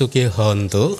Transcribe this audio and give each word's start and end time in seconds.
Sukihontu. 0.00 0.96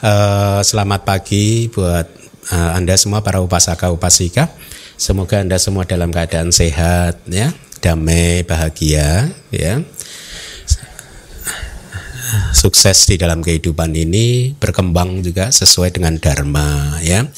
Uh, 0.00 0.64
selamat 0.64 1.04
pagi 1.04 1.68
buat 1.68 2.08
uh, 2.56 2.72
Anda 2.72 2.96
semua 2.96 3.20
para 3.20 3.44
upasaka 3.44 3.92
upasika. 3.92 4.48
Semoga 4.96 5.44
Anda 5.44 5.60
semua 5.60 5.84
dalam 5.84 6.08
keadaan 6.08 6.48
sehat 6.48 7.20
ya, 7.28 7.52
damai, 7.84 8.48
bahagia 8.48 9.28
ya. 9.52 9.84
Sukses 12.56 13.04
di 13.04 13.20
dalam 13.20 13.44
kehidupan 13.44 13.92
ini 13.92 14.56
berkembang 14.56 15.20
juga 15.20 15.52
sesuai 15.52 15.92
dengan 15.92 16.16
dharma 16.16 16.96
ya. 17.04 17.28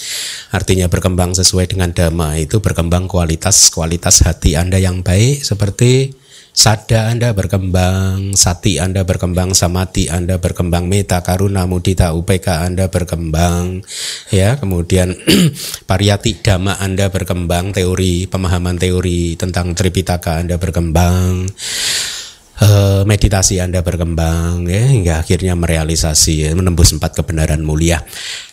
Artinya 0.54 0.86
berkembang 0.86 1.34
sesuai 1.34 1.66
dengan 1.66 1.90
dharma 1.90 2.38
itu 2.38 2.62
berkembang 2.62 3.10
kualitas-kualitas 3.10 4.22
hati 4.22 4.54
Anda 4.54 4.78
yang 4.78 5.02
baik 5.02 5.42
seperti 5.42 6.14
Sada 6.60 7.08
Anda 7.08 7.32
berkembang, 7.32 8.36
sati 8.36 8.76
Anda 8.76 9.08
berkembang, 9.08 9.56
samati 9.56 10.12
Anda 10.12 10.36
berkembang, 10.36 10.92
meta 10.92 11.24
karuna 11.24 11.64
mudita 11.64 12.12
UPK 12.12 12.68
Anda 12.68 12.92
berkembang, 12.92 13.80
ya 14.28 14.60
kemudian 14.60 15.16
pariyati 15.88 16.44
dhamma 16.44 16.76
Anda 16.76 17.08
berkembang, 17.08 17.72
teori 17.72 18.28
pemahaman 18.28 18.76
teori 18.76 19.40
tentang 19.40 19.72
Tripitaka 19.72 20.36
Anda 20.36 20.60
berkembang, 20.60 21.48
uh, 22.60 23.08
meditasi 23.08 23.56
Anda 23.64 23.80
berkembang, 23.80 24.68
ya 24.68 24.84
hingga 24.84 25.24
akhirnya 25.24 25.56
merealisasi, 25.56 26.52
menembus 26.52 26.92
empat 26.92 27.24
kebenaran 27.24 27.64
mulia. 27.64 28.04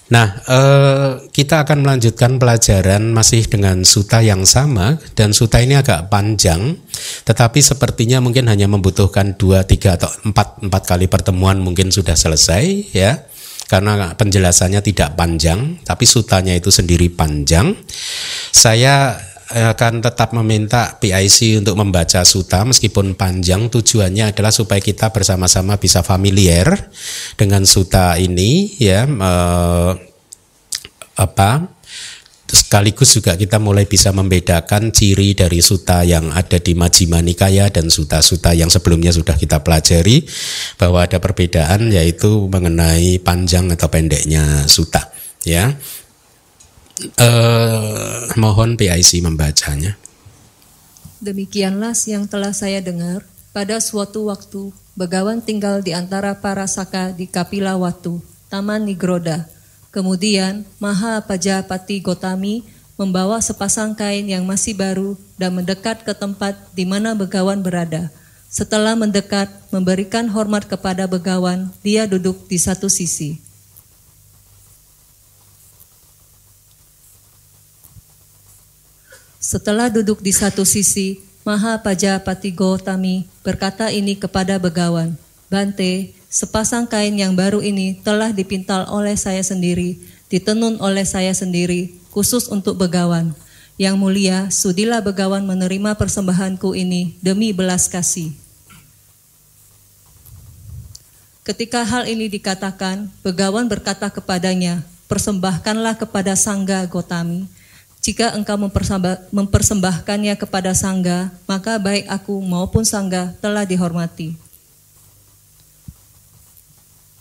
Nah, 0.08 0.40
eh, 0.48 1.10
kita 1.36 1.68
akan 1.68 1.84
melanjutkan 1.84 2.40
pelajaran 2.40 3.12
masih 3.12 3.44
dengan 3.52 3.84
suta 3.84 4.24
yang 4.24 4.48
sama 4.48 4.96
dan 5.20 5.36
suta 5.36 5.60
ini 5.60 5.76
agak 5.76 6.08
panjang, 6.08 6.80
tetapi 7.28 7.60
sepertinya 7.60 8.24
mungkin 8.24 8.48
hanya 8.48 8.72
membutuhkan 8.72 9.36
dua, 9.36 9.68
tiga 9.68 10.00
atau 10.00 10.08
empat 10.24 10.64
empat 10.64 10.84
kali 10.88 11.12
pertemuan 11.12 11.60
mungkin 11.60 11.92
sudah 11.92 12.16
selesai 12.16 12.96
ya, 12.96 13.28
karena 13.68 14.16
penjelasannya 14.16 14.80
tidak 14.80 15.20
panjang, 15.20 15.84
tapi 15.84 16.08
sutanya 16.08 16.56
itu 16.56 16.72
sendiri 16.72 17.12
panjang. 17.12 17.76
Saya 18.56 19.20
akan 19.48 20.04
tetap 20.04 20.36
meminta 20.36 21.00
PIC 21.00 21.64
untuk 21.64 21.80
membaca 21.80 22.22
suta 22.28 22.68
meskipun 22.68 23.16
panjang. 23.16 23.72
Tujuannya 23.72 24.36
adalah 24.36 24.52
supaya 24.52 24.84
kita 24.84 25.12
bersama-sama 25.16 25.80
bisa 25.80 26.04
familiar 26.04 26.92
dengan 27.40 27.64
suta 27.64 28.20
ini 28.20 28.76
ya 28.76 29.08
eh, 29.08 29.92
apa 31.18 31.78
sekaligus 32.48 33.12
juga 33.12 33.36
kita 33.36 33.60
mulai 33.60 33.84
bisa 33.84 34.16
membedakan 34.16 34.96
ciri 34.96 35.36
dari 35.36 35.60
suta 35.60 36.08
yang 36.08 36.32
ada 36.32 36.56
di 36.64 36.72
Majjhima 36.80 37.20
Nikaya 37.20 37.68
dan 37.68 37.92
suta-suta 37.92 38.56
yang 38.56 38.72
sebelumnya 38.72 39.12
sudah 39.12 39.36
kita 39.36 39.60
pelajari 39.60 40.24
bahwa 40.80 41.04
ada 41.04 41.20
perbedaan 41.20 41.92
yaitu 41.92 42.48
mengenai 42.48 43.20
panjang 43.20 43.68
atau 43.76 43.92
pendeknya 43.92 44.64
suta 44.72 45.12
ya 45.44 45.76
Uh, 46.98 48.26
mohon 48.34 48.74
PIC 48.74 49.22
membacanya. 49.22 49.94
Demikianlah 51.22 51.94
yang 52.06 52.26
telah 52.26 52.54
saya 52.54 52.82
dengar 52.82 53.26
pada 53.54 53.78
suatu 53.82 54.30
waktu 54.30 54.74
Begawan 54.98 55.46
tinggal 55.46 55.86
di 55.86 55.94
antara 55.94 56.34
para 56.42 56.66
saka 56.66 57.14
di 57.14 57.30
Kapila 57.30 57.78
Watu, 57.78 58.18
Taman 58.50 58.82
Nigroda. 58.82 59.46
Kemudian 59.94 60.66
Maha 60.82 61.22
Pajapati 61.22 62.02
Gotami 62.02 62.66
membawa 62.98 63.38
sepasang 63.38 63.94
kain 63.94 64.26
yang 64.26 64.42
masih 64.42 64.74
baru 64.74 65.14
dan 65.38 65.54
mendekat 65.54 66.02
ke 66.02 66.18
tempat 66.18 66.58
di 66.74 66.90
mana 66.90 67.14
Begawan 67.14 67.62
berada. 67.62 68.10
Setelah 68.50 68.98
mendekat, 68.98 69.54
memberikan 69.70 70.34
hormat 70.34 70.66
kepada 70.66 71.06
Begawan, 71.06 71.70
dia 71.86 72.10
duduk 72.10 72.50
di 72.50 72.58
satu 72.58 72.90
sisi. 72.90 73.47
Setelah 79.48 79.88
duduk 79.88 80.20
di 80.20 80.36
satu 80.36 80.68
sisi, 80.68 81.24
Maha 81.48 81.80
Pajapati 81.80 82.52
Gotami 82.52 83.32
berkata 83.48 83.88
ini 83.88 84.20
kepada 84.20 84.60
begawan, 84.60 85.16
Bante, 85.48 86.12
sepasang 86.28 86.84
kain 86.84 87.16
yang 87.16 87.32
baru 87.32 87.64
ini 87.64 87.96
telah 88.04 88.36
dipintal 88.36 88.84
oleh 88.92 89.16
saya 89.16 89.40
sendiri, 89.40 90.04
ditenun 90.28 90.84
oleh 90.84 91.08
saya 91.08 91.32
sendiri, 91.32 91.96
khusus 92.12 92.52
untuk 92.52 92.76
begawan. 92.76 93.32
Yang 93.80 93.96
mulia, 93.96 94.52
sudilah 94.52 95.00
begawan 95.00 95.48
menerima 95.48 95.96
persembahanku 95.96 96.76
ini 96.76 97.16
demi 97.24 97.56
belas 97.56 97.88
kasih. 97.88 98.36
Ketika 101.48 101.88
hal 101.88 102.12
ini 102.12 102.28
dikatakan, 102.28 103.08
begawan 103.24 103.72
berkata 103.72 104.12
kepadanya, 104.12 104.84
persembahkanlah 105.08 105.96
kepada 105.96 106.36
Sangga 106.36 106.84
Gotami, 106.92 107.48
jika 108.02 108.32
engkau 108.34 108.56
mempersembah, 108.56 109.28
mempersembahkannya 109.34 110.36
kepada 110.40 110.72
sangga, 110.72 111.34
maka 111.44 111.76
baik 111.76 112.08
aku 112.08 112.40
maupun 112.40 112.88
sangga 112.88 113.36
telah 113.44 113.68
dihormati. 113.68 114.38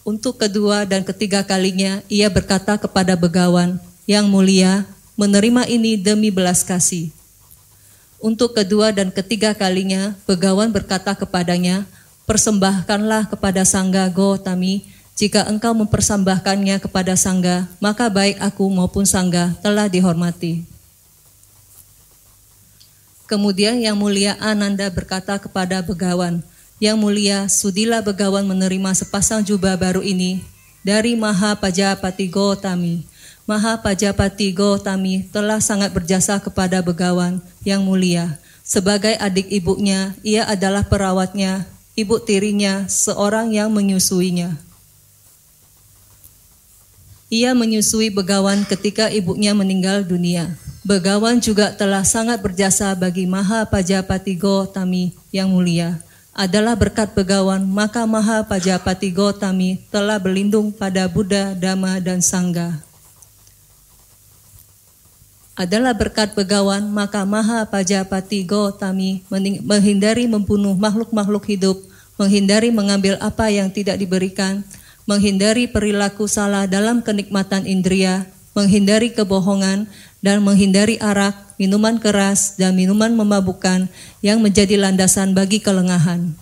Untuk 0.07 0.39
kedua 0.39 0.87
dan 0.87 1.03
ketiga 1.03 1.43
kalinya, 1.43 1.99
ia 2.07 2.31
berkata 2.31 2.79
kepada 2.79 3.19
begawan, 3.19 3.83
yang 4.07 4.31
mulia, 4.31 4.87
menerima 5.19 5.67
ini 5.67 5.99
demi 5.99 6.31
belas 6.31 6.63
kasih. 6.63 7.11
Untuk 8.23 8.55
kedua 8.55 8.95
dan 8.95 9.11
ketiga 9.11 9.51
kalinya, 9.51 10.15
begawan 10.23 10.71
berkata 10.71 11.11
kepadanya, 11.19 11.83
persembahkanlah 12.23 13.27
kepada 13.27 13.67
sangga 13.67 14.07
Gotami, 14.07 14.87
jika 15.17 15.49
engkau 15.49 15.73
mempersembahkannya 15.73 16.77
kepada 16.77 17.17
sangga, 17.17 17.65
maka 17.81 18.13
baik 18.13 18.37
aku 18.37 18.69
maupun 18.69 19.09
sangga 19.09 19.57
telah 19.65 19.89
dihormati. 19.89 20.69
Kemudian 23.25 23.81
yang 23.81 23.97
mulia 23.97 24.37
Ananda 24.39 24.93
berkata 24.93 25.41
kepada 25.41 25.81
begawan, 25.81 26.45
Yang 26.77 26.97
mulia, 27.01 27.39
sudilah 27.49 28.05
begawan 28.05 28.45
menerima 28.45 28.93
sepasang 28.93 29.41
jubah 29.41 29.81
baru 29.81 30.05
ini 30.05 30.45
dari 30.85 31.17
Maha 31.17 31.57
Pajapati 31.57 32.29
Gotami. 32.29 33.09
Maha 33.49 33.81
Pajapati 33.81 34.53
Gotami 34.53 35.25
telah 35.33 35.65
sangat 35.65 35.97
berjasa 35.97 36.37
kepada 36.37 36.85
begawan 36.85 37.41
yang 37.65 37.81
mulia. 37.81 38.37
Sebagai 38.61 39.17
adik 39.17 39.49
ibunya, 39.49 40.13
ia 40.21 40.45
adalah 40.45 40.85
perawatnya, 40.85 41.65
ibu 41.97 42.21
tirinya, 42.21 42.85
seorang 42.85 43.57
yang 43.57 43.73
menyusuinya. 43.73 44.66
Ia 47.27 47.59
menyusui 47.59 48.15
begawan 48.15 48.63
ketika 48.63 49.11
ibunya 49.11 49.51
meninggal 49.51 50.07
dunia. 50.07 50.55
Begawan 50.87 51.43
juga 51.43 51.75
telah 51.75 52.07
sangat 52.07 52.39
berjasa 52.39 52.95
bagi 52.95 53.27
Maha 53.27 53.67
Pajapati 53.67 54.39
Gotami 54.39 55.11
yang 55.35 55.51
mulia. 55.51 55.99
Adalah 56.31 56.79
berkat 56.79 57.11
Begawan, 57.19 57.67
maka 57.67 58.07
Maha 58.07 58.47
Pajapati 58.47 59.11
Gotami 59.11 59.83
telah 59.91 60.23
berlindung 60.23 60.71
pada 60.71 61.11
Buddha, 61.11 61.51
Dhamma, 61.59 61.99
dan 61.99 62.23
Sangga. 62.23 62.79
Adalah 65.59 65.99
berkat 65.99 66.31
Begawan, 66.39 66.87
maka 66.87 67.27
Maha 67.27 67.67
Pajapati 67.67 68.47
Gotami 68.47 69.27
menghindari 69.67 70.31
membunuh 70.31 70.79
makhluk-makhluk 70.79 71.43
hidup, 71.51 71.83
menghindari 72.15 72.71
mengambil 72.71 73.19
apa 73.19 73.51
yang 73.51 73.67
tidak 73.67 73.99
diberikan, 73.99 74.63
menghindari 75.07 75.71
perilaku 75.71 76.27
salah 76.27 76.67
dalam 76.67 77.01
kenikmatan 77.01 77.63
indria, 77.65 78.27
menghindari 78.59 79.15
kebohongan, 79.15 79.87
dan 80.19 80.43
menghindari 80.43 80.99
arak, 80.99 81.39
minuman 81.63 82.03
keras, 82.03 82.59
dan 82.59 82.75
minuman 82.75 83.15
memabukkan 83.15 83.87
yang 84.19 84.43
menjadi 84.43 84.75
landasan 84.75 85.33
bagi 85.33 85.63
kelengahan. 85.63 86.35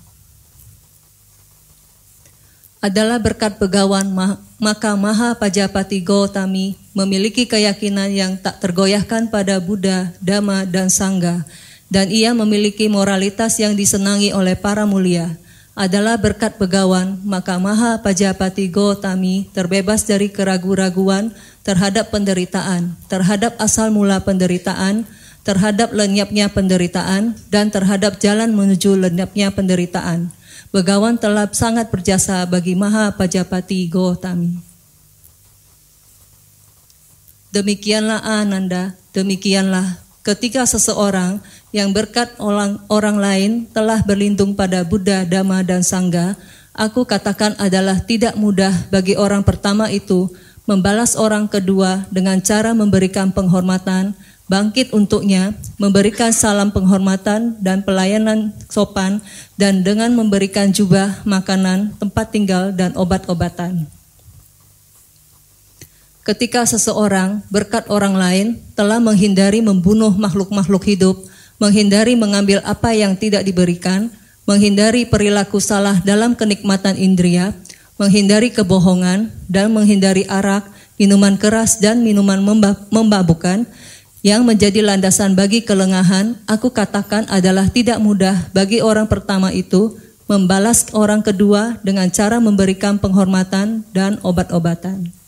Adalah 2.80 3.20
berkat 3.20 3.60
pegawan, 3.60 4.08
maka 4.56 4.92
Maha 4.96 5.36
Pajapati 5.36 6.04
Gautami 6.04 6.76
memiliki 6.96 7.44
keyakinan 7.48 8.12
yang 8.12 8.32
tak 8.40 8.60
tergoyahkan 8.60 9.28
pada 9.28 9.60
Buddha, 9.60 10.12
Dhamma, 10.20 10.68
dan 10.68 10.88
Sangha, 10.92 11.44
dan 11.92 12.08
ia 12.08 12.32
memiliki 12.32 12.88
moralitas 12.88 13.60
yang 13.60 13.76
disenangi 13.76 14.32
oleh 14.32 14.56
para 14.56 14.88
mulia 14.88 15.36
adalah 15.74 16.14
berkat 16.14 16.54
pegawan, 16.54 17.18
maka 17.26 17.58
Maha 17.58 17.98
Pajapati 17.98 18.70
Gotami 18.70 19.50
terbebas 19.50 20.06
dari 20.06 20.30
keraguan-raguan 20.30 21.34
terhadap 21.66 22.14
penderitaan, 22.14 22.94
terhadap 23.10 23.58
asal 23.58 23.90
mula 23.90 24.22
penderitaan, 24.22 25.02
terhadap 25.42 25.90
lenyapnya 25.90 26.46
penderitaan, 26.54 27.34
dan 27.50 27.74
terhadap 27.74 28.22
jalan 28.22 28.54
menuju 28.54 28.94
lenyapnya 28.94 29.50
penderitaan. 29.50 30.30
Begawan 30.70 31.18
telah 31.18 31.50
sangat 31.50 31.90
berjasa 31.90 32.46
bagi 32.46 32.78
Maha 32.78 33.10
Pajapati 33.18 33.90
Gotami. 33.90 34.62
Demikianlah 37.50 38.22
Ananda, 38.22 38.94
demikianlah 39.14 40.03
ketika 40.24 40.64
seseorang 40.64 41.38
yang 41.70 41.92
berkat 41.92 42.32
orang, 42.40 42.80
orang 42.88 43.20
lain 43.20 43.50
telah 43.70 44.00
berlindung 44.02 44.56
pada 44.56 44.82
Buddha, 44.82 45.28
Dhamma, 45.28 45.60
dan 45.60 45.84
Sangha, 45.84 46.34
aku 46.72 47.04
katakan 47.04 47.54
adalah 47.60 48.00
tidak 48.00 48.34
mudah 48.34 48.72
bagi 48.88 49.14
orang 49.14 49.44
pertama 49.44 49.92
itu 49.92 50.32
membalas 50.64 51.14
orang 51.14 51.44
kedua 51.44 52.08
dengan 52.08 52.40
cara 52.40 52.72
memberikan 52.72 53.28
penghormatan, 53.28 54.16
bangkit 54.48 54.96
untuknya, 54.96 55.52
memberikan 55.76 56.32
salam 56.32 56.72
penghormatan 56.72 57.60
dan 57.60 57.84
pelayanan 57.84 58.56
sopan, 58.72 59.20
dan 59.60 59.84
dengan 59.84 60.16
memberikan 60.16 60.72
jubah, 60.72 61.20
makanan, 61.28 61.92
tempat 62.00 62.32
tinggal, 62.32 62.72
dan 62.72 62.96
obat-obatan. 62.96 63.84
Ketika 66.24 66.64
seseorang 66.64 67.44
berkat 67.52 67.84
orang 67.92 68.16
lain 68.16 68.56
telah 68.72 68.96
menghindari 68.96 69.60
membunuh 69.60 70.08
makhluk-makhluk 70.16 70.80
hidup, 70.88 71.20
menghindari 71.60 72.16
mengambil 72.16 72.64
apa 72.64 72.96
yang 72.96 73.12
tidak 73.12 73.44
diberikan, 73.44 74.08
menghindari 74.48 75.04
perilaku 75.04 75.60
salah 75.60 76.00
dalam 76.00 76.32
kenikmatan 76.32 76.96
indria, 76.96 77.52
menghindari 78.00 78.48
kebohongan, 78.48 79.36
dan 79.52 79.68
menghindari 79.68 80.24
arak, 80.24 80.64
minuman 80.96 81.36
keras, 81.36 81.76
dan 81.76 82.00
minuman 82.00 82.40
memabukkan, 82.88 83.68
yang 84.24 84.48
menjadi 84.48 84.80
landasan 84.80 85.36
bagi 85.36 85.60
kelengahan, 85.60 86.40
aku 86.48 86.72
katakan 86.72 87.28
adalah 87.28 87.68
tidak 87.68 88.00
mudah 88.00 88.48
bagi 88.56 88.80
orang 88.80 89.04
pertama 89.04 89.52
itu 89.52 90.00
membalas 90.24 90.88
orang 90.96 91.20
kedua 91.20 91.76
dengan 91.84 92.08
cara 92.08 92.40
memberikan 92.40 92.96
penghormatan 92.96 93.84
dan 93.92 94.16
obat-obatan. 94.24 95.23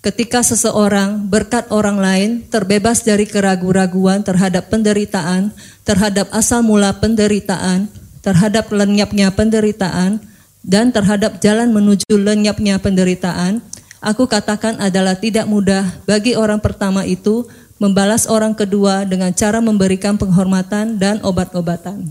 Ketika 0.00 0.40
seseorang 0.40 1.28
berkat 1.28 1.68
orang 1.68 2.00
lain 2.00 2.30
terbebas 2.48 3.04
dari 3.04 3.28
keraguan-raguan 3.28 4.24
terhadap 4.24 4.72
penderitaan, 4.72 5.52
terhadap 5.84 6.24
asal 6.32 6.64
mula 6.64 6.96
penderitaan, 6.96 7.84
terhadap 8.24 8.72
lenyapnya 8.72 9.28
penderitaan, 9.28 10.24
dan 10.64 10.88
terhadap 10.88 11.36
jalan 11.44 11.68
menuju 11.68 12.16
lenyapnya 12.16 12.80
penderitaan, 12.80 13.60
aku 14.00 14.24
katakan 14.24 14.80
adalah 14.80 15.20
tidak 15.20 15.44
mudah 15.44 15.84
bagi 16.08 16.32
orang 16.32 16.64
pertama 16.64 17.04
itu 17.04 17.44
membalas 17.76 18.24
orang 18.24 18.56
kedua 18.56 19.04
dengan 19.04 19.36
cara 19.36 19.60
memberikan 19.60 20.16
penghormatan 20.16 20.96
dan 20.96 21.20
obat-obatan. 21.20 22.08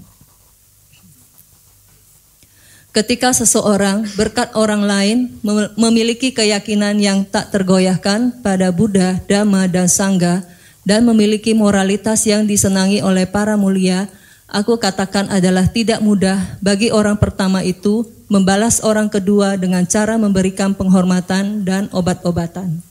Ketika 2.99 3.31
seseorang 3.31 4.03
berkat 4.19 4.51
orang 4.59 4.83
lain 4.83 5.31
memiliki 5.79 6.35
keyakinan 6.35 6.99
yang 6.99 7.23
tak 7.23 7.47
tergoyahkan 7.47 8.43
pada 8.43 8.75
Buddha, 8.75 9.23
Dhamma, 9.23 9.71
dan 9.71 9.87
Sangha, 9.87 10.43
dan 10.83 11.07
memiliki 11.07 11.55
moralitas 11.55 12.27
yang 12.27 12.43
disenangi 12.43 12.99
oleh 12.99 13.23
para 13.23 13.55
mulia, 13.55 14.11
aku 14.51 14.75
katakan 14.75 15.31
adalah 15.31 15.71
tidak 15.71 16.03
mudah 16.03 16.59
bagi 16.59 16.91
orang 16.91 17.15
pertama 17.15 17.63
itu 17.63 18.03
membalas 18.27 18.83
orang 18.83 19.07
kedua 19.07 19.55
dengan 19.55 19.87
cara 19.87 20.19
memberikan 20.19 20.75
penghormatan 20.75 21.63
dan 21.63 21.87
obat-obatan. 21.95 22.83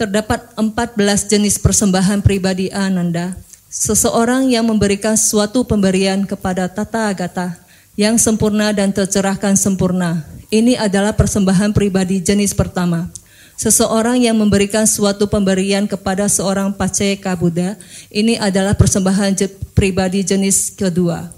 Terdapat 0.00 0.48
14 0.56 1.28
jenis 1.28 1.60
persembahan 1.60 2.24
pribadi 2.24 2.72
Ananda 2.72 3.36
Seseorang 3.74 4.54
yang 4.54 4.70
memberikan 4.70 5.18
suatu 5.18 5.66
pemberian 5.66 6.22
kepada 6.22 6.70
Tata 6.70 7.10
Agata 7.10 7.58
yang 7.98 8.14
sempurna 8.22 8.70
dan 8.70 8.94
tercerahkan 8.94 9.58
sempurna. 9.58 10.22
Ini 10.46 10.78
adalah 10.78 11.10
persembahan 11.10 11.74
pribadi 11.74 12.22
jenis 12.22 12.54
pertama. 12.54 13.10
Seseorang 13.58 14.22
yang 14.22 14.38
memberikan 14.38 14.86
suatu 14.86 15.26
pemberian 15.26 15.90
kepada 15.90 16.30
seorang 16.30 16.70
Paceka 16.70 17.34
Buddha, 17.34 17.74
ini 18.14 18.38
adalah 18.38 18.78
persembahan 18.78 19.34
pribadi 19.74 20.22
jenis 20.22 20.70
kedua. 20.70 21.34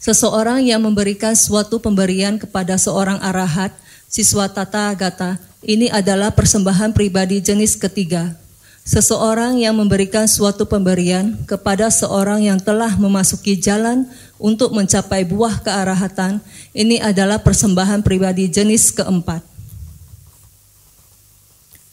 Seseorang 0.00 0.64
yang 0.64 0.80
memberikan 0.80 1.36
suatu 1.36 1.76
pemberian 1.76 2.40
kepada 2.40 2.80
seorang 2.80 3.20
arahat, 3.20 3.76
siswa 4.08 4.48
tata 4.48 4.96
agata, 4.96 5.36
ini 5.60 5.92
adalah 5.92 6.32
persembahan 6.32 6.96
pribadi 6.96 7.44
jenis 7.44 7.76
ketiga. 7.76 8.41
Seseorang 8.82 9.62
yang 9.62 9.78
memberikan 9.78 10.26
suatu 10.26 10.66
pemberian 10.66 11.38
kepada 11.46 11.86
seorang 11.86 12.42
yang 12.42 12.58
telah 12.58 12.98
memasuki 12.98 13.54
jalan 13.54 14.10
untuk 14.42 14.74
mencapai 14.74 15.22
buah 15.22 15.62
kearahatan, 15.62 16.42
ini 16.74 16.98
adalah 16.98 17.38
persembahan 17.38 18.02
pribadi 18.02 18.50
jenis 18.50 18.90
keempat. 18.90 19.46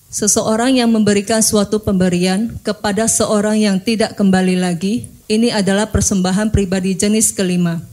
Seseorang 0.09 0.81
yang 0.81 0.89
memberikan 0.89 1.45
suatu 1.45 1.77
pemberian 1.77 2.57
kepada 2.65 3.05
seorang 3.05 3.61
yang 3.61 3.77
tidak 3.77 4.17
kembali 4.17 4.57
lagi, 4.57 5.05
ini 5.29 5.53
adalah 5.53 5.85
persembahan 5.93 6.49
pribadi 6.49 6.97
jenis 6.97 7.29
kelima. 7.29 7.85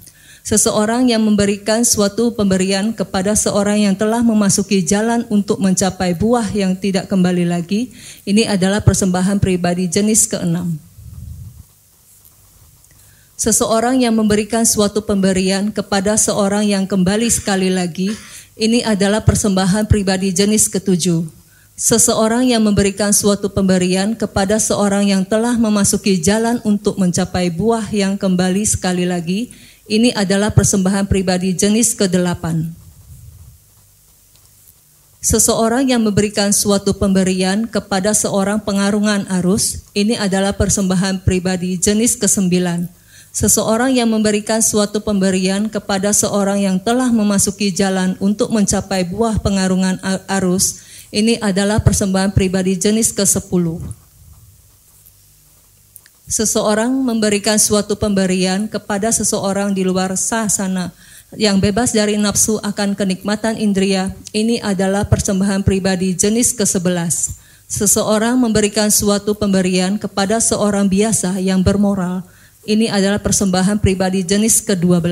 Seseorang 0.47 1.11
yang 1.11 1.27
memberikan 1.27 1.83
suatu 1.83 2.31
pemberian 2.31 2.95
kepada 2.95 3.35
seorang 3.35 3.83
yang 3.83 3.99
telah 3.99 4.23
memasuki 4.23 4.79
jalan 4.79 5.27
untuk 5.27 5.59
mencapai 5.59 6.15
buah 6.15 6.47
yang 6.55 6.79
tidak 6.79 7.11
kembali 7.11 7.51
lagi, 7.51 7.91
ini 8.23 8.47
adalah 8.47 8.79
persembahan 8.79 9.43
pribadi 9.43 9.91
jenis 9.91 10.31
keenam. 10.31 10.79
Seseorang 13.35 13.99
yang 13.99 14.15
memberikan 14.15 14.63
suatu 14.63 15.03
pemberian 15.03 15.75
kepada 15.75 16.15
seorang 16.15 16.63
yang 16.63 16.87
kembali 16.87 17.27
sekali 17.27 17.67
lagi, 17.67 18.15
ini 18.55 18.87
adalah 18.87 19.27
persembahan 19.27 19.91
pribadi 19.91 20.31
jenis 20.31 20.71
ketujuh. 20.71 21.27
Seseorang 21.75 22.47
yang 22.47 22.63
memberikan 22.63 23.11
suatu 23.11 23.51
pemberian 23.51 24.15
kepada 24.15 24.63
seorang 24.63 25.11
yang 25.11 25.27
telah 25.27 25.59
memasuki 25.59 26.23
jalan 26.23 26.63
untuk 26.63 27.03
mencapai 27.03 27.51
buah 27.51 27.91
yang 27.91 28.15
kembali 28.15 28.63
sekali 28.63 29.11
lagi, 29.11 29.51
ini 29.87 30.11
adalah 30.15 30.51
persembahan 30.51 31.07
pribadi 31.07 31.55
jenis 31.55 31.95
ke-8. 31.95 32.75
Seseorang 35.27 35.91
yang 35.91 36.07
memberikan 36.07 36.55
suatu 36.55 36.95
pemberian 36.95 37.67
kepada 37.67 38.15
seorang 38.15 38.63
pengarungan 38.63 39.27
arus, 39.43 39.83
ini 39.91 40.15
adalah 40.15 40.55
persembahan 40.55 41.27
pribadi 41.27 41.75
jenis 41.75 42.15
ke-9. 42.15 42.87
Seseorang 43.35 43.91
yang 43.91 44.07
memberikan 44.07 44.63
suatu 44.63 45.03
pemberian 45.03 45.67
kepada 45.67 46.15
seorang 46.15 46.63
yang 46.63 46.79
telah 46.79 47.11
memasuki 47.11 47.75
jalan 47.75 48.15
untuk 48.23 48.55
mencapai 48.55 49.03
buah 49.03 49.43
pengarungan 49.43 49.99
arus, 50.39 50.87
ini 51.11 51.43
adalah 51.43 51.83
persembahan 51.83 52.31
pribadi 52.31 52.79
jenis 52.79 53.11
ke-10. 53.11 54.06
Seseorang 56.27 56.91
memberikan 56.91 57.55
suatu 57.55 57.95
pemberian 57.95 58.67
kepada 58.67 59.15
seseorang 59.15 59.71
di 59.71 59.87
luar 59.87 60.11
sasana 60.19 60.91
yang 61.39 61.63
bebas 61.63 61.95
dari 61.95 62.19
nafsu 62.19 62.59
akan 62.67 62.99
kenikmatan 62.99 63.55
indria, 63.55 64.11
ini 64.35 64.59
adalah 64.59 65.07
persembahan 65.07 65.63
pribadi 65.63 66.19
jenis 66.19 66.51
ke-11. 66.59 67.39
Seseorang 67.71 68.35
memberikan 68.43 68.91
suatu 68.91 69.39
pemberian 69.39 70.03
kepada 70.03 70.43
seorang 70.43 70.91
biasa 70.91 71.39
yang 71.39 71.63
bermoral, 71.63 72.27
ini 72.67 72.91
adalah 72.91 73.23
persembahan 73.23 73.79
pribadi 73.79 74.27
jenis 74.27 74.67
ke-12. 74.67 75.07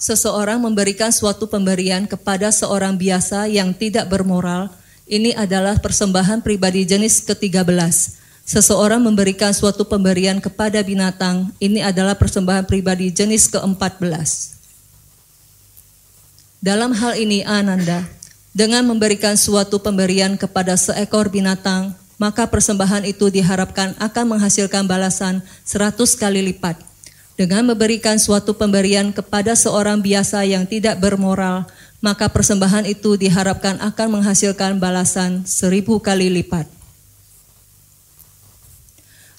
Seseorang 0.00 0.64
memberikan 0.64 1.12
suatu 1.12 1.44
pemberian 1.44 2.08
kepada 2.08 2.48
seorang 2.48 2.96
biasa 2.96 3.52
yang 3.52 3.76
tidak 3.76 4.08
bermoral, 4.08 4.72
ini 5.04 5.36
adalah 5.36 5.76
persembahan 5.76 6.40
pribadi 6.40 6.88
jenis 6.88 7.24
ke-13. 7.28 8.24
Seseorang 8.44 9.00
memberikan 9.00 9.52
suatu 9.56 9.88
pemberian 9.88 10.36
kepada 10.40 10.80
binatang, 10.84 11.52
ini 11.60 11.80
adalah 11.80 12.16
persembahan 12.16 12.68
pribadi 12.68 13.08
jenis 13.08 13.48
ke-14. 13.52 14.52
Dalam 16.64 16.96
hal 16.96 17.20
ini 17.20 17.44
Ananda, 17.44 18.04
dengan 18.56 18.84
memberikan 18.88 19.36
suatu 19.36 19.80
pemberian 19.80 20.40
kepada 20.40 20.76
seekor 20.76 21.28
binatang, 21.28 21.92
maka 22.16 22.48
persembahan 22.48 23.04
itu 23.04 23.28
diharapkan 23.28 23.92
akan 24.00 24.24
menghasilkan 24.36 24.88
balasan 24.88 25.44
100 25.68 26.00
kali 26.16 26.40
lipat. 26.52 26.80
Dengan 27.34 27.66
memberikan 27.66 28.14
suatu 28.14 28.54
pemberian 28.54 29.10
kepada 29.10 29.58
seorang 29.58 29.98
biasa 29.98 30.46
yang 30.46 30.64
tidak 30.70 31.02
bermoral, 31.02 31.66
maka 32.04 32.28
persembahan 32.28 32.84
itu 32.84 33.16
diharapkan 33.16 33.80
akan 33.80 34.20
menghasilkan 34.20 34.76
balasan 34.76 35.40
seribu 35.48 35.96
kali 36.04 36.28
lipat. 36.28 36.68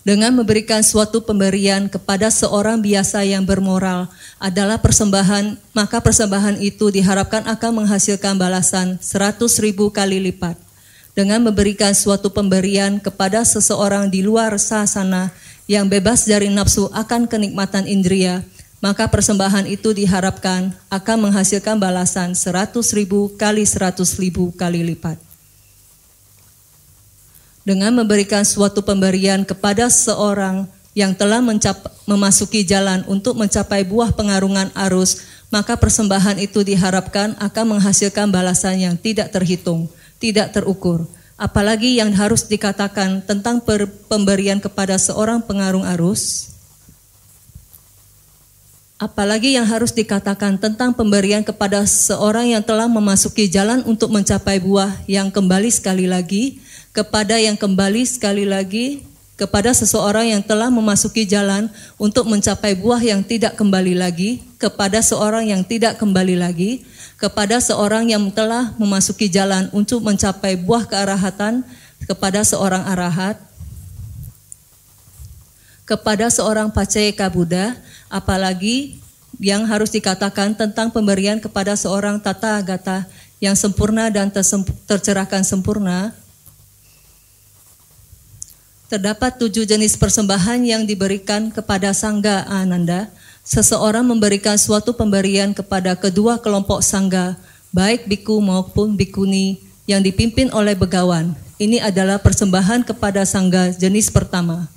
Dengan 0.02 0.34
memberikan 0.34 0.82
suatu 0.82 1.22
pemberian 1.22 1.86
kepada 1.86 2.34
seorang 2.34 2.82
biasa 2.82 3.22
yang 3.22 3.46
bermoral 3.46 4.10
adalah 4.42 4.82
persembahan, 4.82 5.62
maka 5.78 6.02
persembahan 6.02 6.58
itu 6.58 6.90
diharapkan 6.90 7.46
akan 7.46 7.86
menghasilkan 7.86 8.34
balasan 8.38 8.98
seratus 8.98 9.62
ribu 9.62 9.94
kali 9.94 10.18
lipat. 10.18 10.58
Dengan 11.14 11.46
memberikan 11.46 11.94
suatu 11.94 12.34
pemberian 12.34 12.98
kepada 12.98 13.46
seseorang 13.46 14.10
di 14.10 14.26
luar 14.26 14.58
sasana 14.58 15.30
yang 15.70 15.86
bebas 15.86 16.26
dari 16.26 16.50
nafsu 16.50 16.90
akan 16.94 17.30
kenikmatan 17.30 17.86
indria, 17.90 18.46
maka 18.86 19.10
persembahan 19.10 19.66
itu 19.66 19.98
diharapkan 19.98 20.70
akan 20.94 21.18
menghasilkan 21.18 21.82
balasan 21.82 22.38
seratus 22.38 22.94
ribu 22.94 23.34
kali 23.34 23.66
seratus 23.66 24.14
ribu 24.22 24.54
kali 24.54 24.86
lipat. 24.86 25.18
Dengan 27.66 27.98
memberikan 27.98 28.46
suatu 28.46 28.86
pemberian 28.86 29.42
kepada 29.42 29.90
seorang 29.90 30.70
yang 30.94 31.18
telah 31.18 31.42
memasuki 32.06 32.62
jalan 32.62 33.02
untuk 33.10 33.34
mencapai 33.34 33.82
buah 33.82 34.14
pengarungan 34.14 34.70
arus, 34.86 35.26
maka 35.50 35.74
persembahan 35.74 36.38
itu 36.38 36.62
diharapkan 36.62 37.34
akan 37.42 37.66
menghasilkan 37.82 38.30
balasan 38.30 38.86
yang 38.86 38.94
tidak 38.94 39.34
terhitung, 39.34 39.90
tidak 40.22 40.54
terukur. 40.54 41.10
Apalagi 41.42 41.98
yang 41.98 42.14
harus 42.14 42.46
dikatakan 42.46 43.26
tentang 43.26 43.66
pemberian 44.06 44.62
kepada 44.62 45.02
seorang 45.02 45.42
pengarung 45.42 45.84
arus, 45.98 46.55
apalagi 48.96 49.60
yang 49.60 49.68
harus 49.68 49.92
dikatakan 49.92 50.56
tentang 50.56 50.96
pemberian 50.96 51.44
kepada 51.44 51.84
seorang 51.84 52.56
yang 52.56 52.64
telah 52.64 52.88
memasuki 52.88 53.52
jalan 53.52 53.84
untuk 53.84 54.12
mencapai 54.12 54.64
buah 54.64 55.04
yang 55.08 55.28
kembali 55.32 55.68
sekali 55.68 56.08
lagi, 56.08 56.64
kepada 56.96 57.36
yang 57.36 57.60
kembali 57.60 58.08
sekali 58.08 58.48
lagi 58.48 59.04
kepada 59.36 59.76
seseorang 59.76 60.32
yang 60.32 60.42
telah 60.44 60.72
memasuki 60.72 61.28
jalan 61.28 61.68
untuk 62.00 62.24
mencapai 62.24 62.72
buah 62.76 63.04
yang 63.04 63.20
tidak 63.20 63.60
kembali 63.60 63.92
lagi, 63.92 64.40
kepada 64.56 65.04
seorang 65.04 65.52
yang 65.52 65.62
tidak 65.68 66.00
kembali 66.00 66.40
lagi, 66.40 66.88
kepada 67.20 67.60
seorang 67.60 68.08
yang 68.08 68.24
telah 68.32 68.72
memasuki 68.80 69.28
jalan 69.28 69.68
untuk 69.76 70.00
mencapai 70.08 70.56
buah 70.56 70.88
kearahatan, 70.88 71.68
kepada 72.08 72.48
seorang 72.48 72.88
arahat, 72.88 73.36
kepada 75.86 76.28
seorang 76.34 76.74
paceka 76.74 77.30
Buddha, 77.30 77.78
apalagi 78.10 78.98
yang 79.38 79.64
harus 79.70 79.94
dikatakan 79.94 80.58
tentang 80.58 80.90
pemberian 80.90 81.38
kepada 81.38 81.78
seorang 81.78 82.18
tata 82.18 82.58
agata 82.58 83.06
yang 83.38 83.54
sempurna 83.54 84.10
dan 84.10 84.34
tercerahkan 84.90 85.46
sempurna, 85.46 86.12
Terdapat 88.86 89.42
tujuh 89.42 89.66
jenis 89.66 89.98
persembahan 89.98 90.62
yang 90.62 90.86
diberikan 90.86 91.50
kepada 91.50 91.90
Sangga 91.90 92.46
Ananda. 92.46 93.10
Seseorang 93.42 94.06
memberikan 94.06 94.62
suatu 94.62 94.94
pemberian 94.94 95.58
kepada 95.58 95.98
kedua 95.98 96.38
kelompok 96.38 96.86
Sangga, 96.86 97.34
baik 97.74 98.06
biku 98.06 98.38
maupun 98.38 98.94
bikuni 98.94 99.58
yang 99.90 100.06
dipimpin 100.06 100.54
oleh 100.54 100.78
begawan. 100.78 101.34
Ini 101.58 101.82
adalah 101.82 102.22
persembahan 102.22 102.86
kepada 102.86 103.26
Sangga 103.26 103.74
jenis 103.74 104.14
pertama. 104.14 104.70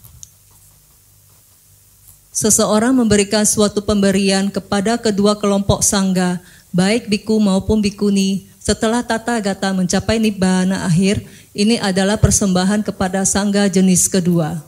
Seseorang 2.38 2.94
memberikan 2.94 3.42
suatu 3.42 3.82
pemberian 3.82 4.46
kepada 4.46 4.94
kedua 4.94 5.34
kelompok 5.34 5.82
Sangga, 5.82 6.38
baik 6.70 7.10
biku 7.10 7.34
maupun 7.42 7.82
bikuni, 7.82 8.46
setelah 8.62 9.02
tata 9.02 9.34
gata 9.42 9.74
mencapai 9.74 10.22
nibbana 10.22 10.86
akhir, 10.86 11.26
ini 11.50 11.82
adalah 11.82 12.14
persembahan 12.14 12.86
kepada 12.86 13.26
sangga 13.26 13.66
jenis 13.66 14.06
kedua. 14.06 14.62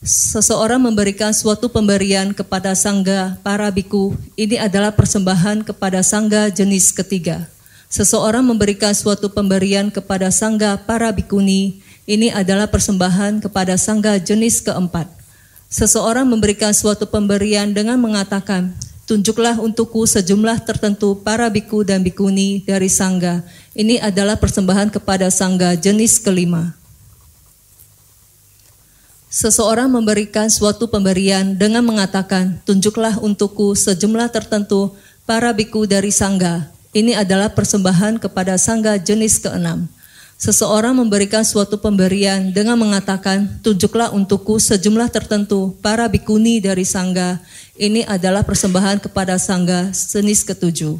Seseorang 0.00 0.80
memberikan 0.80 1.36
suatu 1.36 1.68
pemberian 1.68 2.32
kepada 2.32 2.72
sangga 2.72 3.36
para 3.44 3.68
biku, 3.68 4.16
ini 4.32 4.56
adalah 4.56 4.96
persembahan 4.96 5.60
kepada 5.60 6.00
sangga 6.00 6.48
jenis 6.48 6.88
ketiga. 6.88 7.44
Seseorang 7.92 8.48
memberikan 8.48 8.96
suatu 8.96 9.28
pemberian 9.28 9.92
kepada 9.92 10.32
sangga 10.32 10.80
para 10.80 11.12
bikuni, 11.12 11.84
ini 12.08 12.32
adalah 12.32 12.64
persembahan 12.64 13.44
kepada 13.44 13.76
sangga 13.76 14.16
jenis 14.16 14.64
keempat. 14.64 15.17
Seseorang 15.68 16.24
memberikan 16.24 16.72
suatu 16.72 17.04
pemberian 17.04 17.68
dengan 17.76 18.00
mengatakan, 18.00 18.72
Tunjuklah 19.08 19.56
untukku 19.56 20.04
sejumlah 20.04 20.68
tertentu 20.68 21.16
para 21.24 21.48
biku 21.48 21.80
dan 21.80 22.04
bikuni 22.04 22.60
dari 22.60 22.92
sangga. 22.92 23.40
Ini 23.72 24.04
adalah 24.04 24.36
persembahan 24.36 24.92
kepada 24.92 25.32
sangga 25.32 25.72
jenis 25.76 26.20
kelima. 26.20 26.76
Seseorang 29.32 29.88
memberikan 29.92 30.52
suatu 30.52 30.92
pemberian 30.92 31.56
dengan 31.56 31.84
mengatakan, 31.88 32.60
tunjuklah 32.68 33.16
untukku 33.20 33.72
sejumlah 33.76 34.28
tertentu 34.28 34.92
para 35.24 35.56
biku 35.56 35.88
dari 35.88 36.12
sangga. 36.12 36.68
Ini 36.92 37.16
adalah 37.16 37.52
persembahan 37.52 38.20
kepada 38.20 38.56
sangga 38.60 38.96
jenis 39.00 39.40
keenam. 39.40 39.88
Seseorang 40.38 40.94
memberikan 40.94 41.42
suatu 41.42 41.82
pemberian 41.82 42.54
dengan 42.54 42.78
mengatakan, 42.78 43.58
tunjuklah 43.58 44.14
untukku 44.14 44.62
sejumlah 44.62 45.10
tertentu 45.10 45.74
para 45.82 46.06
bikuni 46.06 46.62
dari 46.62 46.86
sangga. 46.86 47.42
Ini 47.74 48.06
adalah 48.06 48.46
persembahan 48.46 49.02
kepada 49.02 49.34
Sangga 49.34 49.90
senis 49.90 50.46
ketujuh. 50.46 50.94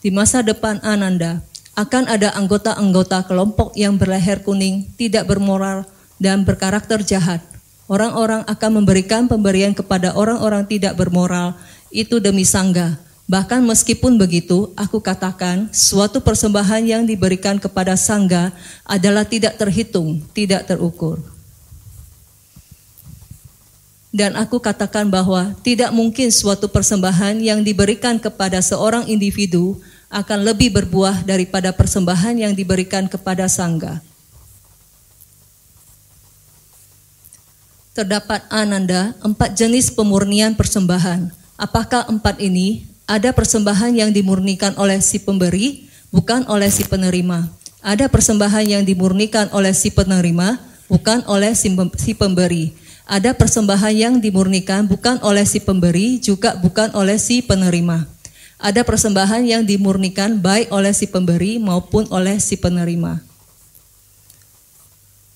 Di 0.00 0.08
masa 0.08 0.40
depan 0.40 0.80
Ananda, 0.80 1.44
akan 1.76 2.08
ada 2.08 2.32
anggota-anggota 2.32 3.28
kelompok 3.28 3.76
yang 3.76 4.00
berleher 4.00 4.40
kuning, 4.40 4.88
tidak 4.96 5.28
bermoral, 5.28 5.84
dan 6.16 6.48
berkarakter 6.48 7.04
jahat. 7.04 7.44
Orang-orang 7.92 8.40
akan 8.48 8.80
memberikan 8.80 9.28
pemberian 9.28 9.76
kepada 9.76 10.16
orang-orang 10.16 10.64
tidak 10.64 10.96
bermoral, 10.96 11.60
itu 11.92 12.24
demi 12.24 12.48
Sangga. 12.48 13.03
Bahkan 13.24 13.64
meskipun 13.64 14.20
begitu, 14.20 14.68
aku 14.76 15.00
katakan 15.00 15.72
suatu 15.72 16.20
persembahan 16.20 16.84
yang 16.84 17.02
diberikan 17.08 17.56
kepada 17.56 17.96
Sangga 17.96 18.52
adalah 18.84 19.24
tidak 19.24 19.56
terhitung, 19.56 20.20
tidak 20.36 20.68
terukur. 20.68 21.24
Dan 24.14 24.36
aku 24.38 24.62
katakan 24.62 25.10
bahwa 25.10 25.56
tidak 25.64 25.90
mungkin 25.90 26.30
suatu 26.30 26.70
persembahan 26.70 27.40
yang 27.40 27.64
diberikan 27.64 28.20
kepada 28.20 28.62
seorang 28.62 29.08
individu 29.10 29.80
akan 30.06 30.46
lebih 30.46 30.70
berbuah 30.70 31.26
daripada 31.26 31.74
persembahan 31.74 32.38
yang 32.38 32.54
diberikan 32.54 33.10
kepada 33.10 33.50
sangga. 33.50 33.98
Terdapat 37.90 38.46
ananda 38.52 39.18
empat 39.18 39.58
jenis 39.58 39.90
pemurnian 39.90 40.54
persembahan. 40.54 41.34
Apakah 41.58 42.06
empat 42.06 42.38
ini 42.38 42.93
ada 43.04 43.30
persembahan 43.36 43.92
yang 43.92 44.10
dimurnikan 44.10 44.72
oleh 44.80 45.00
si 45.04 45.20
pemberi, 45.20 45.88
bukan 46.08 46.48
oleh 46.48 46.72
si 46.72 46.84
penerima? 46.88 47.48
Ada 47.84 48.08
persembahan 48.08 48.64
yang 48.64 48.82
dimurnikan 48.82 49.52
oleh 49.52 49.76
si 49.76 49.92
penerima, 49.92 50.56
bukan 50.88 51.24
oleh 51.28 51.52
si 51.52 52.16
pemberi 52.16 52.84
ada 53.04 53.36
persembahan 53.36 53.92
yang 53.92 54.14
dimurnikan 54.16 54.88
bukan 54.88 55.20
oleh 55.20 55.44
si 55.44 55.60
pemberi, 55.60 56.16
juga 56.16 56.56
bukan 56.56 56.88
oleh 56.96 57.20
si 57.20 57.44
penerima. 57.44 58.08
Ada 58.56 58.80
persembahan 58.80 59.44
yang 59.44 59.62
dimurnikan 59.68 60.40
baik 60.40 60.72
oleh 60.72 60.96
si 60.96 61.04
pemberi 61.04 61.60
maupun 61.60 62.08
oleh 62.08 62.40
si 62.40 62.56
penerima. 62.56 63.20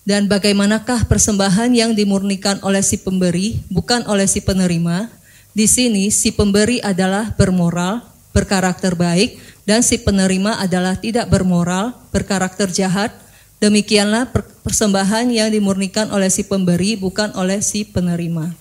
Dan 0.09 0.25
bagaimanakah 0.25 1.05
persembahan 1.05 1.69
yang 1.77 1.93
dimurnikan 1.93 2.57
oleh 2.65 2.81
si 2.81 2.97
pemberi, 2.97 3.61
bukan 3.69 4.09
oleh 4.09 4.25
si 4.25 4.41
penerima? 4.41 5.13
Di 5.59 5.67
sini 5.67 6.15
si 6.15 6.31
pemberi 6.31 6.79
adalah 6.79 7.35
bermoral, 7.35 8.07
berkarakter 8.31 8.95
baik, 8.95 9.43
dan 9.67 9.83
si 9.83 9.99
penerima 9.99 10.63
adalah 10.63 10.95
tidak 10.95 11.27
bermoral, 11.27 11.99
berkarakter 12.15 12.71
jahat, 12.71 13.11
Demikianlah 13.59 14.31
persembahan 14.63 15.35
yang 15.35 15.51
dimurnikan 15.51 16.15
oleh 16.15 16.31
si 16.31 16.47
pemberi 16.47 16.95
bukan 16.95 17.35
oleh 17.35 17.59
si 17.59 17.83
penerima. 17.83 18.55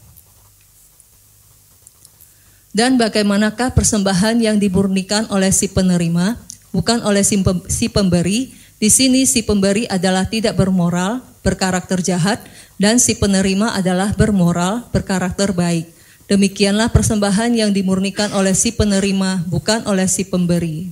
Dan 2.74 2.98
bagaimanakah 2.98 3.78
persembahan 3.78 4.42
yang 4.42 4.58
dimurnikan 4.58 5.30
oleh 5.30 5.54
si 5.54 5.70
penerima 5.70 6.42
bukan 6.74 7.06
oleh 7.06 7.22
si 7.70 7.86
pemberi? 7.94 8.54
Di 8.78 8.90
sini 8.90 9.26
si 9.30 9.46
pemberi 9.46 9.86
adalah 9.86 10.26
tidak 10.26 10.58
bermoral, 10.58 11.22
berkarakter 11.46 12.02
jahat 12.02 12.42
dan 12.82 12.98
si 12.98 13.18
penerima 13.18 13.78
adalah 13.78 14.14
bermoral, 14.18 14.86
berkarakter 14.90 15.54
baik. 15.54 15.97
Demikianlah 16.28 16.92
persembahan 16.92 17.56
yang 17.56 17.72
dimurnikan 17.72 18.36
oleh 18.36 18.52
si 18.52 18.76
penerima 18.76 19.48
bukan 19.48 19.88
oleh 19.88 20.12
si 20.12 20.28
pemberi. 20.28 20.92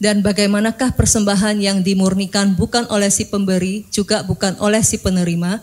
Dan 0.00 0.20
bagaimanakah 0.20 0.96
persembahan 0.96 1.60
yang 1.60 1.84
dimurnikan 1.84 2.56
bukan 2.56 2.88
oleh 2.88 3.12
si 3.12 3.28
pemberi, 3.28 3.84
juga 3.92 4.24
bukan 4.24 4.56
oleh 4.60 4.80
si 4.80 4.96
penerima? 4.96 5.60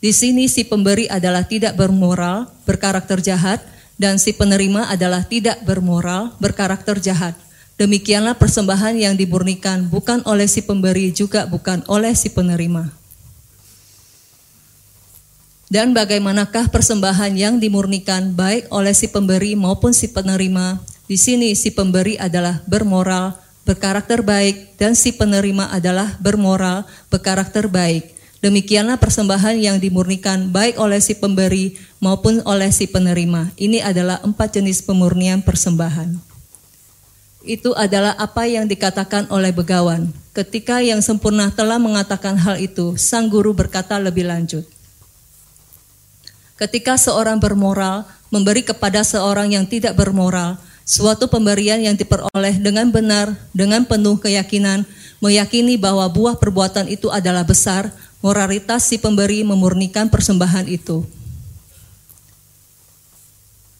Di 0.00 0.12
sini 0.12 0.48
si 0.48 0.68
pemberi 0.68 1.08
adalah 1.08 1.48
tidak 1.48 1.76
bermoral, 1.80 2.48
berkarakter 2.68 3.24
jahat, 3.24 3.60
dan 4.00 4.16
si 4.20 4.36
penerima 4.36 4.88
adalah 4.88 5.24
tidak 5.24 5.60
bermoral, 5.64 6.36
berkarakter 6.40 7.00
jahat. 7.00 7.36
Demikianlah 7.80 8.36
persembahan 8.36 8.96
yang 8.96 9.16
dimurnikan 9.16 9.88
bukan 9.88 10.20
oleh 10.28 10.44
si 10.44 10.60
pemberi, 10.60 11.12
juga 11.12 11.48
bukan 11.48 11.80
oleh 11.88 12.12
si 12.12 12.28
penerima. 12.32 12.99
Dan 15.70 15.94
bagaimanakah 15.94 16.66
persembahan 16.74 17.30
yang 17.38 17.62
dimurnikan 17.62 18.34
baik 18.34 18.66
oleh 18.74 18.90
si 18.90 19.06
pemberi 19.06 19.54
maupun 19.54 19.94
si 19.94 20.10
penerima? 20.10 20.82
Di 21.06 21.14
sini 21.14 21.54
si 21.54 21.70
pemberi 21.70 22.18
adalah 22.18 22.58
bermoral, 22.66 23.38
berkarakter 23.62 24.26
baik, 24.26 24.74
dan 24.82 24.98
si 24.98 25.14
penerima 25.14 25.70
adalah 25.70 26.18
bermoral, 26.18 26.90
berkarakter 27.06 27.70
baik. 27.70 28.18
Demikianlah 28.42 28.98
persembahan 28.98 29.62
yang 29.62 29.78
dimurnikan 29.78 30.50
baik 30.50 30.74
oleh 30.74 30.98
si 30.98 31.14
pemberi 31.14 31.78
maupun 32.02 32.42
oleh 32.50 32.74
si 32.74 32.90
penerima. 32.90 33.54
Ini 33.54 33.86
adalah 33.86 34.18
empat 34.26 34.58
jenis 34.58 34.82
pemurnian 34.82 35.38
persembahan. 35.38 36.18
itu 37.40 37.72
adalah 37.72 38.18
apa 38.20 38.44
yang 38.44 38.68
dikatakan 38.68 39.30
oleh 39.32 39.54
begawan. 39.54 40.12
Ketika 40.36 40.84
yang 40.84 41.00
sempurna 41.00 41.48
telah 41.48 41.80
mengatakan 41.80 42.36
hal 42.36 42.60
itu, 42.60 43.00
sang 43.00 43.32
guru 43.32 43.56
berkata 43.56 43.96
lebih 43.96 44.28
lanjut. 44.28 44.68
Ketika 46.60 47.00
seorang 47.00 47.40
bermoral 47.40 48.04
memberi 48.28 48.60
kepada 48.60 49.00
seorang 49.00 49.48
yang 49.48 49.64
tidak 49.64 49.96
bermoral, 49.96 50.60
suatu 50.84 51.24
pemberian 51.24 51.80
yang 51.80 51.96
diperoleh 51.96 52.60
dengan 52.60 52.92
benar, 52.92 53.32
dengan 53.56 53.88
penuh 53.88 54.20
keyakinan, 54.20 54.84
meyakini 55.24 55.80
bahwa 55.80 56.04
buah 56.12 56.36
perbuatan 56.36 56.92
itu 56.92 57.08
adalah 57.08 57.48
besar, 57.48 57.88
moralitas 58.20 58.84
si 58.84 59.00
pemberi 59.00 59.40
memurnikan 59.40 60.12
persembahan 60.12 60.68
itu. 60.68 61.00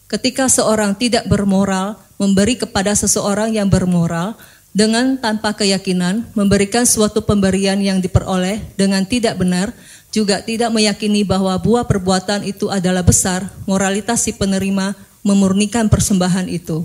Ketika 0.09 0.49
seorang 0.49 0.97
tidak 0.97 1.29
bermoral, 1.29 2.01
memberi 2.17 2.57
kepada 2.57 2.97
seseorang 2.97 3.53
yang 3.53 3.69
bermoral, 3.69 4.33
dengan 4.71 5.19
tanpa 5.19 5.51
keyakinan, 5.53 6.31
memberikan 6.31 6.87
suatu 6.87 7.21
pemberian 7.21 7.77
yang 7.77 8.01
diperoleh 8.01 8.63
dengan 8.73 9.03
tidak 9.05 9.37
benar, 9.37 9.75
juga 10.11 10.43
tidak 10.43 10.69
meyakini 10.75 11.23
bahwa 11.23 11.55
buah 11.55 11.87
perbuatan 11.87 12.43
itu 12.43 12.67
adalah 12.67 13.01
besar, 13.01 13.47
moralitas 13.63 14.27
si 14.27 14.35
penerima 14.35 14.93
memurnikan 15.23 15.87
persembahan 15.87 16.51
itu. 16.51 16.83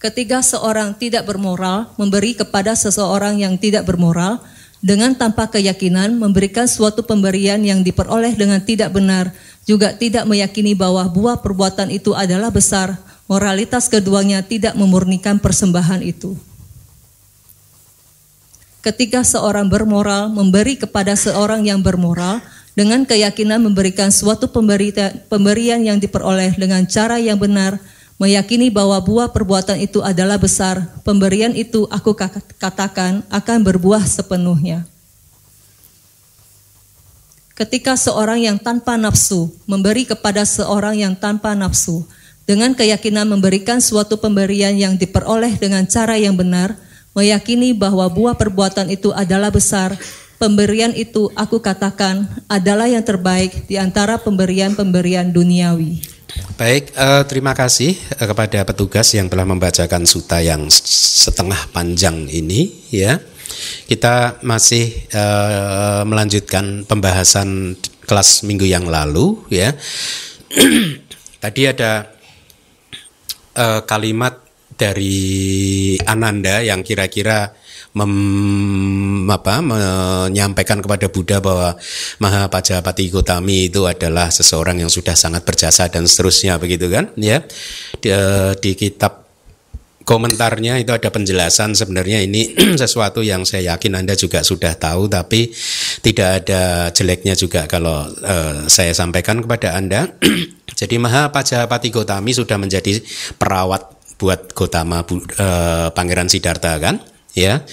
Ketika 0.00 0.40
seorang 0.40 0.96
tidak 0.96 1.28
bermoral, 1.28 1.92
memberi 2.00 2.32
kepada 2.32 2.72
seseorang 2.72 3.36
yang 3.40 3.60
tidak 3.60 3.84
bermoral, 3.84 4.40
dengan 4.80 5.16
tanpa 5.16 5.48
keyakinan 5.48 6.14
memberikan 6.20 6.68
suatu 6.68 7.02
pemberian 7.02 7.58
yang 7.64 7.80
diperoleh 7.80 8.36
dengan 8.36 8.60
tidak 8.60 8.92
benar, 8.92 9.32
juga 9.66 9.92
tidak 9.92 10.28
meyakini 10.28 10.76
bahwa 10.76 11.02
buah 11.10 11.40
perbuatan 11.40 11.90
itu 11.90 12.14
adalah 12.14 12.52
besar, 12.52 12.94
moralitas 13.26 13.90
keduanya 13.90 14.44
tidak 14.44 14.78
memurnikan 14.78 15.42
persembahan 15.42 16.04
itu. 16.06 16.38
Ketika 18.86 19.26
seorang 19.26 19.66
bermoral 19.66 20.30
memberi 20.30 20.78
kepada 20.78 21.18
seorang 21.18 21.66
yang 21.66 21.82
bermoral 21.82 22.38
dengan 22.78 23.02
keyakinan 23.02 23.58
memberikan 23.58 24.14
suatu 24.14 24.46
pemberian 24.46 25.82
yang 25.82 25.98
diperoleh 25.98 26.54
dengan 26.54 26.86
cara 26.86 27.18
yang 27.18 27.34
benar, 27.34 27.82
meyakini 28.14 28.70
bahwa 28.70 28.94
buah 29.02 29.34
perbuatan 29.34 29.82
itu 29.82 30.06
adalah 30.06 30.38
besar, 30.38 30.86
pemberian 31.02 31.50
itu 31.58 31.90
aku 31.90 32.14
katakan 32.62 33.26
akan 33.26 33.58
berbuah 33.66 34.06
sepenuhnya. 34.06 34.86
Ketika 37.58 37.98
seorang 37.98 38.38
yang 38.38 38.54
tanpa 38.54 38.94
nafsu 38.94 39.50
memberi 39.66 40.06
kepada 40.06 40.46
seorang 40.46 40.94
yang 40.94 41.18
tanpa 41.18 41.58
nafsu, 41.58 42.06
dengan 42.46 42.70
keyakinan 42.70 43.26
memberikan 43.26 43.82
suatu 43.82 44.14
pemberian 44.14 44.78
yang 44.78 44.94
diperoleh 44.94 45.58
dengan 45.58 45.82
cara 45.90 46.14
yang 46.14 46.38
benar, 46.38 46.85
meyakini 47.16 47.72
bahwa 47.72 48.04
buah 48.12 48.36
perbuatan 48.36 48.92
itu 48.92 49.08
adalah 49.16 49.48
besar, 49.48 49.96
pemberian 50.36 50.92
itu 50.92 51.32
aku 51.32 51.64
katakan 51.64 52.28
adalah 52.44 52.84
yang 52.84 53.00
terbaik 53.00 53.64
di 53.64 53.80
antara 53.80 54.20
pemberian-pemberian 54.20 55.32
duniawi. 55.32 56.04
Baik, 56.60 56.92
uh, 56.92 57.24
terima 57.24 57.56
kasih 57.56 57.96
uh, 58.20 58.28
kepada 58.28 58.60
petugas 58.68 59.08
yang 59.16 59.32
telah 59.32 59.48
membacakan 59.48 60.04
suta 60.04 60.44
yang 60.44 60.68
setengah 60.68 61.72
panjang 61.72 62.28
ini, 62.28 62.84
ya. 62.92 63.16
Kita 63.88 64.44
masih 64.44 64.92
uh, 65.16 66.04
melanjutkan 66.04 66.84
pembahasan 66.84 67.72
kelas 68.04 68.44
minggu 68.44 68.68
yang 68.68 68.84
lalu 68.84 69.40
ya. 69.48 69.72
Tadi 71.42 71.62
ada 71.64 72.04
uh, 73.56 73.80
kalimat 73.88 74.45
dari 74.76 75.96
Ananda 76.04 76.60
yang 76.60 76.84
kira-kira 76.84 77.52
apa, 79.32 79.54
menyampaikan 79.64 80.84
kepada 80.84 81.08
Buddha 81.08 81.40
bahwa 81.40 81.72
Maha 82.20 82.52
Pajapati 82.52 83.08
Gotami 83.08 83.72
itu 83.72 83.88
adalah 83.88 84.28
seseorang 84.28 84.84
yang 84.84 84.92
sudah 84.92 85.16
sangat 85.16 85.48
berjasa 85.48 85.88
dan 85.88 86.04
seterusnya 86.04 86.60
begitu 86.60 86.92
kan 86.92 87.08
ya 87.16 87.40
di, 87.96 88.12
eh, 88.12 88.52
di 88.60 88.76
kitab 88.76 89.26
komentarnya 90.06 90.78
itu 90.78 90.94
ada 90.94 91.10
penjelasan 91.10 91.74
sebenarnya 91.74 92.22
ini 92.22 92.54
sesuatu 92.80 93.26
yang 93.26 93.42
saya 93.42 93.74
yakin 93.74 93.98
Anda 93.98 94.14
juga 94.14 94.46
sudah 94.46 94.78
tahu 94.78 95.10
tapi 95.10 95.50
tidak 96.00 96.46
ada 96.46 96.94
jeleknya 96.94 97.34
juga 97.34 97.66
kalau 97.66 98.06
uh, 98.06 98.70
saya 98.70 98.94
sampaikan 98.94 99.42
kepada 99.42 99.74
Anda. 99.74 100.06
Jadi 100.78 101.00
Maha 101.00 101.32
Pajapati 101.32 101.88
Gotami 101.90 102.36
sudah 102.36 102.60
menjadi 102.60 103.00
perawat 103.40 103.95
buat 104.16 104.52
Gotama 104.56 105.04
uh, 105.04 105.88
Pangeran 105.92 106.28
Siddhartha 106.28 106.76
kan? 106.80 107.00
Ya. 107.36 107.64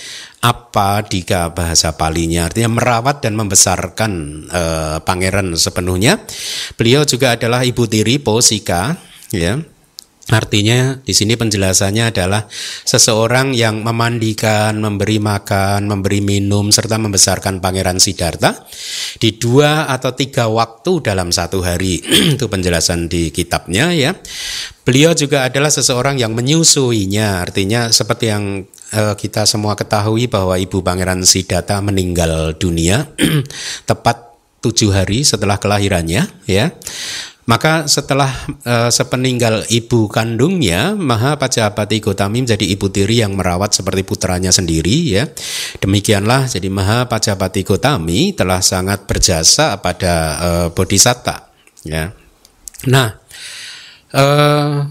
Apa 0.43 1.07
di 1.07 1.23
bahasa 1.55 1.95
palinya 1.95 2.51
artinya 2.51 2.67
merawat 2.75 3.23
dan 3.23 3.39
membesarkan 3.39 4.11
uh, 4.51 4.97
pangeran 5.07 5.55
sepenuhnya. 5.55 6.19
Beliau 6.75 7.07
juga 7.07 7.39
adalah 7.39 7.63
ibu 7.63 7.87
tiri 7.87 8.19
Posika 8.19 8.99
ya 9.31 9.55
Artinya 10.31 11.03
di 11.03 11.11
sini 11.11 11.35
penjelasannya 11.35 12.07
adalah 12.07 12.47
seseorang 12.87 13.51
yang 13.51 13.83
memandikan, 13.83 14.79
memberi 14.79 15.19
makan, 15.19 15.83
memberi 15.83 16.23
minum 16.23 16.71
serta 16.71 16.95
membesarkan 16.95 17.59
Pangeran 17.59 17.99
Siddhartha 17.99 18.63
di 19.19 19.35
dua 19.35 19.91
atau 19.91 20.15
tiga 20.15 20.47
waktu 20.47 21.03
dalam 21.03 21.35
satu 21.35 21.59
hari. 21.59 21.99
Itu 22.39 22.47
penjelasan 22.47 23.11
di 23.11 23.35
kitabnya 23.35 23.91
ya. 23.91 24.15
Beliau 24.87 25.11
juga 25.11 25.43
adalah 25.43 25.67
seseorang 25.67 26.15
yang 26.15 26.31
menyusuinya. 26.31 27.43
Artinya 27.43 27.91
seperti 27.91 28.31
yang 28.31 28.63
uh, 28.95 29.19
kita 29.19 29.43
semua 29.43 29.75
ketahui 29.75 30.31
bahwa 30.31 30.55
Ibu 30.55 30.79
Pangeran 30.79 31.27
Siddhartha 31.27 31.83
meninggal 31.83 32.55
dunia 32.55 33.11
tepat 33.91 34.33
tujuh 34.63 34.95
hari 34.95 35.27
setelah 35.27 35.59
kelahirannya 35.59 36.23
ya 36.47 36.71
maka 37.43 37.91
setelah 37.91 38.31
uh, 38.63 38.87
sepeninggal 38.87 39.67
ibu 39.67 40.07
kandungnya, 40.07 40.95
Maha 40.95 41.35
Pajapati 41.35 41.99
Gotami 41.99 42.39
menjadi 42.39 42.63
ibu 42.63 42.87
tiri 42.87 43.19
yang 43.19 43.35
merawat 43.35 43.75
seperti 43.75 44.07
putranya 44.07 44.47
sendiri 44.47 45.19
ya. 45.19 45.27
Demikianlah 45.83 46.47
jadi 46.47 46.71
Maha 46.71 47.11
Pajapati 47.11 47.67
Gotami 47.67 48.31
telah 48.31 48.63
sangat 48.63 49.03
berjasa 49.03 49.75
pada 49.83 50.13
uh, 50.39 50.67
Bodhisatta 50.71 51.51
ya. 51.83 52.15
Nah, 52.87 53.11
uh, 54.15 54.87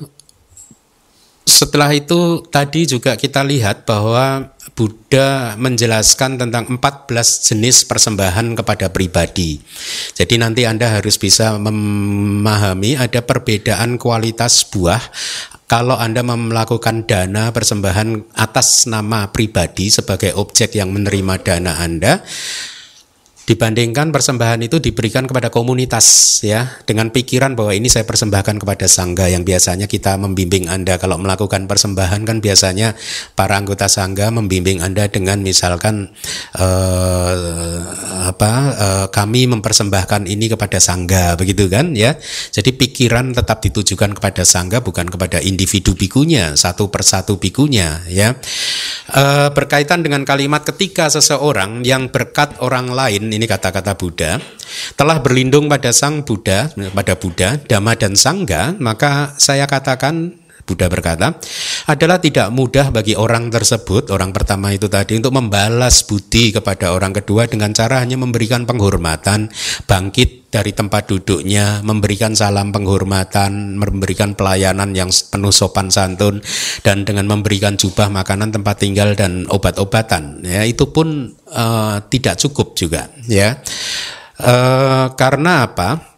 setelah 1.49 1.89
itu 1.97 2.45
tadi 2.53 2.85
juga 2.85 3.17
kita 3.17 3.41
lihat 3.49 3.89
bahwa 3.89 4.52
Buddha 4.73 5.59
menjelaskan 5.59 6.39
tentang 6.39 6.71
14 6.71 7.11
jenis 7.51 7.83
persembahan 7.83 8.55
kepada 8.55 8.95
pribadi. 8.95 9.59
Jadi 10.15 10.39
nanti 10.39 10.63
Anda 10.65 10.87
harus 10.87 11.19
bisa 11.19 11.59
memahami 11.59 12.95
ada 12.95 13.21
perbedaan 13.27 13.99
kualitas 13.99 14.63
buah 14.71 15.03
kalau 15.67 15.99
Anda 15.99 16.23
melakukan 16.23 17.11
dana 17.11 17.51
persembahan 17.51 18.39
atas 18.39 18.87
nama 18.87 19.29
pribadi 19.35 19.91
sebagai 19.91 20.37
objek 20.39 20.79
yang 20.79 20.95
menerima 20.95 21.35
dana 21.43 21.83
Anda 21.83 22.23
dibandingkan 23.43 24.15
persembahan 24.15 24.63
itu 24.63 24.79
diberikan 24.79 25.27
kepada 25.27 25.51
komunitas 25.51 26.39
ya 26.47 26.79
dengan 26.87 27.11
pikiran 27.11 27.59
bahwa 27.59 27.75
ini 27.75 27.91
saya 27.91 28.07
persembahkan 28.07 28.63
kepada 28.63 28.87
sangga 28.87 29.27
yang 29.27 29.43
biasanya 29.43 29.91
kita 29.91 30.15
membimbing 30.15 30.71
Anda. 30.71 30.95
Kalau 30.95 31.19
melakukan 31.19 31.67
persembahan 31.67 32.23
kan 32.23 32.39
biasanya 32.39 32.95
para 33.35 33.59
anggota 33.59 33.91
sangga 33.91 34.31
membimbing 34.31 34.79
Anda 34.79 35.11
dengan 35.11 35.43
misalkan 35.43 36.15
eh, 36.55 37.79
apa 38.31 38.53
eh, 38.79 39.07
kami 39.11 39.51
mempersembahkan 39.51 40.31
ini 40.31 40.47
kepada 40.47 40.79
sangga 40.79 41.35
begitu 41.35 41.67
kan 41.67 41.99
ya. 41.99 42.15
Jadi 42.55 42.71
pikiran 42.79 43.35
tetap 43.35 43.59
ditujukan 43.59 44.15
kepada 44.23 44.47
sangga 44.47 44.79
bukan 44.79 45.11
kepada 45.11 45.43
individu 45.43 45.99
bikunya 45.99 46.55
satu 46.55 46.95
persatu 46.95 47.43
bikunya 47.43 48.07
ya. 48.07 48.39
Eh, 49.11 49.49
berkaitan 49.51 50.07
dengan 50.07 50.23
kalimat 50.23 50.63
ketika 50.63 51.11
seseorang 51.11 51.83
yang 51.83 52.07
berkat 52.07 52.55
orang 52.63 52.95
lain 52.95 53.33
ini 53.35 53.42
kata-kata 53.47 53.95
Buddha, 53.95 54.43
telah 54.99 55.23
berlindung 55.23 55.71
pada 55.71 55.95
Sang 55.95 56.27
Buddha, 56.27 56.69
pada 56.73 57.15
Buddha, 57.17 57.57
Dhamma 57.57 57.95
dan 57.95 58.19
Sangga, 58.19 58.75
maka 58.77 59.37
saya 59.39 59.65
katakan 59.71 60.42
Buddha 60.63 60.87
berkata, 60.87 61.35
adalah 61.91 62.23
tidak 62.23 62.55
mudah 62.55 62.95
bagi 62.95 63.19
orang 63.19 63.51
tersebut, 63.51 64.15
orang 64.15 64.31
pertama 64.31 64.71
itu 64.71 64.87
tadi, 64.87 65.19
untuk 65.19 65.35
membalas 65.35 66.07
budi 66.07 66.55
kepada 66.55 66.95
orang 66.95 67.11
kedua 67.11 67.51
dengan 67.51 67.75
cara 67.75 67.99
hanya 67.99 68.15
memberikan 68.15 68.63
penghormatan, 68.63 69.51
bangkit 69.91 70.53
dari 70.53 70.71
tempat 70.71 71.09
duduknya, 71.09 71.81
memberikan 71.81 72.37
salam 72.37 72.71
penghormatan, 72.71 73.81
memberikan 73.81 74.37
pelayanan 74.39 74.93
yang 74.93 75.09
penuh 75.09 75.51
sopan 75.51 75.89
santun, 75.89 76.45
dan 76.87 77.09
dengan 77.09 77.27
memberikan 77.27 77.75
jubah 77.75 78.13
makanan, 78.13 78.53
tempat 78.53 78.77
tinggal, 78.85 79.17
dan 79.17 79.49
obat-obatan. 79.49 80.45
Ya, 80.45 80.63
itu 80.69 80.93
pun 80.93 81.33
uh, 81.51 82.05
tidak 82.07 82.39
cukup 82.39 82.77
juga. 82.77 83.09
Ya, 83.25 83.59
uh, 84.39 85.11
karena 85.17 85.67
apa? 85.67 86.12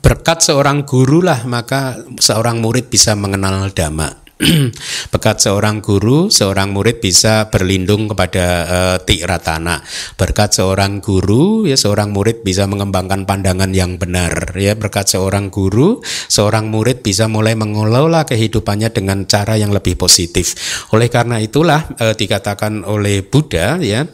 Berkat 0.00 0.40
seorang 0.40 0.88
guru 0.88 1.20
lah 1.20 1.44
maka 1.44 2.00
seorang 2.16 2.64
murid 2.64 2.88
bisa 2.88 3.12
mengenal 3.12 3.68
dhamma 3.74 4.22
berkat 5.12 5.38
seorang 5.38 5.84
guru 5.84 6.32
seorang 6.32 6.72
murid 6.72 6.98
bisa 6.98 7.52
berlindung 7.52 8.10
kepada 8.10 8.46
uh, 8.66 8.96
tiratana 9.04 9.84
berkat 10.16 10.56
seorang 10.56 10.98
guru 10.98 11.68
ya 11.68 11.78
seorang 11.78 12.10
murid 12.10 12.42
bisa 12.42 12.66
mengembangkan 12.66 13.24
pandangan 13.24 13.70
yang 13.72 13.96
benar 13.96 14.54
ya. 14.58 14.76
Berkat 14.76 15.08
seorang 15.08 15.48
guru 15.48 16.02
seorang 16.28 16.68
murid 16.68 17.00
bisa 17.00 17.26
mulai 17.26 17.56
mengelola 17.56 18.28
kehidupannya 18.28 18.92
dengan 18.92 19.24
cara 19.26 19.56
yang 19.56 19.70
lebih 19.70 19.96
positif. 19.96 20.54
Oleh 20.92 21.08
karena 21.08 21.40
itulah 21.40 21.86
uh, 21.98 22.14
dikatakan 22.14 22.84
oleh 22.84 23.24
Buddha 23.24 23.80
ya 23.80 24.04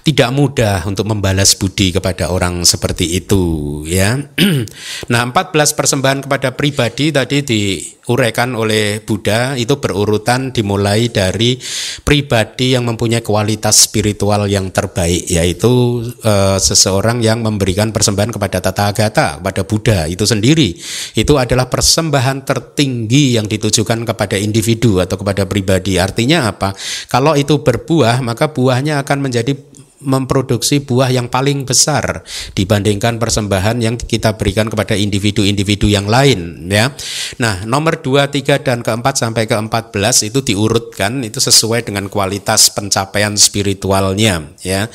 tidak 0.00 0.30
mudah 0.32 0.84
untuk 0.88 1.04
membalas 1.04 1.52
budi 1.56 1.92
kepada 1.92 2.32
orang 2.32 2.64
seperti 2.64 3.20
itu 3.20 3.84
ya. 3.86 4.16
Nah 5.12 5.22
14 5.26 5.52
persembahan 5.76 6.20
kepada 6.24 6.54
pribadi 6.54 7.12
tadi 7.12 7.42
diuraikan 7.44 8.56
oleh 8.56 9.02
Buddha 9.04 9.56
itu 9.56 9.76
berurutan 9.76 10.54
dimulai 10.54 11.12
dari 11.12 11.58
pribadi 12.02 12.72
yang 12.74 12.88
mempunyai 12.88 13.20
kualitas 13.20 13.90
spiritual 13.90 14.48
yang 14.48 14.72
terbaik 14.72 15.28
yaitu 15.28 16.04
e, 16.20 16.34
seseorang 16.58 17.20
yang 17.20 17.44
memberikan 17.44 17.92
persembahan 17.92 18.32
kepada 18.32 18.58
Tathagata 18.62 19.40
kepada 19.40 19.62
Buddha 19.66 19.98
itu 20.08 20.24
sendiri. 20.24 20.76
Itu 21.16 21.36
adalah 21.36 21.68
persembahan 21.68 22.46
tertinggi 22.46 23.36
yang 23.36 23.46
ditujukan 23.50 24.06
kepada 24.06 24.36
individu 24.40 25.02
atau 25.02 25.20
kepada 25.20 25.44
pribadi. 25.44 26.00
Artinya 26.00 26.48
apa? 26.48 26.72
Kalau 27.10 27.36
itu 27.36 27.60
berbuah 27.60 28.22
maka 28.24 28.52
buahnya 28.52 29.02
akan 29.02 29.18
menjadi 29.28 29.52
memproduksi 30.00 30.80
buah 30.80 31.12
yang 31.12 31.28
paling 31.28 31.68
besar 31.68 32.24
dibandingkan 32.56 33.20
persembahan 33.20 33.80
yang 33.84 34.00
kita 34.00 34.34
berikan 34.40 34.72
kepada 34.72 34.96
individu-individu 34.96 35.92
yang 35.92 36.08
lain 36.08 36.68
ya. 36.72 36.92
Nah, 37.36 37.64
nomor 37.68 38.00
2, 38.00 38.32
3 38.32 38.64
dan 38.64 38.80
keempat 38.80 39.20
sampai 39.20 39.44
ke 39.44 39.54
14 39.54 40.32
itu 40.32 40.40
diurutkan 40.40 41.20
itu 41.20 41.36
sesuai 41.38 41.84
dengan 41.84 42.08
kualitas 42.08 42.72
pencapaian 42.72 43.36
spiritualnya 43.36 44.56
ya. 44.64 44.88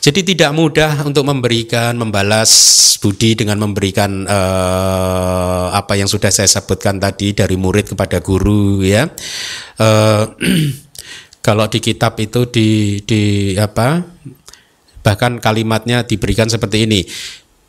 Jadi 0.00 0.34
tidak 0.34 0.56
mudah 0.56 1.04
untuk 1.04 1.28
memberikan 1.28 1.96
membalas 2.00 2.50
budi 3.00 3.36
dengan 3.36 3.60
memberikan 3.60 4.24
uh, 4.24 5.68
apa 5.76 6.00
yang 6.00 6.08
sudah 6.08 6.32
saya 6.32 6.48
sebutkan 6.48 6.96
tadi 6.96 7.36
dari 7.36 7.60
murid 7.60 7.92
kepada 7.92 8.24
guru 8.24 8.80
ya. 8.80 9.04
Uh, 9.76 10.32
kalau 11.46 11.70
di 11.70 11.78
kitab 11.78 12.18
itu 12.18 12.50
di 12.50 12.98
di 13.06 13.54
apa 13.54 14.02
Bahkan 15.06 15.38
kalimatnya 15.38 16.02
diberikan 16.02 16.50
seperti 16.50 16.90
ini. 16.90 17.06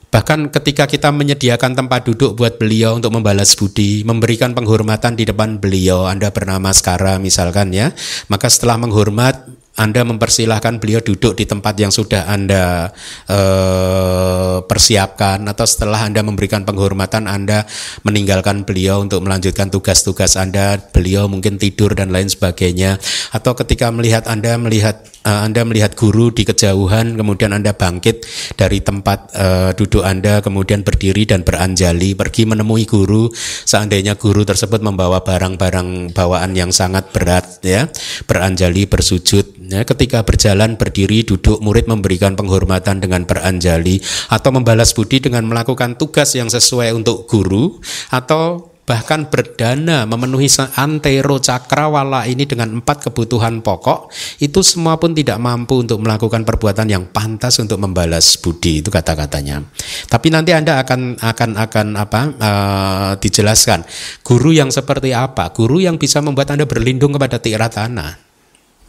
Bahkan 0.07 0.49
ketika 0.49 0.89
kita 0.89 1.13
menyediakan 1.13 1.77
tempat 1.77 2.09
duduk 2.09 2.33
buat 2.39 2.57
beliau 2.57 2.97
untuk 2.97 3.13
membalas 3.13 3.53
budi, 3.53 4.01
memberikan 4.01 4.57
penghormatan 4.57 5.13
di 5.13 5.27
depan 5.27 5.61
beliau, 5.61 6.09
Anda 6.09 6.33
bernama 6.33 6.73
Skara 6.73 7.21
misalkan 7.21 7.75
ya, 7.75 7.93
maka 8.31 8.49
setelah 8.49 8.81
menghormat 8.81 9.45
anda 9.77 10.01
mempersilahkan 10.01 10.81
beliau 10.81 11.05
duduk 11.05 11.37
di 11.37 11.45
tempat 11.45 11.77
yang 11.77 11.93
sudah 11.93 12.25
Anda 12.25 12.89
eh, 13.29 14.57
persiapkan 14.65 15.45
atau 15.45 15.69
setelah 15.69 16.01
Anda 16.01 16.25
memberikan 16.25 16.65
penghormatan 16.65 17.29
Anda 17.29 17.61
meninggalkan 18.01 18.65
beliau 18.65 19.05
untuk 19.05 19.21
melanjutkan 19.21 19.69
tugas-tugas 19.69 20.33
Anda, 20.33 20.81
beliau 20.81 21.29
mungkin 21.29 21.61
tidur 21.61 21.93
dan 21.93 22.09
lain 22.09 22.25
sebagainya 22.25 22.97
atau 23.29 23.53
ketika 23.53 23.93
melihat 23.93 24.25
Anda 24.25 24.57
melihat 24.57 25.05
Anda 25.27 25.67
melihat 25.67 25.97
guru 25.99 26.31
di 26.31 26.47
kejauhan 26.47 27.17
kemudian 27.19 27.51
Anda 27.51 27.75
bangkit 27.75 28.23
dari 28.55 28.79
tempat 28.79 29.19
uh, 29.35 29.71
duduk 29.75 30.05
Anda 30.05 30.39
kemudian 30.39 30.87
berdiri 30.87 31.27
dan 31.27 31.43
beranjali 31.43 32.15
pergi 32.15 32.47
menemui 32.47 32.87
guru. 32.87 33.27
Seandainya 33.67 34.15
guru 34.15 34.47
tersebut 34.47 34.79
membawa 34.79 35.25
barang-barang 35.25 36.15
bawaan 36.15 36.55
yang 36.55 36.71
sangat 36.71 37.11
berat 37.11 37.59
ya 37.65 37.91
beranjali 38.25 38.87
bersujud 38.87 39.57
Ya, 39.67 39.83
ketika 39.83 40.23
berjalan, 40.23 40.79
berdiri, 40.79 41.27
duduk, 41.27 41.59
murid 41.59 41.91
memberikan 41.91 42.39
penghormatan 42.39 43.03
dengan 43.03 43.27
beranjali 43.27 43.99
atau 44.31 44.55
membalas 44.55 44.95
budi 44.95 45.19
dengan 45.19 45.43
melakukan 45.43 45.99
tugas 45.99 46.31
yang 46.39 46.47
sesuai 46.47 46.95
untuk 46.95 47.27
guru 47.27 47.83
atau 48.07 48.76
bahkan 48.87 49.27
berdana 49.27 50.07
memenuhi 50.07 50.47
antero 50.79 51.43
cakrawala 51.43 52.23
ini 52.23 52.47
dengan 52.47 52.79
empat 52.79 53.11
kebutuhan 53.11 53.59
pokok 53.59 54.07
itu 54.39 54.63
semua 54.63 54.95
pun 54.95 55.11
tidak 55.11 55.35
mampu 55.43 55.83
untuk 55.83 55.99
melakukan 55.99 56.47
perbuatan 56.47 56.87
yang 56.87 57.03
pantas 57.11 57.59
untuk 57.59 57.83
membalas 57.83 58.39
budi 58.39 58.79
itu 58.79 58.87
kata-katanya. 58.87 59.59
Tapi 60.07 60.31
nanti 60.31 60.55
anda 60.55 60.79
akan 60.79 61.19
akan 61.19 61.49
akan 61.59 61.87
apa 61.99 62.21
uh, 62.39 63.11
dijelaskan 63.19 63.83
guru 64.23 64.55
yang 64.55 64.71
seperti 64.71 65.11
apa? 65.11 65.51
Guru 65.51 65.83
yang 65.83 65.99
bisa 65.99 66.23
membuat 66.23 66.55
anda 66.55 66.63
berlindung 66.63 67.11
kepada 67.11 67.43
tiratana 67.43 68.15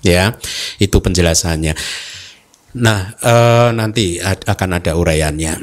ya 0.02 0.38
itu 0.78 0.94
penjelasannya. 0.94 1.74
Nah 2.78 3.00
e, 3.18 3.34
nanti 3.74 4.22
akan 4.22 4.70
ada 4.78 4.94
uraiannya. 4.94 5.54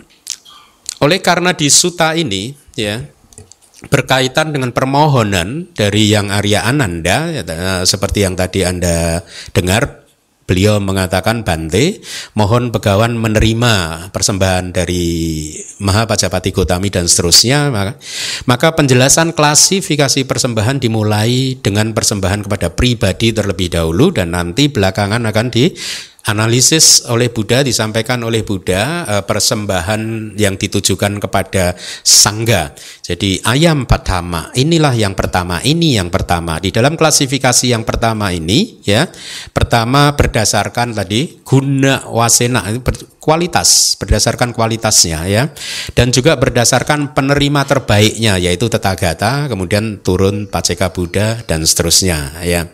Oleh 1.03 1.19
karena 1.23 1.55
di 1.55 1.71
suta 1.71 2.15
ini 2.17 2.51
ya 2.75 3.14
berkaitan 3.87 4.51
dengan 4.55 4.71
permohonan 4.71 5.71
dari 5.73 6.09
yang 6.11 6.33
Arya 6.33 6.65
Ananda 6.65 7.29
ya, 7.31 7.43
seperti 7.85 8.25
yang 8.25 8.33
tadi 8.33 8.65
Anda 8.65 9.21
dengar 9.51 10.05
Beliau 10.45 10.77
mengatakan 10.77 11.41
Bante, 11.41 12.05
mohon 12.37 12.69
begawan 12.69 13.17
menerima 13.17 13.73
persembahan 14.13 14.77
dari 14.77 15.49
Maha 15.81 16.05
Pajapati 16.05 16.53
Gotami 16.53 16.93
dan 16.93 17.09
seterusnya. 17.09 17.73
Maka, 17.73 17.97
maka 18.45 18.77
penjelasan 18.77 19.33
klasifikasi 19.33 20.21
persembahan 20.29 20.77
dimulai 20.77 21.57
dengan 21.57 21.97
persembahan 21.97 22.45
kepada 22.45 22.69
pribadi 22.77 23.33
terlebih 23.33 23.73
dahulu 23.73 24.13
dan 24.13 24.37
nanti 24.37 24.69
belakangan 24.69 25.25
akan 25.25 25.49
di 25.49 25.73
analisis 26.25 27.05
oleh 27.05 27.29
Buddha 27.29 27.61
disampaikan 27.61 28.21
oleh 28.25 28.41
Buddha 28.41 29.05
eh, 29.05 29.23
persembahan 29.23 30.33
yang 30.37 30.57
ditujukan 30.57 31.21
kepada 31.21 31.77
sangga. 32.01 32.73
Jadi 33.05 33.41
ayam 33.45 33.85
pertama 33.85 34.49
inilah 34.57 34.93
yang 34.97 35.13
pertama, 35.13 35.61
ini 35.61 35.97
yang 35.97 36.09
pertama. 36.09 36.57
Di 36.57 36.73
dalam 36.73 36.97
klasifikasi 36.97 37.69
yang 37.69 37.85
pertama 37.85 38.33
ini 38.33 38.81
ya, 38.81 39.05
pertama 39.53 40.17
berdasarkan 40.17 40.97
tadi 40.97 41.41
guna 41.45 42.09
wasena 42.09 42.65
kualitas 43.25 43.97
berdasarkan 43.97 44.53
kualitasnya 44.53 45.25
ya 45.25 45.49
dan 45.97 46.13
juga 46.13 46.37
berdasarkan 46.37 47.17
penerima 47.17 47.65
terbaiknya 47.65 48.37
yaitu 48.37 48.69
Tetaggata 48.69 49.49
kemudian 49.49 50.05
turun 50.05 50.45
Paceka 50.45 50.93
Buddha 50.93 51.41
dan 51.49 51.65
seterusnya 51.65 52.37
ya. 52.45 52.69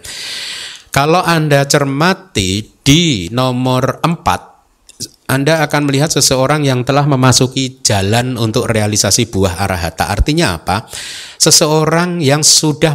Kalau 0.91 1.23
Anda 1.23 1.63
cermati 1.63 2.67
di 2.84 3.32
nomor 3.32 4.04
4 4.04 5.32
Anda 5.32 5.63
akan 5.63 5.88
melihat 5.88 6.12
seseorang 6.12 6.67
yang 6.67 6.84
telah 6.84 7.08
memasuki 7.08 7.80
jalan 7.80 8.36
untuk 8.36 8.67
realisasi 8.67 9.32
buah 9.32 9.63
arahata. 9.63 10.12
Artinya 10.12 10.60
apa? 10.60 10.91
Seseorang 11.39 12.19
yang 12.19 12.43
sudah 12.43 12.91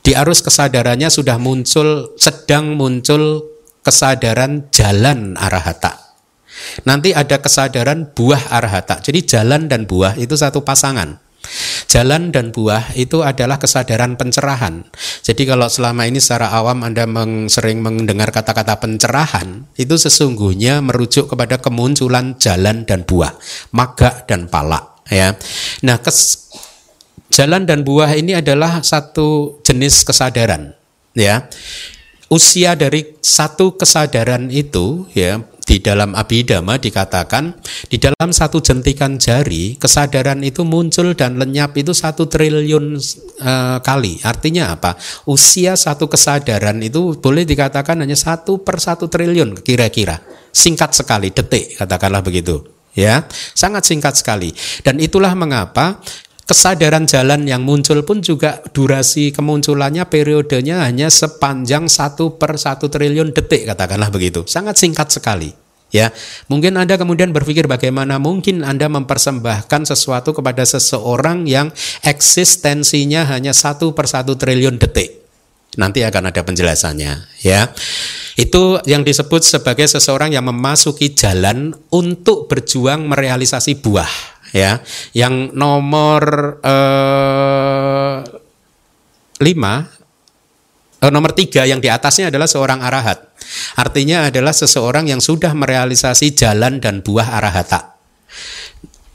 di 0.00 0.12
arus 0.16 0.40
kesadarannya 0.40 1.12
sudah 1.12 1.36
muncul 1.36 2.16
sedang 2.16 2.72
muncul 2.80 3.44
kesadaran 3.84 4.72
jalan 4.72 5.36
arahata. 5.36 6.16
Nanti 6.88 7.12
ada 7.12 7.36
kesadaran 7.44 8.08
buah 8.16 8.48
arahata. 8.48 9.04
Jadi 9.04 9.28
jalan 9.28 9.68
dan 9.68 9.84
buah 9.84 10.16
itu 10.16 10.32
satu 10.32 10.64
pasangan. 10.64 11.27
Jalan 11.88 12.28
dan 12.28 12.52
buah 12.52 12.92
itu 13.00 13.24
adalah 13.24 13.56
kesadaran 13.56 14.20
pencerahan. 14.20 14.84
Jadi 15.24 15.48
kalau 15.48 15.72
selama 15.72 16.04
ini 16.04 16.20
secara 16.20 16.52
awam 16.52 16.84
Anda 16.84 17.08
meng, 17.08 17.48
sering 17.48 17.80
mendengar 17.80 18.28
kata-kata 18.28 18.76
pencerahan, 18.76 19.64
itu 19.80 19.96
sesungguhnya 19.96 20.84
merujuk 20.84 21.32
kepada 21.32 21.56
kemunculan 21.56 22.36
jalan 22.36 22.84
dan 22.84 23.08
buah, 23.08 23.32
maga 23.72 24.28
dan 24.28 24.52
pala. 24.52 25.00
Ya, 25.08 25.40
nah 25.80 25.96
kes, 25.96 26.52
jalan 27.32 27.64
dan 27.64 27.80
buah 27.88 28.12
ini 28.12 28.36
adalah 28.36 28.84
satu 28.84 29.56
jenis 29.64 30.04
kesadaran. 30.04 30.76
Ya, 31.16 31.48
usia 32.28 32.76
dari 32.76 33.16
satu 33.24 33.80
kesadaran 33.80 34.52
itu 34.52 35.08
ya 35.16 35.40
di 35.68 35.84
dalam 35.84 36.16
Abhidhamma 36.16 36.80
dikatakan 36.80 37.52
di 37.92 38.00
dalam 38.00 38.32
satu 38.32 38.64
jentikan 38.64 39.20
jari 39.20 39.76
kesadaran 39.76 40.40
itu 40.40 40.64
muncul 40.64 41.12
dan 41.12 41.36
lenyap 41.36 41.76
itu 41.76 41.92
satu 41.92 42.24
triliun 42.24 42.96
uh, 43.44 43.76
kali. 43.84 44.16
Artinya 44.24 44.72
apa? 44.72 44.96
Usia 45.28 45.76
satu 45.76 46.08
kesadaran 46.08 46.80
itu 46.80 47.20
boleh 47.20 47.44
dikatakan 47.44 48.00
hanya 48.00 48.16
satu 48.16 48.64
per 48.64 48.80
satu 48.80 49.12
triliun 49.12 49.60
kira-kira. 49.60 50.24
Singkat 50.48 50.96
sekali, 50.96 51.28
detik 51.28 51.76
katakanlah 51.76 52.24
begitu. 52.24 52.64
Ya, 52.96 53.28
sangat 53.52 53.84
singkat 53.84 54.16
sekali. 54.16 54.50
Dan 54.80 54.98
itulah 54.98 55.36
mengapa 55.36 56.00
kesadaran 56.48 57.04
jalan 57.04 57.44
yang 57.44 57.60
muncul 57.60 58.00
pun 58.08 58.24
juga 58.24 58.64
durasi 58.72 59.36
kemunculannya 59.36 60.08
periodenya 60.08 60.88
hanya 60.88 61.12
sepanjang 61.12 61.92
satu 61.92 62.40
per 62.40 62.56
satu 62.56 62.88
triliun 62.88 63.36
detik 63.36 63.68
katakanlah 63.68 64.08
begitu 64.08 64.48
sangat 64.48 64.80
singkat 64.80 65.12
sekali 65.12 65.52
Ya, 65.88 66.12
mungkin 66.52 66.76
Anda 66.76 67.00
kemudian 67.00 67.32
berpikir 67.32 67.64
bagaimana 67.64 68.20
mungkin 68.20 68.60
Anda 68.60 68.92
mempersembahkan 68.92 69.88
sesuatu 69.88 70.36
kepada 70.36 70.60
seseorang 70.60 71.48
yang 71.48 71.72
eksistensinya 72.04 73.24
hanya 73.32 73.56
satu 73.56 73.96
per 73.96 74.04
satu 74.04 74.36
triliun 74.36 74.76
detik. 74.76 75.16
Nanti 75.80 76.04
akan 76.04 76.28
ada 76.28 76.44
penjelasannya, 76.44 77.40
ya. 77.40 77.72
Itu 78.36 78.84
yang 78.84 79.00
disebut 79.00 79.40
sebagai 79.40 79.88
seseorang 79.88 80.36
yang 80.36 80.44
memasuki 80.44 81.16
jalan 81.16 81.72
untuk 81.88 82.52
berjuang 82.52 83.08
merealisasi 83.08 83.80
buah, 83.80 84.37
ya. 84.52 84.80
Yang 85.12 85.52
nomor 85.56 86.22
eh, 86.62 88.16
lima, 89.42 89.74
eh, 91.00 91.10
nomor 91.12 91.32
tiga 91.34 91.64
yang 91.64 91.80
di 91.80 91.88
atasnya 91.88 92.28
adalah 92.28 92.48
seorang 92.50 92.80
arahat. 92.84 93.24
Artinya 93.80 94.28
adalah 94.28 94.52
seseorang 94.52 95.08
yang 95.08 95.22
sudah 95.24 95.56
merealisasi 95.56 96.36
jalan 96.36 96.82
dan 96.82 97.00
buah 97.00 97.38
arahata. 97.38 97.96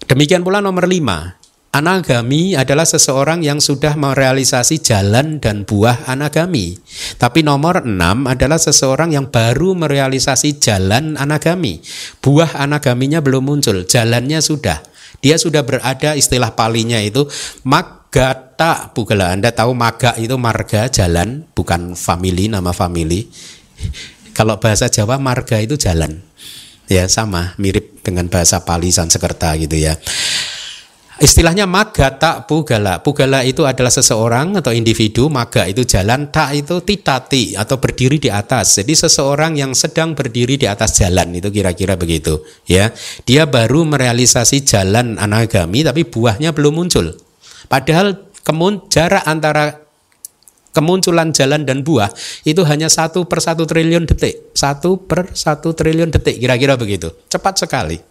Demikian 0.09 0.43
pula 0.43 0.59
nomor 0.59 0.89
lima, 0.89 1.37
Anagami 1.73 2.53
adalah 2.53 2.85
seseorang 2.85 3.41
yang 3.41 3.57
sudah 3.57 3.97
merealisasi 3.97 4.77
jalan 4.85 5.41
dan 5.41 5.65
buah 5.65 6.05
anagami. 6.05 6.77
Tapi 7.17 7.41
nomor 7.41 7.89
enam 7.89 8.29
adalah 8.29 8.61
seseorang 8.61 9.09
yang 9.09 9.33
baru 9.33 9.73
merealisasi 9.73 10.61
jalan 10.61 11.17
anagami. 11.17 11.81
Buah 12.21 12.61
anagaminya 12.61 13.25
belum 13.25 13.49
muncul, 13.49 13.89
jalannya 13.89 14.37
sudah. 14.37 14.85
Dia 15.23 15.39
sudah 15.39 15.63
berada 15.63 16.19
istilah 16.19 16.51
palinya 16.51 16.99
itu 16.99 17.23
magata 17.63 18.91
bugala. 18.91 19.31
Anda 19.31 19.55
tahu 19.55 19.71
maga 19.71 20.19
itu 20.19 20.35
marga 20.35 20.91
jalan, 20.91 21.47
bukan 21.55 21.95
family 21.95 22.51
nama 22.51 22.75
family. 22.75 23.31
Kalau 24.35 24.59
bahasa 24.59 24.91
Jawa 24.91 25.15
marga 25.17 25.63
itu 25.63 25.79
jalan. 25.79 26.19
Ya 26.91 27.07
sama, 27.07 27.55
mirip 27.55 28.03
dengan 28.03 28.27
bahasa 28.27 28.59
Pali 28.67 28.91
Sanskerta 28.91 29.55
gitu 29.55 29.79
ya. 29.79 29.95
Istilahnya 31.23 31.63
maga 31.63 32.19
tak 32.19 32.51
pugala. 32.51 32.99
Pugala 32.99 33.47
itu 33.47 33.63
adalah 33.63 33.87
seseorang 33.87 34.59
atau 34.59 34.75
individu, 34.75 35.31
maga 35.31 35.63
itu 35.71 35.87
jalan, 35.87 36.27
tak 36.27 36.51
itu 36.51 36.83
titati 36.83 37.55
atau 37.55 37.79
berdiri 37.79 38.19
di 38.19 38.27
atas. 38.27 38.83
Jadi 38.83 38.91
seseorang 38.91 39.55
yang 39.55 39.71
sedang 39.71 40.19
berdiri 40.19 40.59
di 40.59 40.67
atas 40.67 40.99
jalan 40.99 41.31
itu 41.31 41.47
kira-kira 41.47 41.95
begitu, 41.95 42.43
ya. 42.67 42.91
Dia 43.23 43.47
baru 43.47 43.87
merealisasi 43.87 44.67
jalan 44.67 45.15
anagami 45.15 45.87
tapi 45.87 46.03
buahnya 46.03 46.51
belum 46.51 46.83
muncul. 46.83 47.15
Padahal 47.71 48.19
kemun 48.43 48.91
jarak 48.91 49.23
antara 49.23 49.79
kemunculan 50.75 51.31
jalan 51.31 51.63
dan 51.63 51.87
buah 51.87 52.11
itu 52.43 52.67
hanya 52.67 52.91
satu 52.91 53.29
per 53.29 53.39
satu 53.39 53.63
triliun 53.63 54.09
detik 54.09 54.51
satu 54.57 54.99
per 55.05 55.31
satu 55.31 55.71
triliun 55.71 56.09
detik 56.09 56.41
kira-kira 56.41 56.73
begitu 56.73 57.13
cepat 57.29 57.61
sekali 57.61 58.01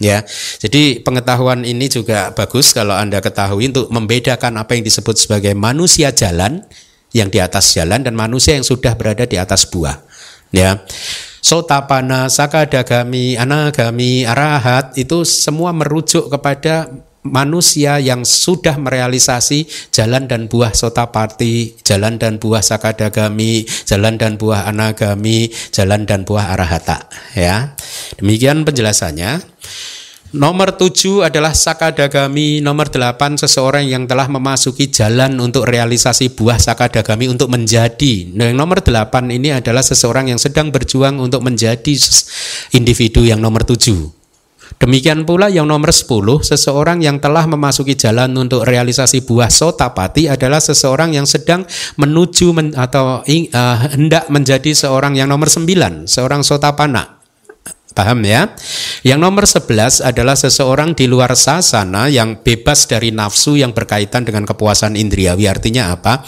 ya. 0.00 0.24
Jadi 0.60 1.02
pengetahuan 1.02 1.66
ini 1.66 1.90
juga 1.90 2.32
bagus 2.32 2.72
kalau 2.72 2.96
anda 2.96 3.18
ketahui 3.18 3.68
untuk 3.68 3.90
membedakan 3.92 4.62
apa 4.62 4.78
yang 4.78 4.84
disebut 4.86 5.16
sebagai 5.18 5.52
manusia 5.52 6.14
jalan 6.14 6.64
yang 7.12 7.28
di 7.28 7.38
atas 7.40 7.76
jalan 7.76 8.00
dan 8.00 8.16
manusia 8.16 8.56
yang 8.56 8.64
sudah 8.64 8.96
berada 8.96 9.28
di 9.28 9.36
atas 9.36 9.68
buah. 9.68 10.00
Ya. 10.52 10.84
Sotapana 11.42 12.30
sakadagami 12.30 13.34
anagami 13.34 14.22
arahat 14.22 14.94
itu 14.94 15.26
semua 15.26 15.74
merujuk 15.74 16.30
kepada 16.30 16.86
manusia 17.22 18.02
yang 18.02 18.26
sudah 18.26 18.78
merealisasi 18.78 19.66
jalan 19.94 20.26
dan 20.26 20.50
buah 20.50 20.74
sotapati, 20.74 21.78
jalan 21.86 22.18
dan 22.18 22.42
buah 22.42 22.62
sakadagami, 22.62 23.62
jalan 23.86 24.18
dan 24.18 24.34
buah 24.34 24.66
anagami, 24.66 25.50
jalan 25.70 26.02
dan 26.02 26.26
buah 26.26 26.54
arahata. 26.54 27.06
Ya, 27.38 27.78
demikian 28.18 28.66
penjelasannya. 28.66 29.42
Nomor 30.32 30.80
tujuh 30.80 31.28
adalah 31.28 31.52
sakadagami, 31.52 32.64
nomor 32.64 32.88
delapan 32.88 33.36
seseorang 33.36 33.84
yang 33.84 34.08
telah 34.08 34.32
memasuki 34.32 34.88
jalan 34.88 35.36
untuk 35.36 35.68
realisasi 35.68 36.32
buah 36.32 36.56
sakadagami 36.56 37.28
untuk 37.28 37.52
menjadi. 37.52 38.32
Nah, 38.32 38.48
yang 38.48 38.56
nomor 38.56 38.80
delapan 38.80 39.28
ini 39.28 39.52
adalah 39.52 39.84
seseorang 39.84 40.32
yang 40.32 40.40
sedang 40.40 40.72
berjuang 40.72 41.20
untuk 41.20 41.44
menjadi 41.44 41.92
individu 42.72 43.28
yang 43.28 43.44
nomor 43.44 43.68
tujuh. 43.68 44.21
Demikian 44.78 45.28
pula 45.28 45.52
yang 45.52 45.68
nomor 45.68 45.92
10, 45.92 46.08
seseorang 46.44 47.02
yang 47.04 47.18
telah 47.18 47.44
memasuki 47.44 47.98
jalan 47.98 48.32
untuk 48.38 48.64
realisasi 48.64 49.24
buah 49.26 49.52
sotapati 49.52 50.30
adalah 50.30 50.62
seseorang 50.62 51.12
yang 51.12 51.28
sedang 51.28 51.66
menuju 52.00 52.54
men, 52.54 52.72
atau 52.76 53.20
uh, 53.22 53.76
hendak 53.92 54.30
menjadi 54.32 54.72
seorang 54.72 55.18
yang 55.18 55.28
nomor 55.28 55.50
9, 55.50 56.08
seorang 56.08 56.40
sotapana. 56.40 57.22
Paham 57.92 58.24
ya? 58.24 58.48
Yang 59.04 59.20
nomor 59.20 59.44
11 59.44 60.00
adalah 60.00 60.32
seseorang 60.32 60.96
di 60.96 61.04
luar 61.04 61.36
sasana 61.36 62.08
yang 62.08 62.40
bebas 62.40 62.88
dari 62.88 63.12
nafsu 63.12 63.60
yang 63.60 63.76
berkaitan 63.76 64.24
dengan 64.24 64.48
kepuasan 64.48 64.96
indriawi. 64.96 65.44
Artinya 65.44 65.92
apa? 65.92 66.24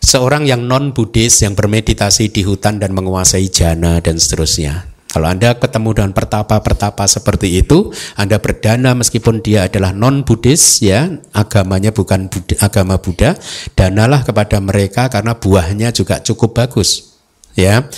Seorang 0.00 0.46
yang 0.46 0.64
non 0.64 0.94
Buddhis 0.94 1.42
yang 1.42 1.58
bermeditasi 1.58 2.30
di 2.30 2.46
hutan 2.46 2.78
dan 2.78 2.94
menguasai 2.94 3.50
jana 3.50 3.98
dan 3.98 4.16
seterusnya. 4.16 4.99
Kalau 5.10 5.26
Anda 5.26 5.58
ketemu 5.58 5.90
dengan 5.90 6.12
pertapa-pertapa 6.14 7.02
seperti 7.10 7.58
itu, 7.58 7.90
Anda 8.14 8.38
berdana 8.38 8.94
meskipun 8.94 9.42
dia 9.42 9.66
adalah 9.66 9.90
non-Buddhis 9.90 10.86
ya, 10.86 11.10
agamanya 11.34 11.90
bukan 11.90 12.30
Buddha, 12.30 12.54
agama 12.62 12.94
Buddha, 13.02 13.34
danalah 13.74 14.22
kepada 14.22 14.62
mereka 14.62 15.10
karena 15.10 15.34
buahnya 15.34 15.90
juga 15.90 16.22
cukup 16.22 16.62
bagus. 16.62 17.18
Ya. 17.58 17.90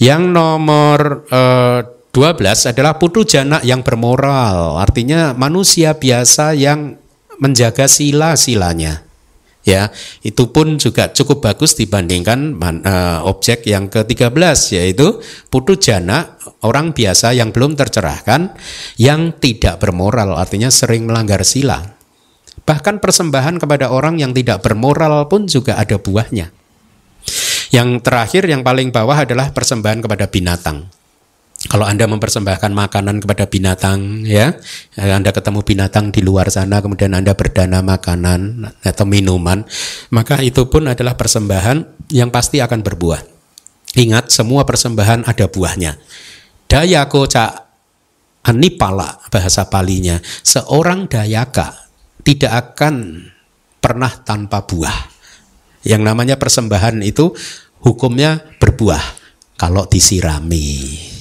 Yang 0.00 0.22
nomor 0.32 1.28
eh, 1.28 1.80
12 2.16 2.72
adalah 2.72 2.96
putu 2.96 3.28
jana 3.28 3.60
yang 3.60 3.84
bermoral, 3.84 4.80
artinya 4.80 5.36
manusia 5.36 5.92
biasa 5.92 6.56
yang 6.56 6.96
menjaga 7.36 7.84
sila-silanya 7.84 9.03
ya 9.64 9.88
itu 10.20 10.52
pun 10.52 10.76
juga 10.76 11.10
cukup 11.10 11.40
bagus 11.40 11.74
dibandingkan 11.74 12.60
uh, 12.60 13.24
objek 13.24 13.64
yang 13.64 13.88
ke-13 13.88 14.30
yaitu 14.76 15.18
putu 15.48 15.74
jana 15.80 16.36
orang 16.62 16.92
biasa 16.92 17.32
yang 17.32 17.50
belum 17.50 17.74
tercerahkan 17.74 18.54
yang 19.00 19.34
tidak 19.40 19.80
bermoral 19.80 20.36
artinya 20.36 20.68
sering 20.68 21.08
melanggar 21.08 21.42
sila. 21.42 21.96
Bahkan 22.64 23.00
persembahan 23.02 23.60
kepada 23.60 23.92
orang 23.92 24.16
yang 24.20 24.32
tidak 24.32 24.64
bermoral 24.64 25.28
pun 25.28 25.44
juga 25.44 25.76
ada 25.76 26.00
buahnya. 26.00 26.48
Yang 27.74 27.88
terakhir 28.06 28.46
yang 28.48 28.62
paling 28.62 28.94
bawah 28.94 29.26
adalah 29.26 29.50
persembahan 29.50 30.00
kepada 30.00 30.30
binatang 30.30 31.03
kalau 31.64 31.88
Anda 31.88 32.04
mempersembahkan 32.04 32.76
makanan 32.76 33.24
kepada 33.24 33.48
binatang 33.48 34.20
ya, 34.28 34.52
Anda 35.00 35.32
ketemu 35.32 35.64
binatang 35.64 36.12
di 36.12 36.20
luar 36.20 36.52
sana 36.52 36.84
kemudian 36.84 37.16
Anda 37.16 37.32
berdana 37.32 37.80
makanan 37.80 38.68
atau 38.84 39.04
minuman, 39.08 39.64
maka 40.12 40.44
itu 40.44 40.68
pun 40.68 40.84
adalah 40.92 41.16
persembahan 41.16 42.08
yang 42.12 42.28
pasti 42.28 42.60
akan 42.60 42.84
berbuah. 42.84 43.20
Ingat 43.96 44.28
semua 44.28 44.68
persembahan 44.68 45.24
ada 45.24 45.46
buahnya. 45.48 45.96
Dayako 46.68 47.30
cak 47.30 47.52
anipala 48.44 49.24
bahasa 49.32 49.64
palinya, 49.64 50.20
seorang 50.20 51.08
dayaka 51.08 51.88
tidak 52.20 52.76
akan 52.76 53.24
pernah 53.80 54.12
tanpa 54.20 54.68
buah. 54.68 55.14
Yang 55.84 56.02
namanya 56.04 56.36
persembahan 56.36 57.00
itu 57.04 57.32
hukumnya 57.80 58.40
berbuah 58.60 59.00
kalau 59.56 59.88
disirami. 59.88 61.13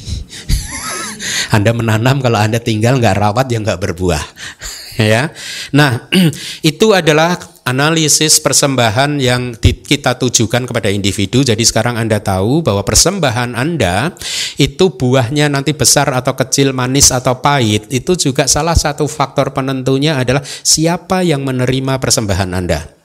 Anda 1.51 1.71
menanam 1.71 2.19
kalau 2.19 2.39
Anda 2.39 2.59
tinggal 2.59 2.99
nggak 2.99 3.17
rawat 3.17 3.47
ya 3.49 3.59
nggak 3.61 3.81
berbuah. 3.81 4.23
ya. 5.13 5.33
Nah, 5.73 6.09
itu 6.61 6.93
adalah 6.93 7.37
analisis 7.63 8.43
persembahan 8.43 9.17
yang 9.23 9.55
kita 9.61 10.19
tujukan 10.19 10.67
kepada 10.67 10.91
individu. 10.91 11.41
Jadi 11.41 11.63
sekarang 11.63 11.95
Anda 11.95 12.19
tahu 12.19 12.61
bahwa 12.61 12.83
persembahan 12.83 13.55
Anda 13.55 14.13
itu 14.59 14.93
buahnya 14.93 15.47
nanti 15.49 15.71
besar 15.71 16.11
atau 16.11 16.35
kecil, 16.35 16.75
manis 16.75 17.09
atau 17.09 17.39
pahit, 17.39 17.87
itu 17.89 18.13
juga 18.19 18.45
salah 18.45 18.75
satu 18.75 19.07
faktor 19.07 19.55
penentunya 19.55 20.19
adalah 20.19 20.43
siapa 20.43 21.23
yang 21.23 21.47
menerima 21.47 21.97
persembahan 21.97 22.51
Anda. 22.51 23.02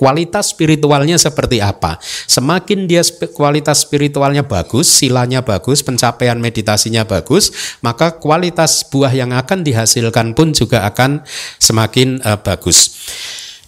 Kualitas 0.00 0.56
spiritualnya 0.56 1.20
seperti 1.20 1.60
apa? 1.60 2.00
Semakin 2.24 2.88
dia 2.88 3.04
kualitas 3.36 3.84
spiritualnya 3.84 4.40
bagus, 4.40 4.88
silanya 4.88 5.44
bagus, 5.44 5.84
pencapaian 5.84 6.40
meditasinya 6.40 7.04
bagus, 7.04 7.76
maka 7.84 8.16
kualitas 8.16 8.80
buah 8.88 9.12
yang 9.12 9.36
akan 9.36 9.60
dihasilkan 9.60 10.32
pun 10.32 10.56
juga 10.56 10.88
akan 10.88 11.20
semakin 11.60 12.16
uh, 12.24 12.40
bagus. 12.40 12.96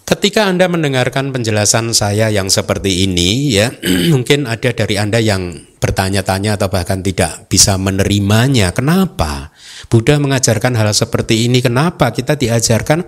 Ketika 0.03 0.51
Anda 0.51 0.67
mendengarkan 0.67 1.31
penjelasan 1.31 1.95
saya 1.95 2.27
yang 2.27 2.51
seperti 2.51 3.07
ini 3.07 3.55
ya, 3.55 3.71
mungkin 4.13 4.51
ada 4.51 4.75
dari 4.75 4.99
Anda 4.99 5.23
yang 5.23 5.73
bertanya-tanya 5.83 6.59
atau 6.59 6.71
bahkan 6.71 7.03
tidak 7.03 7.51
bisa 7.51 7.75
menerimanya. 7.75 8.71
Kenapa? 8.71 9.51
Buddha 9.91 10.19
mengajarkan 10.23 10.79
hal 10.79 10.91
seperti 10.95 11.51
ini. 11.51 11.59
Kenapa 11.59 12.15
kita 12.15 12.39
diajarkan 12.39 13.03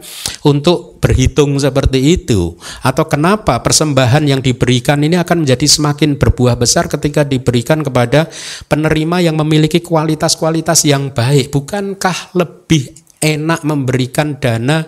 untuk 0.46 0.98
berhitung 0.98 1.54
seperti 1.58 2.18
itu? 2.18 2.58
Atau 2.82 3.06
kenapa 3.06 3.62
persembahan 3.62 4.26
yang 4.26 4.42
diberikan 4.42 4.98
ini 5.02 5.14
akan 5.14 5.46
menjadi 5.46 5.66
semakin 5.70 6.18
berbuah 6.18 6.58
besar 6.58 6.90
ketika 6.90 7.22
diberikan 7.22 7.86
kepada 7.86 8.26
penerima 8.66 9.22
yang 9.22 9.38
memiliki 9.38 9.78
kualitas-kualitas 9.82 10.82
yang 10.86 11.14
baik? 11.14 11.54
Bukankah 11.54 12.34
lebih 12.34 12.90
enak 13.22 13.62
memberikan 13.62 14.36
dana 14.42 14.86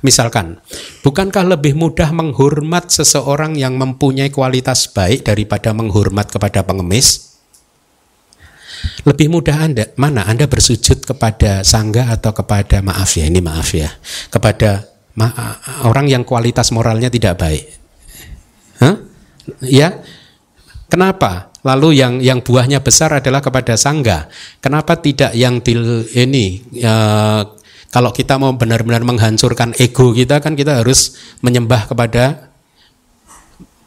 Misalkan, 0.00 0.56
bukankah 1.04 1.44
lebih 1.44 1.76
mudah 1.76 2.08
menghormat 2.12 2.88
seseorang 2.88 3.56
yang 3.56 3.76
mempunyai 3.76 4.32
kualitas 4.32 4.88
baik 4.88 5.28
daripada 5.28 5.76
menghormat 5.76 6.32
kepada 6.32 6.64
pengemis? 6.64 7.36
Lebih 9.04 9.28
mudah 9.28 9.60
Anda 9.60 9.92
mana 10.00 10.24
Anda 10.24 10.48
bersujud 10.48 11.04
kepada 11.04 11.60
sangga 11.60 12.08
atau 12.16 12.32
kepada 12.32 12.80
maaf 12.80 13.12
ya, 13.12 13.28
ini 13.28 13.44
maaf 13.44 13.76
ya, 13.76 13.92
kepada 14.32 14.88
ma 15.20 15.28
orang 15.84 16.08
yang 16.08 16.24
kualitas 16.24 16.72
moralnya 16.72 17.12
tidak 17.12 17.36
baik. 17.36 17.64
Hah? 18.80 18.96
Ya. 19.60 20.00
Kenapa? 20.88 21.52
Lalu 21.60 22.00
yang 22.00 22.24
yang 22.24 22.40
buahnya 22.40 22.80
besar 22.80 23.12
adalah 23.12 23.44
kepada 23.44 23.76
sangga. 23.76 24.32
Kenapa 24.64 24.96
tidak 24.96 25.36
yang 25.36 25.60
di 25.60 25.76
ini 26.16 26.64
uh, 26.80 27.44
kalau 27.90 28.14
kita 28.14 28.38
mau 28.38 28.54
benar-benar 28.54 29.02
menghancurkan 29.02 29.74
ego 29.76 30.14
kita 30.14 30.38
kan 30.38 30.54
kita 30.54 30.80
harus 30.80 31.18
menyembah 31.42 31.90
kepada 31.90 32.50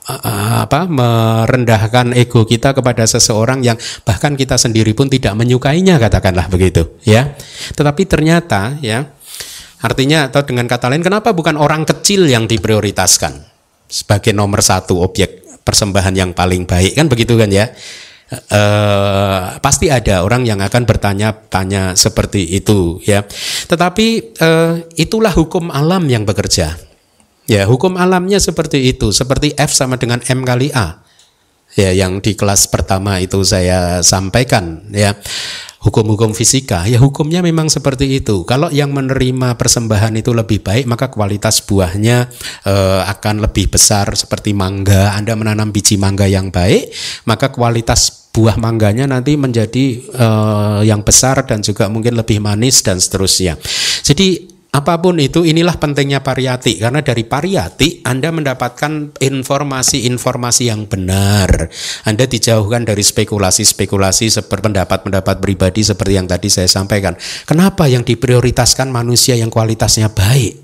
apa 0.04 0.84
merendahkan 0.92 2.12
ego 2.12 2.44
kita 2.44 2.76
kepada 2.76 3.08
seseorang 3.08 3.64
yang 3.64 3.80
bahkan 4.04 4.36
kita 4.36 4.60
sendiri 4.60 4.92
pun 4.92 5.08
tidak 5.08 5.32
menyukainya 5.40 5.96
katakanlah 5.96 6.52
begitu 6.52 7.00
ya. 7.08 7.32
Tetapi 7.72 8.04
ternyata 8.04 8.76
ya 8.84 9.08
artinya 9.80 10.28
atau 10.28 10.44
dengan 10.44 10.68
kata 10.68 10.92
lain 10.92 11.04
kenapa 11.04 11.32
bukan 11.32 11.56
orang 11.56 11.88
kecil 11.88 12.28
yang 12.28 12.48
diprioritaskan 12.48 13.48
sebagai 13.88 14.36
nomor 14.36 14.60
satu 14.60 15.00
objek 15.00 15.44
persembahan 15.64 16.16
yang 16.16 16.32
paling 16.36 16.68
baik 16.68 17.00
kan 17.00 17.08
begitu 17.08 17.40
kan 17.40 17.52
ya 17.52 17.72
Uh, 18.34 19.62
pasti 19.62 19.94
ada 19.94 20.26
orang 20.26 20.46
yang 20.48 20.58
akan 20.62 20.90
bertanya-tanya 20.90 21.94
seperti 21.94 22.58
itu 22.58 22.98
ya. 23.06 23.22
Tetapi 23.70 24.08
uh, 24.42 24.74
itulah 24.98 25.30
hukum 25.30 25.70
alam 25.70 26.10
yang 26.10 26.26
bekerja. 26.26 26.78
Ya, 27.44 27.68
hukum 27.68 28.00
alamnya 28.00 28.40
seperti 28.40 28.88
itu, 28.88 29.12
seperti 29.12 29.52
F 29.60 29.76
sama 29.76 30.00
dengan 30.00 30.24
M 30.24 30.48
kali 30.48 30.72
A. 30.72 31.04
Ya, 31.76 31.92
yang 31.92 32.22
di 32.24 32.38
kelas 32.38 32.70
pertama 32.70 33.18
itu 33.20 33.42
saya 33.42 34.00
sampaikan 34.06 34.88
ya 34.94 35.18
hukum-hukum 35.84 36.32
fisika, 36.32 36.88
ya 36.88 36.96
hukumnya 37.04 37.44
memang 37.44 37.68
seperti 37.68 38.24
itu. 38.24 38.48
Kalau 38.48 38.72
yang 38.72 38.96
menerima 38.96 39.60
persembahan 39.60 40.16
itu 40.16 40.32
lebih 40.32 40.64
baik, 40.64 40.88
maka 40.88 41.12
kualitas 41.12 41.60
buahnya 41.68 42.32
uh, 42.64 43.04
akan 43.12 43.44
lebih 43.44 43.76
besar 43.76 44.08
seperti 44.16 44.56
mangga. 44.56 45.12
Anda 45.12 45.36
menanam 45.36 45.76
biji 45.76 46.00
mangga 46.00 46.24
yang 46.24 46.48
baik, 46.48 46.96
maka 47.28 47.52
kualitas 47.52 48.23
buah 48.34 48.58
mangganya 48.58 49.06
nanti 49.06 49.38
menjadi 49.38 50.02
uh, 50.18 50.82
yang 50.82 51.06
besar 51.06 51.46
dan 51.46 51.62
juga 51.62 51.86
mungkin 51.86 52.18
lebih 52.18 52.42
manis 52.42 52.82
dan 52.82 52.98
seterusnya. 52.98 53.62
Jadi 54.02 54.50
Apa 54.74 54.98
pun 54.98 55.22
itu, 55.22 55.46
inilah 55.46 55.78
pentingnya 55.78 56.26
pariyati 56.26 56.82
karena 56.82 57.06
dari 57.06 57.30
pariyati 57.30 58.02
Anda 58.02 58.34
mendapatkan 58.34 59.22
informasi-informasi 59.22 60.64
yang 60.66 60.90
benar. 60.90 61.70
Anda 62.10 62.26
dijauhkan 62.26 62.82
dari 62.82 63.06
spekulasi-spekulasi 63.06 64.34
pendapat-pendapat 64.42 65.38
pribadi 65.38 65.86
seperti 65.86 66.18
yang 66.18 66.26
tadi 66.26 66.50
saya 66.50 66.66
sampaikan. 66.66 67.14
Kenapa 67.46 67.86
yang 67.86 68.02
diprioritaskan 68.02 68.90
manusia 68.90 69.38
yang 69.38 69.54
kualitasnya 69.54 70.10
baik? 70.10 70.58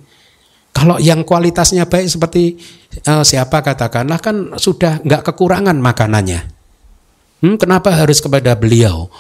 Kalau 0.73 0.97
yang 0.97 1.21
kualitasnya 1.21 1.85
baik 1.85 2.09
seperti 2.09 2.57
uh, 3.05 3.21
siapa 3.21 3.61
katakanlah 3.61 4.17
kan 4.17 4.57
sudah 4.57 5.05
nggak 5.05 5.21
kekurangan 5.21 5.77
makanannya. 5.77 6.58
Hmm, 7.39 7.55
kenapa 7.55 7.95
harus 7.95 8.19
kepada 8.19 8.55
beliau? 8.55 9.11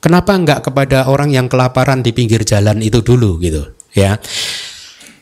Kenapa 0.00 0.36
nggak 0.36 0.70
kepada 0.70 1.08
orang 1.08 1.32
yang 1.32 1.48
kelaparan 1.48 2.04
di 2.04 2.12
pinggir 2.12 2.44
jalan 2.44 2.84
itu 2.84 3.00
dulu 3.00 3.40
gitu? 3.40 3.76
ya. 3.96 4.20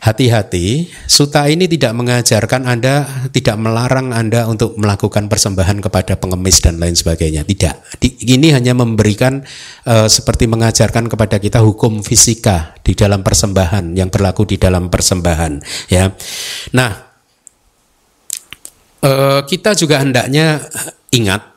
Hati-hati, 0.05 0.93
suta 1.09 1.49
ini 1.49 1.65
tidak 1.65 1.97
mengajarkan 1.97 2.69
Anda, 2.69 3.09
tidak 3.33 3.57
melarang 3.57 4.13
Anda 4.13 4.45
untuk 4.45 4.77
melakukan 4.77 5.33
persembahan 5.33 5.81
kepada 5.81 6.21
pengemis 6.21 6.61
dan 6.61 6.77
lain 6.77 6.93
sebagainya. 6.93 7.41
Tidak. 7.41 8.05
Ini 8.05 8.53
hanya 8.53 8.77
memberikan 8.77 9.41
uh, 9.89 10.05
seperti 10.05 10.45
mengajarkan 10.45 11.09
kepada 11.09 11.41
kita 11.41 11.65
hukum 11.65 12.05
fisika 12.05 12.77
di 12.85 12.93
dalam 12.93 13.25
persembahan 13.25 13.97
yang 13.97 14.13
berlaku 14.13 14.45
di 14.45 14.61
dalam 14.61 14.93
persembahan, 14.93 15.65
ya. 15.89 16.13
Nah, 16.77 16.91
uh, 19.09 19.41
kita 19.49 19.73
juga 19.73 20.05
hendaknya 20.05 20.69
ingat, 21.17 21.54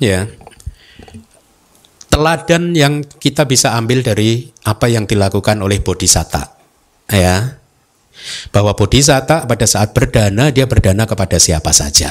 ya, 0.00 0.26
teladan 2.10 2.74
yang 2.74 3.06
kita 3.06 3.46
bisa 3.46 3.78
ambil 3.78 4.02
dari 4.02 4.50
apa 4.66 4.90
yang 4.90 5.06
dilakukan 5.06 5.62
oleh 5.62 5.78
bodhisatta. 5.80 6.58
Ya. 7.08 7.62
Bahwa 8.52 8.76
bodhisatta 8.76 9.48
pada 9.48 9.64
saat 9.64 9.96
berdana 9.96 10.52
dia 10.52 10.68
berdana 10.68 11.06
kepada 11.06 11.38
siapa 11.38 11.70
saja. 11.70 12.10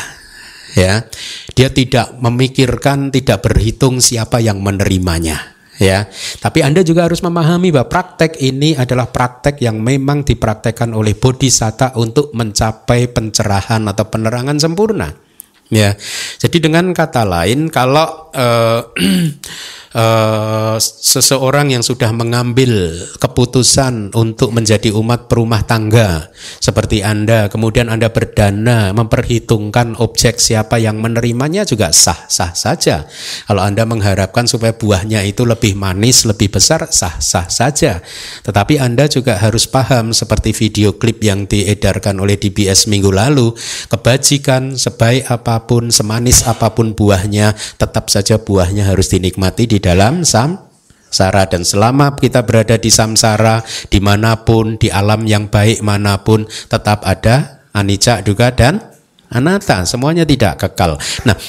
Ya. 0.74 1.06
Dia 1.54 1.70
tidak 1.70 2.16
memikirkan 2.18 3.12
tidak 3.12 3.44
berhitung 3.44 4.00
siapa 4.00 4.40
yang 4.40 4.64
menerimanya. 4.64 5.60
Ya. 5.78 6.08
Tapi 6.40 6.64
Anda 6.64 6.82
juga 6.82 7.06
harus 7.06 7.20
memahami 7.20 7.76
bahwa 7.76 7.92
praktek 7.92 8.40
ini 8.40 8.80
adalah 8.80 9.12
praktek 9.12 9.60
yang 9.62 9.84
memang 9.84 10.24
dipraktekkan 10.24 10.96
oleh 10.96 11.14
bodhisatta 11.14 11.96
untuk 12.00 12.32
mencapai 12.36 13.12
pencerahan 13.12 13.84
atau 13.88 14.08
penerangan 14.08 14.58
sempurna 14.60 15.29
ya. 15.70 15.96
Jadi 16.42 16.58
dengan 16.60 16.92
kata 16.92 17.24
lain 17.26 17.70
kalau 17.70 18.34
uh, 18.34 18.82
uh, 19.94 20.78
seseorang 20.80 21.74
yang 21.74 21.84
sudah 21.86 22.14
mengambil 22.14 22.94
keputusan 23.18 24.14
untuk 24.14 24.54
menjadi 24.54 24.94
umat 24.94 25.32
perumah 25.32 25.66
tangga 25.66 26.30
seperti 26.62 27.02
Anda, 27.02 27.50
kemudian 27.50 27.90
Anda 27.90 28.14
berdana 28.14 28.94
memperhitungkan 28.94 29.98
objek 29.98 30.38
siapa 30.38 30.78
yang 30.78 31.02
menerimanya 31.02 31.66
juga 31.66 31.90
sah-sah 31.90 32.54
saja. 32.54 33.10
Kalau 33.48 33.62
Anda 33.66 33.86
mengharapkan 33.86 34.46
supaya 34.46 34.76
buahnya 34.76 35.26
itu 35.26 35.46
lebih 35.48 35.74
manis, 35.74 36.26
lebih 36.28 36.54
besar, 36.54 36.90
sah-sah 36.90 37.48
saja. 37.50 38.04
Tetapi 38.46 38.78
Anda 38.78 39.10
juga 39.10 39.40
harus 39.40 39.66
paham 39.66 40.12
seperti 40.14 40.54
video 40.54 40.94
klip 40.96 41.24
yang 41.24 41.50
diedarkan 41.50 42.22
oleh 42.22 42.38
DBS 42.38 42.86
minggu 42.92 43.10
lalu, 43.10 43.56
kebajikan 43.90 44.76
sebaik 44.78 45.26
apa 45.30 45.66
pun, 45.66 45.90
semanis 45.90 46.46
apa 46.46 46.72
pun 46.74 46.94
buahnya, 46.94 47.56
tetap 47.80 48.12
saja 48.12 48.38
buahnya 48.40 48.90
harus 48.90 49.12
dinikmati 49.12 49.66
di 49.66 49.79
dalam 49.82 50.28
samsara 50.28 51.50
dan 51.50 51.66
selama 51.66 52.14
kita 52.16 52.46
berada 52.46 52.78
di 52.78 52.92
samsara 52.92 53.64
di 53.88 54.00
mana 54.04 54.46
pun 54.46 54.78
di 54.78 54.92
alam 54.92 55.26
yang 55.26 55.48
baik 55.48 55.82
mana 55.82 56.22
pun 56.22 56.46
tetap 56.46 57.02
ada 57.08 57.66
anicca 57.74 58.22
juga 58.22 58.54
dan 58.54 58.84
anatta 59.32 59.88
semuanya 59.88 60.28
tidak 60.28 60.62
kekal. 60.62 61.00
Nah 61.26 61.40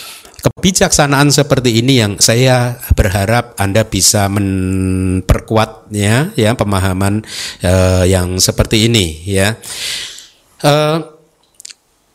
kebijaksanaan 0.40 1.28
seperti 1.28 1.84
ini 1.84 2.00
yang 2.00 2.16
saya 2.16 2.80
berharap 2.96 3.60
anda 3.60 3.84
bisa 3.84 4.24
memperkuatnya 4.32 6.32
ya 6.32 6.56
pemahaman 6.56 7.20
uh, 7.60 8.08
yang 8.08 8.40
seperti 8.40 8.88
ini 8.88 9.20
ya. 9.28 9.60
Uh, 10.60 11.20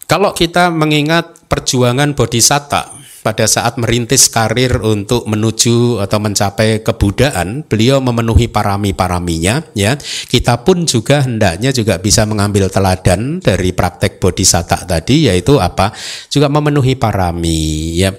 kalau 0.06 0.38
kita 0.38 0.70
mengingat 0.70 1.50
perjuangan 1.50 2.14
bodhisatta 2.14 2.94
pada 3.26 3.50
saat 3.50 3.82
merintis 3.82 4.30
karir 4.30 4.78
untuk 4.86 5.26
menuju 5.26 5.98
atau 5.98 6.22
mencapai 6.22 6.86
kebudaan, 6.86 7.66
beliau 7.66 7.98
memenuhi 7.98 8.46
parami-paraminya 8.46 9.66
ya. 9.74 9.98
Kita 10.30 10.62
pun 10.62 10.86
juga 10.86 11.26
hendaknya 11.26 11.74
juga 11.74 11.98
bisa 11.98 12.30
mengambil 12.30 12.70
teladan 12.70 13.42
dari 13.42 13.74
praktek 13.74 14.22
bodhisatta 14.22 14.86
tadi 14.86 15.26
yaitu 15.26 15.58
apa? 15.58 15.90
Juga 16.30 16.54
memenuhi 16.54 16.94
parami 16.94 17.98
ya. 17.98 18.14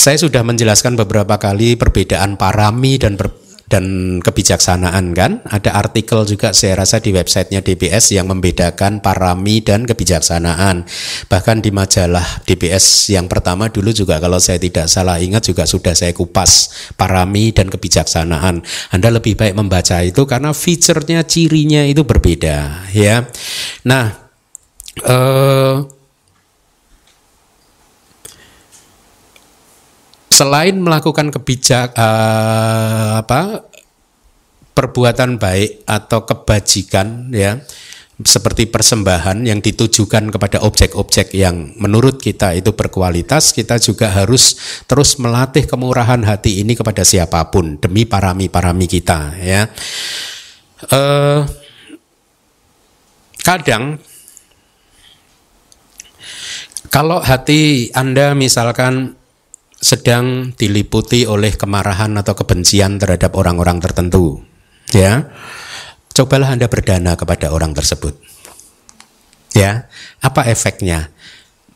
Saya 0.00 0.16
sudah 0.16 0.46
menjelaskan 0.46 0.94
beberapa 0.94 1.34
kali 1.42 1.74
perbedaan 1.74 2.38
parami 2.38 2.94
dan 2.94 3.18
per, 3.18 3.34
dan 3.70 4.18
kebijaksanaan 4.18 5.14
kan. 5.14 5.40
Ada 5.46 5.78
artikel 5.78 6.26
juga 6.26 6.50
saya 6.50 6.82
rasa 6.82 6.98
di 6.98 7.14
websitenya 7.14 7.62
DBS 7.62 8.10
yang 8.10 8.26
membedakan 8.26 8.98
parami 8.98 9.62
dan 9.62 9.86
kebijaksanaan. 9.86 10.84
Bahkan 11.30 11.56
di 11.62 11.70
majalah 11.70 12.42
DBS 12.42 13.14
yang 13.14 13.30
pertama 13.30 13.70
dulu 13.70 13.94
juga 13.94 14.18
kalau 14.18 14.42
saya 14.42 14.58
tidak 14.58 14.90
salah 14.90 15.22
ingat 15.22 15.46
juga 15.46 15.64
sudah 15.70 15.94
saya 15.94 16.10
kupas 16.10 16.74
parami 16.98 17.54
dan 17.54 17.70
kebijaksanaan. 17.70 18.66
Anda 18.90 19.08
lebih 19.14 19.38
baik 19.38 19.54
membaca 19.54 20.02
itu 20.02 20.26
karena 20.26 20.50
fiturnya, 20.50 21.22
cirinya 21.22 21.86
itu 21.86 22.02
berbeda 22.02 22.90
ya. 22.90 23.22
Nah, 23.86 24.10
eh, 25.06 25.99
selain 30.40 30.80
melakukan 30.80 31.28
kebijak 31.28 31.92
eh, 31.92 33.12
apa 33.20 33.68
perbuatan 34.72 35.36
baik 35.36 35.84
atau 35.84 36.24
kebajikan 36.24 37.28
ya 37.28 37.60
seperti 38.20 38.68
persembahan 38.68 39.48
yang 39.48 39.60
ditujukan 39.64 40.28
kepada 40.32 40.60
objek-objek 40.64 41.32
yang 41.32 41.72
menurut 41.80 42.20
kita 42.20 42.52
itu 42.52 42.76
berkualitas, 42.76 43.56
kita 43.56 43.80
juga 43.80 44.12
harus 44.12 44.60
terus 44.84 45.16
melatih 45.16 45.64
kemurahan 45.64 46.20
hati 46.28 46.60
ini 46.60 46.76
kepada 46.76 47.00
siapa 47.00 47.48
pun 47.48 47.80
demi 47.80 48.04
parami-parami 48.04 48.84
kita 48.84 49.40
ya. 49.40 49.64
Eh, 50.84 51.40
kadang 53.40 53.96
kalau 56.92 57.24
hati 57.24 57.88
Anda 57.96 58.36
misalkan 58.36 59.19
sedang 59.80 60.52
diliputi 60.54 61.24
oleh 61.24 61.56
kemarahan 61.56 62.12
atau 62.20 62.36
kebencian 62.36 63.00
terhadap 63.00 63.32
orang-orang 63.32 63.80
tertentu, 63.80 64.44
ya, 64.92 65.32
cobalah 66.12 66.52
Anda 66.52 66.68
berdana 66.68 67.16
kepada 67.16 67.48
orang 67.48 67.72
tersebut. 67.72 68.20
Ya, 69.56 69.90
apa 70.22 70.46
efeknya? 70.46 71.10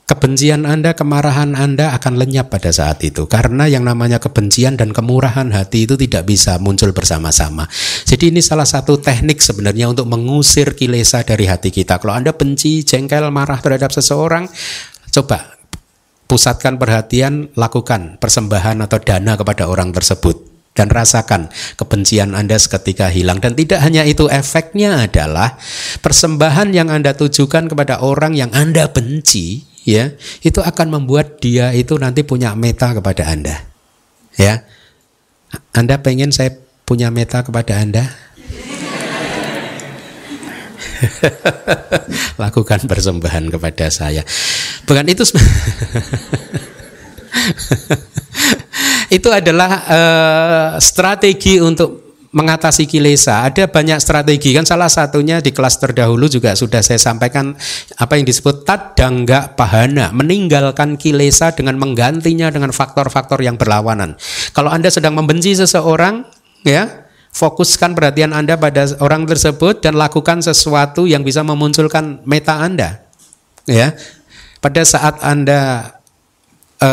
Kebencian 0.04 0.68
Anda, 0.68 0.92
kemarahan 0.92 1.56
Anda 1.56 1.96
akan 1.96 2.20
lenyap 2.20 2.52
pada 2.52 2.68
saat 2.68 3.00
itu 3.00 3.24
karena 3.24 3.64
yang 3.72 3.88
namanya 3.88 4.20
kebencian 4.20 4.76
dan 4.76 4.92
kemurahan 4.92 5.48
hati 5.48 5.88
itu 5.88 5.96
tidak 5.96 6.28
bisa 6.28 6.60
muncul 6.60 6.92
bersama-sama. 6.92 7.64
Jadi 8.04 8.28
ini 8.28 8.44
salah 8.44 8.68
satu 8.68 9.00
teknik 9.00 9.40
sebenarnya 9.40 9.88
untuk 9.88 10.04
mengusir 10.04 10.76
kilesa 10.76 11.24
dari 11.24 11.48
hati 11.48 11.72
kita. 11.72 11.96
Kalau 11.96 12.12
Anda 12.12 12.36
benci, 12.36 12.84
jengkel, 12.84 13.32
marah 13.32 13.56
terhadap 13.64 13.96
seseorang, 13.96 14.44
coba 15.08 15.53
pusatkan 16.26 16.80
perhatian, 16.80 17.52
lakukan 17.54 18.16
persembahan 18.18 18.80
atau 18.84 18.98
dana 19.00 19.36
kepada 19.36 19.68
orang 19.68 19.92
tersebut. 19.94 20.52
Dan 20.74 20.90
rasakan 20.90 21.54
kebencian 21.78 22.34
Anda 22.34 22.58
seketika 22.58 23.06
hilang. 23.06 23.38
Dan 23.38 23.54
tidak 23.54 23.78
hanya 23.78 24.02
itu 24.02 24.26
efeknya 24.26 25.06
adalah 25.06 25.54
persembahan 26.02 26.74
yang 26.74 26.90
Anda 26.90 27.14
tujukan 27.14 27.70
kepada 27.70 28.02
orang 28.02 28.34
yang 28.34 28.50
Anda 28.50 28.90
benci 28.90 29.62
ya 29.86 30.16
itu 30.40 30.64
akan 30.64 30.98
membuat 30.98 31.38
dia 31.38 31.70
itu 31.76 31.94
nanti 32.00 32.26
punya 32.26 32.58
meta 32.58 32.90
kepada 32.90 33.22
Anda. 33.30 33.62
Ya. 34.34 34.66
Anda 35.70 36.02
pengen 36.02 36.34
saya 36.34 36.58
punya 36.82 37.14
meta 37.14 37.46
kepada 37.46 37.78
Anda 37.78 38.10
lakukan 42.42 42.80
persembahan 42.86 43.50
kepada 43.50 43.90
saya 43.90 44.22
bukan 44.86 45.04
itu 45.08 45.24
itu 49.16 49.28
adalah 49.30 49.70
uh, 49.86 50.68
strategi 50.80 51.60
untuk 51.62 52.04
mengatasi 52.34 52.90
kilesa. 52.90 53.46
Ada 53.46 53.70
banyak 53.70 54.02
strategi 54.02 54.50
kan 54.50 54.66
salah 54.66 54.90
satunya 54.90 55.38
di 55.38 55.54
kelas 55.54 55.78
terdahulu 55.78 56.26
juga 56.26 56.58
sudah 56.58 56.82
saya 56.82 56.98
sampaikan 56.98 57.54
apa 57.94 58.18
yang 58.18 58.26
disebut 58.26 58.66
tadangga 58.66 59.54
pahana, 59.54 60.10
meninggalkan 60.10 60.98
kilesa 60.98 61.54
dengan 61.54 61.78
menggantinya 61.78 62.50
dengan 62.50 62.74
faktor-faktor 62.74 63.38
yang 63.38 63.54
berlawanan. 63.54 64.18
Kalau 64.50 64.74
Anda 64.74 64.90
sedang 64.90 65.14
membenci 65.14 65.54
seseorang, 65.54 66.26
ya, 66.66 67.03
fokuskan 67.34 67.98
perhatian 67.98 68.30
Anda 68.30 68.54
pada 68.54 68.86
orang 69.02 69.26
tersebut 69.26 69.82
dan 69.82 69.98
lakukan 69.98 70.38
sesuatu 70.40 71.04
yang 71.10 71.26
bisa 71.26 71.42
memunculkan 71.42 72.22
meta 72.22 72.62
Anda. 72.62 73.02
Ya. 73.66 73.98
Pada 74.62 74.80
saat 74.86 75.18
Anda 75.20 75.92
e, 76.78 76.90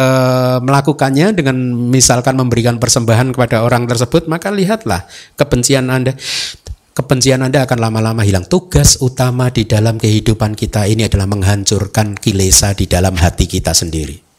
melakukannya 0.65 1.37
dengan 1.37 1.55
misalkan 1.87 2.35
memberikan 2.35 2.81
persembahan 2.81 3.37
kepada 3.37 3.61
orang 3.61 3.85
tersebut, 3.85 4.25
maka 4.25 4.49
lihatlah 4.49 5.05
kebencian 5.37 5.87
Anda 5.93 6.17
kebencian 6.91 7.45
Anda 7.45 7.63
akan 7.69 7.77
lama-lama 7.79 8.25
hilang. 8.25 8.49
Tugas 8.49 8.99
utama 8.99 9.53
di 9.53 9.69
dalam 9.69 10.01
kehidupan 10.01 10.57
kita 10.57 10.89
ini 10.89 11.07
adalah 11.07 11.29
menghancurkan 11.29 12.17
kilesa 12.17 12.73
di 12.75 12.89
dalam 12.89 13.15
hati 13.15 13.45
kita 13.47 13.71
sendiri. 13.71 14.30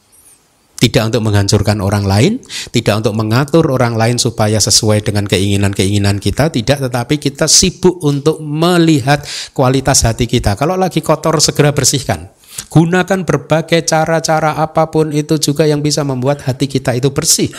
Tidak 0.83 0.99
untuk 0.99 1.23
menghancurkan 1.23 1.79
orang 1.79 2.03
lain, 2.03 2.33
tidak 2.75 3.07
untuk 3.07 3.15
mengatur 3.15 3.71
orang 3.71 3.95
lain 3.95 4.19
supaya 4.19 4.59
sesuai 4.59 5.07
dengan 5.07 5.31
keinginan-keinginan 5.31 6.19
kita, 6.19 6.51
tidak, 6.51 6.83
tetapi 6.91 7.23
kita 7.23 7.47
sibuk 7.47 8.03
untuk 8.03 8.43
melihat 8.43 9.23
kualitas 9.55 10.03
hati 10.03 10.27
kita. 10.27 10.59
Kalau 10.59 10.75
lagi 10.75 10.99
kotor, 10.99 11.39
segera 11.39 11.71
bersihkan. 11.71 12.35
Gunakan 12.67 13.23
berbagai 13.23 13.87
cara-cara 13.87 14.59
apa 14.59 14.91
pun 14.91 15.15
itu 15.15 15.39
juga 15.39 15.65
yang 15.71 15.81
bisa 15.81 16.03
membuat 16.03 16.43
hati 16.45 16.67
kita 16.67 16.99
itu 16.99 17.15
bersih. 17.15 17.55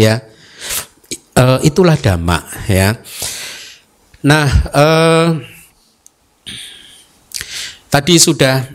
Ya, 0.00 0.24
e, 1.36 1.44
itulah 1.68 1.94
dhamma. 2.00 2.42
Ya. 2.66 2.98
Nah, 4.24 4.48
e, 4.72 4.86
tadi 7.92 8.14
sudah 8.18 8.73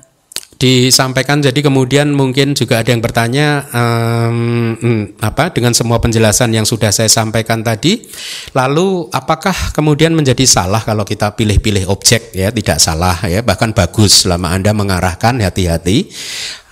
disampaikan. 0.59 1.39
Jadi 1.39 1.63
kemudian 1.63 2.11
mungkin 2.11 2.51
juga 2.51 2.83
ada 2.83 2.91
yang 2.91 2.99
bertanya 2.99 3.63
um, 3.71 5.15
apa 5.23 5.55
dengan 5.55 5.71
semua 5.71 6.03
penjelasan 6.03 6.51
yang 6.51 6.67
sudah 6.67 6.91
saya 6.91 7.07
sampaikan 7.07 7.63
tadi 7.63 8.03
lalu 8.51 9.07
apakah 9.15 9.55
kemudian 9.71 10.11
menjadi 10.11 10.43
salah 10.43 10.83
kalau 10.83 11.07
kita 11.07 11.31
pilih-pilih 11.33 11.87
objek? 11.87 12.35
Ya 12.35 12.51
tidak 12.51 12.83
salah 12.83 13.15
ya. 13.23 13.39
Bahkan 13.39 13.71
bagus 13.71 14.27
selama 14.27 14.51
Anda 14.51 14.75
mengarahkan 14.75 15.39
hati-hati. 15.39 16.11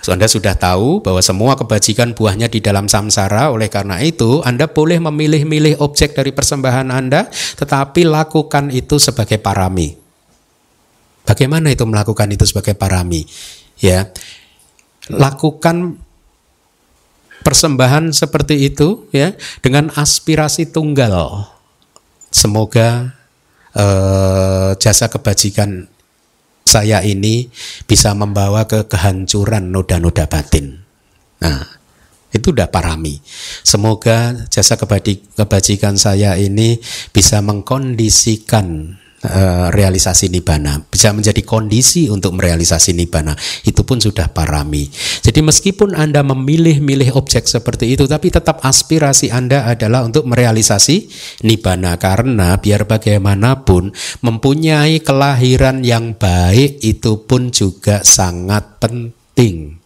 Anda 0.08 0.24
sudah 0.32 0.56
tahu 0.56 1.04
bahwa 1.04 1.20
semua 1.20 1.60
kebajikan 1.60 2.16
buahnya 2.16 2.48
di 2.48 2.64
dalam 2.64 2.88
samsara, 2.88 3.52
oleh 3.52 3.68
karena 3.68 4.00
itu 4.00 4.40
Anda 4.40 4.72
boleh 4.72 5.04
memilih-milih 5.04 5.84
objek 5.84 6.16
dari 6.16 6.32
persembahan 6.32 6.88
Anda, 6.96 7.28
tetapi 7.28 8.08
lakukan 8.08 8.72
itu 8.72 9.04
sebagai 9.04 9.36
parami. 9.36 10.00
Bagaimana 11.28 11.76
itu 11.76 11.84
melakukan 11.84 12.32
itu 12.32 12.48
sebagai 12.48 12.72
parami? 12.80 13.28
Ya. 13.82 14.12
Lakukan 15.08 16.04
persembahan 17.48 18.12
seperti 18.12 18.68
itu 18.68 19.08
ya 19.16 19.32
dengan 19.64 19.88
aspirasi 19.96 20.68
tunggal. 20.68 21.48
Semoga 22.28 23.16
eh, 23.72 24.76
jasa 24.76 25.08
kebajikan 25.08 25.88
saya 26.68 27.00
ini 27.08 27.48
bisa 27.88 28.12
membawa 28.12 28.68
ke 28.68 28.84
kehancuran 28.92 29.72
noda-noda 29.72 30.28
batin. 30.28 30.84
Nah 31.40 31.64
itu 32.36 32.52
udah 32.52 32.68
parami. 32.68 33.24
Semoga 33.64 34.36
jasa 34.52 34.76
kebajikan 34.76 35.96
saya 35.96 36.36
ini 36.36 36.84
bisa 37.16 37.40
mengkondisikan 37.40 39.00
Eh, 39.28 39.68
realisasi 39.76 40.32
nibbana. 40.32 40.80
Bisa 40.88 41.12
menjadi 41.12 41.44
kondisi 41.44 42.08
untuk 42.08 42.40
merealisasi 42.40 42.96
nibbana. 42.96 43.36
Itu 43.68 43.84
pun 43.84 44.00
sudah 44.00 44.32
parami. 44.32 44.88
Jadi 45.20 45.44
meskipun 45.44 46.00
anda 46.00 46.24
memilih-milih 46.24 47.12
objek 47.12 47.44
seperti 47.44 47.92
itu 47.92 48.08
tapi 48.08 48.32
tetap 48.32 48.64
aspirasi 48.64 49.28
anda 49.28 49.68
adalah 49.68 50.08
untuk 50.08 50.24
merealisasi 50.32 51.12
nibbana. 51.44 52.00
Karena 52.00 52.56
biar 52.56 52.88
bagaimanapun 52.88 53.92
mempunyai 54.24 55.04
kelahiran 55.04 55.84
yang 55.84 56.16
baik 56.16 56.80
itu 56.80 57.28
pun 57.28 57.52
juga 57.52 58.08
sangat 58.08 58.80
penting 58.80 59.77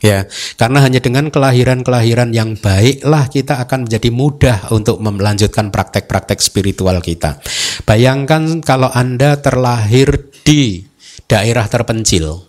Ya, 0.00 0.24
karena 0.56 0.80
hanya 0.80 0.96
dengan 1.04 1.28
kelahiran-kelahiran 1.28 2.32
yang 2.32 2.56
baiklah 2.56 3.28
kita 3.28 3.60
akan 3.60 3.84
menjadi 3.84 4.08
mudah 4.08 4.72
untuk 4.72 4.96
melanjutkan 4.96 5.68
praktek-praktek 5.68 6.40
spiritual 6.40 7.04
kita. 7.04 7.36
Bayangkan 7.84 8.64
kalau 8.64 8.88
Anda 8.88 9.36
terlahir 9.44 10.32
di 10.40 10.88
daerah 11.28 11.68
terpencil, 11.68 12.48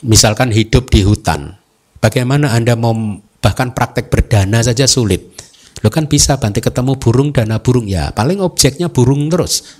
misalkan 0.00 0.48
hidup 0.48 0.88
di 0.88 1.04
hutan, 1.04 1.60
bagaimana 2.00 2.56
Anda 2.56 2.72
mau 2.72 2.96
bahkan 3.44 3.76
praktek 3.76 4.08
berdana 4.08 4.64
saja 4.64 4.88
sulit. 4.88 5.36
Lo 5.84 5.92
kan 5.92 6.08
bisa 6.08 6.40
bantu 6.40 6.64
ketemu 6.64 6.96
burung 6.96 7.36
dana 7.36 7.60
burung 7.60 7.84
ya, 7.84 8.16
paling 8.16 8.40
objeknya 8.40 8.88
burung 8.88 9.28
terus. 9.28 9.76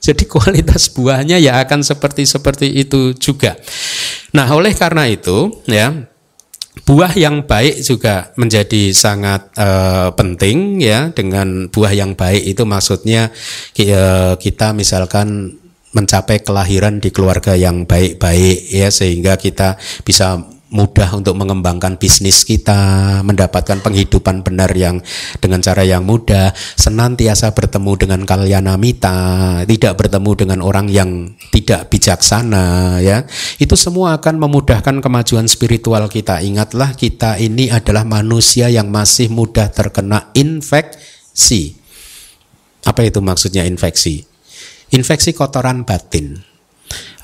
Jadi 0.00 0.24
kualitas 0.30 0.88
buahnya 0.92 1.36
ya 1.36 1.60
akan 1.60 1.84
seperti 1.84 2.24
seperti 2.24 2.66
itu 2.72 3.12
juga. 3.16 3.56
Nah, 4.32 4.48
oleh 4.52 4.72
karena 4.72 5.04
itu 5.08 5.62
ya 5.68 5.92
buah 6.84 7.12
yang 7.16 7.48
baik 7.48 7.80
juga 7.80 8.36
menjadi 8.36 8.92
sangat 8.92 9.48
uh, 9.56 10.12
penting 10.12 10.78
ya 10.78 11.08
dengan 11.10 11.72
buah 11.72 11.96
yang 11.96 12.12
baik 12.12 12.44
itu 12.44 12.62
maksudnya 12.68 13.32
uh, 13.32 14.36
kita 14.36 14.76
misalkan 14.76 15.56
mencapai 15.96 16.44
kelahiran 16.44 17.00
di 17.00 17.08
keluarga 17.08 17.56
yang 17.56 17.88
baik-baik 17.88 18.68
ya 18.68 18.92
sehingga 18.92 19.40
kita 19.40 19.80
bisa 20.04 20.55
mudah 20.66 21.14
untuk 21.14 21.38
mengembangkan 21.38 21.94
bisnis 21.94 22.42
kita, 22.42 23.22
mendapatkan 23.22 23.78
penghidupan 23.78 24.42
benar 24.42 24.74
yang 24.74 24.98
dengan 25.38 25.62
cara 25.62 25.86
yang 25.86 26.02
mudah, 26.02 26.50
senantiasa 26.74 27.54
bertemu 27.54 27.92
dengan 27.94 28.20
kalyanamita, 28.26 29.62
tidak 29.62 29.94
bertemu 29.94 30.30
dengan 30.34 30.58
orang 30.66 30.90
yang 30.90 31.38
tidak 31.54 31.86
bijaksana 31.86 32.98
ya. 32.98 33.22
Itu 33.62 33.78
semua 33.78 34.18
akan 34.18 34.42
memudahkan 34.42 34.98
kemajuan 34.98 35.46
spiritual 35.46 36.10
kita. 36.10 36.42
Ingatlah 36.42 36.98
kita 36.98 37.38
ini 37.38 37.70
adalah 37.70 38.02
manusia 38.02 38.66
yang 38.66 38.90
masih 38.90 39.30
mudah 39.30 39.70
terkena 39.70 40.34
infeksi. 40.34 41.78
Apa 42.82 43.06
itu 43.06 43.22
maksudnya 43.22 43.62
infeksi? 43.66 44.26
Infeksi 44.90 45.30
kotoran 45.34 45.82
batin. 45.82 46.55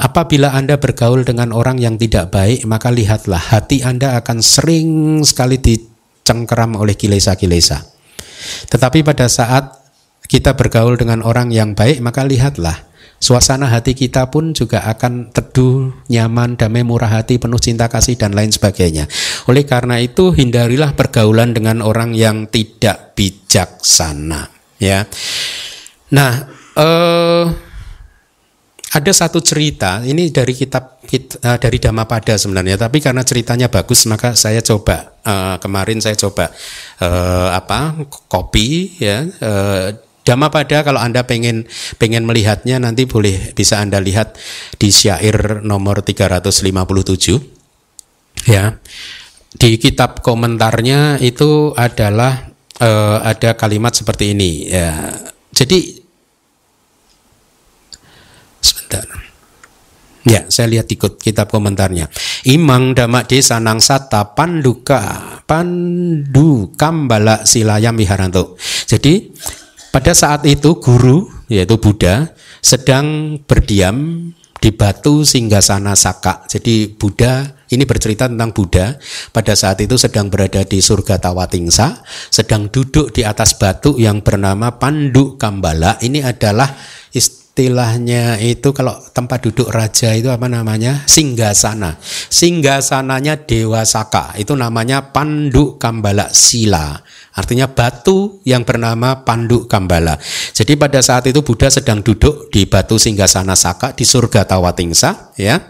Apabila 0.03 0.51
Anda 0.57 0.81
bergaul 0.83 1.23
dengan 1.23 1.55
orang 1.55 1.79
yang 1.79 1.95
tidak 2.01 2.35
baik, 2.35 2.67
maka 2.67 2.91
lihatlah 2.91 3.39
hati 3.39 3.87
Anda 3.87 4.19
akan 4.19 4.43
sering 4.43 5.23
sekali 5.23 5.63
dicengkeram 5.63 6.75
oleh 6.75 6.99
kilesa-kilesa. 6.99 7.87
Tetapi 8.67 9.07
pada 9.07 9.31
saat 9.31 9.79
kita 10.27 10.59
bergaul 10.59 10.99
dengan 10.99 11.23
orang 11.23 11.55
yang 11.55 11.79
baik, 11.79 12.03
maka 12.03 12.27
lihatlah 12.27 12.91
suasana 13.23 13.71
hati 13.71 13.95
kita 13.95 14.27
pun 14.35 14.51
juga 14.51 14.83
akan 14.91 15.31
teduh, 15.31 15.95
nyaman, 16.11 16.59
damai, 16.59 16.83
murah 16.83 17.23
hati, 17.23 17.39
penuh 17.39 17.63
cinta 17.63 17.87
kasih 17.87 18.19
dan 18.19 18.35
lain 18.35 18.51
sebagainya. 18.51 19.07
Oleh 19.47 19.63
karena 19.63 20.03
itu, 20.03 20.35
hindarilah 20.35 20.99
pergaulan 20.99 21.55
dengan 21.55 21.79
orang 21.87 22.11
yang 22.19 22.51
tidak 22.51 23.15
bijaksana, 23.15 24.51
ya. 24.83 25.07
Nah, 26.11 26.33
eh 26.75 27.72
ada 28.93 29.09
satu 29.09 29.41
cerita 29.41 30.05
ini 30.05 30.29
dari 30.29 30.53
kitab 30.53 31.01
uh, 31.01 31.57
dari 31.57 31.81
Dhammapada 31.81 32.37
sebenarnya 32.37 32.77
tapi 32.77 33.01
karena 33.01 33.25
ceritanya 33.25 33.73
bagus 33.73 34.05
maka 34.05 34.37
saya 34.37 34.61
coba 34.61 35.17
uh, 35.25 35.57
kemarin 35.57 35.97
saya 35.97 36.13
coba 36.21 36.53
uh, 37.01 37.57
apa 37.57 38.05
kopi 38.29 39.01
ya. 39.01 39.25
Uh, 39.41 39.97
Dhammapada 40.23 40.87
kalau 40.87 41.03
Anda 41.03 41.27
pengen 41.27 41.67
pengen 41.99 42.23
melihatnya 42.23 42.79
nanti 42.79 43.11
boleh 43.11 43.59
bisa 43.59 43.83
Anda 43.83 43.99
lihat 43.99 44.39
di 44.79 44.95
syair 44.95 45.67
nomor 45.67 46.07
357 46.07 48.47
ya. 48.47 48.79
Di 49.53 49.77
kitab 49.83 50.23
komentarnya 50.23 51.19
itu 51.19 51.75
adalah 51.75 52.55
uh, 52.79 53.19
ada 53.25 53.59
kalimat 53.59 53.99
seperti 53.99 54.31
ini 54.31 54.71
ya. 54.71 55.11
Jadi 55.51 56.02
Ya, 60.23 60.47
saya 60.47 60.71
lihat 60.71 60.87
ikut 60.87 61.19
kitab 61.19 61.51
komentarnya. 61.51 62.07
Imang 62.47 62.95
dama 62.95 63.27
desa 63.27 63.59
nang 63.59 63.83
sata 63.83 64.39
panduka 64.39 65.03
pandu 65.51 66.71
kambala 66.79 67.43
silayam 67.43 67.99
wiharanto. 67.99 68.55
Jadi 68.87 69.35
pada 69.91 70.15
saat 70.15 70.47
itu 70.47 70.79
guru 70.79 71.27
yaitu 71.51 71.75
Buddha 71.75 72.31
sedang 72.63 73.39
berdiam 73.43 74.31
di 74.63 74.71
batu 74.71 75.27
singgasana 75.27 75.99
saka. 75.99 76.47
Jadi 76.47 76.95
Buddha 76.95 77.59
ini 77.75 77.83
bercerita 77.83 78.31
tentang 78.31 78.55
Buddha 78.55 78.95
pada 79.35 79.59
saat 79.59 79.83
itu 79.83 79.99
sedang 79.99 80.31
berada 80.31 80.63
di 80.63 80.79
surga 80.79 81.19
Tawatingsa, 81.19 82.07
sedang 82.31 82.71
duduk 82.71 83.11
di 83.11 83.27
atas 83.27 83.59
batu 83.59 83.99
yang 83.99 84.23
bernama 84.23 84.79
Pandu 84.79 85.35
Kambala. 85.35 85.99
Ini 85.99 86.23
adalah 86.23 86.79
istilahnya 87.53 88.41
itu 88.41 88.73
kalau 88.73 88.97
tempat 89.13 89.45
duduk 89.45 89.69
raja 89.69 90.17
itu 90.17 90.33
apa 90.33 90.49
namanya? 90.49 91.05
Singgasana. 91.05 92.01
Singgasananya 92.33 93.45
dewa 93.45 93.85
saka. 93.85 94.33
Itu 94.41 94.57
namanya 94.57 95.13
pandu 95.13 95.77
kambala 95.77 96.33
sila. 96.33 96.97
Artinya 97.37 97.69
batu 97.69 98.41
yang 98.49 98.65
bernama 98.65 99.29
pandu 99.29 99.69
kambala. 99.69 100.17
Jadi 100.57 100.81
pada 100.81 101.05
saat 101.05 101.29
itu 101.29 101.45
Buddha 101.45 101.69
sedang 101.69 102.01
duduk 102.01 102.49
di 102.49 102.65
batu 102.65 102.97
singgasana 102.97 103.53
saka 103.53 103.93
di 103.93 104.09
surga 104.09 104.49
Tawatingsa 104.49 105.37
ya. 105.37 105.61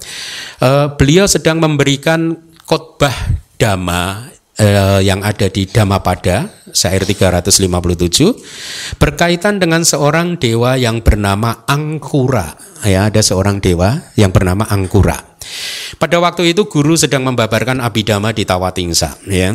E, 0.63 0.69
beliau 0.95 1.27
sedang 1.27 1.59
memberikan 1.59 2.39
khotbah 2.63 3.15
dhamma 3.59 4.32
eh, 4.59 5.01
yang 5.05 5.25
ada 5.25 5.49
di 5.49 5.65
Dhammapada 5.65 6.51
syair 6.73 7.05
357 7.05 8.99
berkaitan 8.99 9.61
dengan 9.61 9.85
seorang 9.85 10.41
dewa 10.41 10.77
yang 10.77 11.01
bernama 11.05 11.65
Angkura. 11.69 12.57
Ya 12.83 13.07
ada 13.07 13.23
seorang 13.23 13.63
dewa 13.63 14.11
yang 14.19 14.35
bernama 14.35 14.67
Angkura. 14.67 15.15
Pada 16.01 16.19
waktu 16.19 16.55
itu 16.55 16.67
guru 16.67 16.99
sedang 16.99 17.23
membabarkan 17.29 17.79
abidama 17.79 18.35
di 18.35 18.43
Tawatingsa 18.43 19.23
ya. 19.31 19.55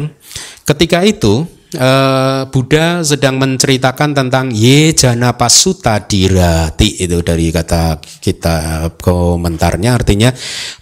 Ketika 0.64 1.04
itu 1.04 1.44
eh, 1.76 2.42
Buddha 2.48 3.04
sedang 3.04 3.36
menceritakan 3.42 4.16
tentang 4.16 4.52
ye 4.56 4.96
jana 4.96 5.36
pasuta 5.36 6.00
dirati 6.08 7.04
itu 7.04 7.20
dari 7.20 7.52
kata 7.52 8.00
kita 8.00 8.88
komentarnya. 8.96 9.92
Artinya 9.98 10.32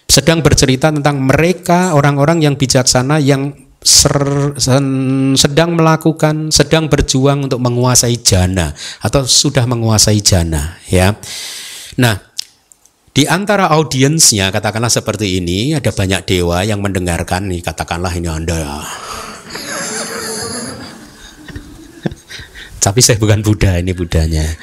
sedang 0.06 0.46
bercerita 0.46 0.94
tentang 0.94 1.18
mereka 1.22 1.98
orang-orang 1.98 2.46
yang 2.46 2.56
bijaksana 2.56 3.18
yang 3.18 3.65
sedang 3.86 5.78
melakukan, 5.78 6.50
sedang 6.50 6.90
berjuang 6.90 7.46
untuk 7.46 7.62
menguasai 7.62 8.18
jana 8.18 8.74
atau 8.98 9.22
sudah 9.30 9.70
menguasai 9.70 10.26
jana, 10.26 10.82
ya. 10.90 11.14
Nah, 12.02 12.18
di 13.14 13.30
antara 13.30 13.70
audiensnya 13.72 14.50
katakanlah 14.50 14.90
seperti 14.90 15.38
ini 15.38 15.78
ada 15.78 15.94
banyak 15.94 16.26
dewa 16.26 16.66
yang 16.66 16.82
mendengarkan 16.82 17.48
nih 17.48 17.62
katakanlah 17.62 18.12
ini 18.12 18.28
anda. 18.28 18.58
Tapi 22.84 23.00
saya 23.00 23.22
bukan 23.22 23.46
Buddha 23.46 23.80
ini 23.80 23.94
Budanya. 23.96 24.44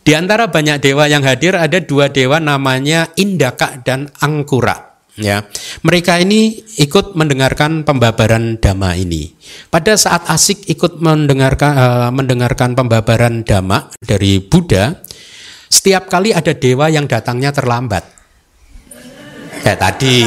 Di 0.00 0.16
antara 0.18 0.50
banyak 0.50 0.82
dewa 0.82 1.06
yang 1.06 1.22
hadir 1.22 1.54
ada 1.54 1.78
dua 1.78 2.10
dewa 2.10 2.40
namanya 2.42 3.12
Indaka 3.14 3.78
dan 3.84 4.10
Angkura 4.18 4.89
ya. 5.20 5.44
Mereka 5.84 6.18
ini 6.24 6.64
ikut 6.80 7.14
mendengarkan 7.14 7.84
pembabaran 7.84 8.58
dhamma 8.58 8.96
ini. 8.96 9.30
Pada 9.68 9.94
saat 9.94 10.26
asik 10.26 10.66
ikut 10.66 10.98
mendengarkan 10.98 11.72
uh, 11.76 12.10
mendengarkan 12.10 12.74
pembabaran 12.74 13.44
dhamma 13.44 13.92
dari 14.00 14.40
Buddha 14.40 14.96
setiap 15.70 16.10
kali 16.10 16.34
ada 16.34 16.50
dewa 16.50 16.90
yang 16.90 17.06
datangnya 17.06 17.54
terlambat. 17.54 18.02
Kayak 19.62 19.78
tadi. 19.78 20.18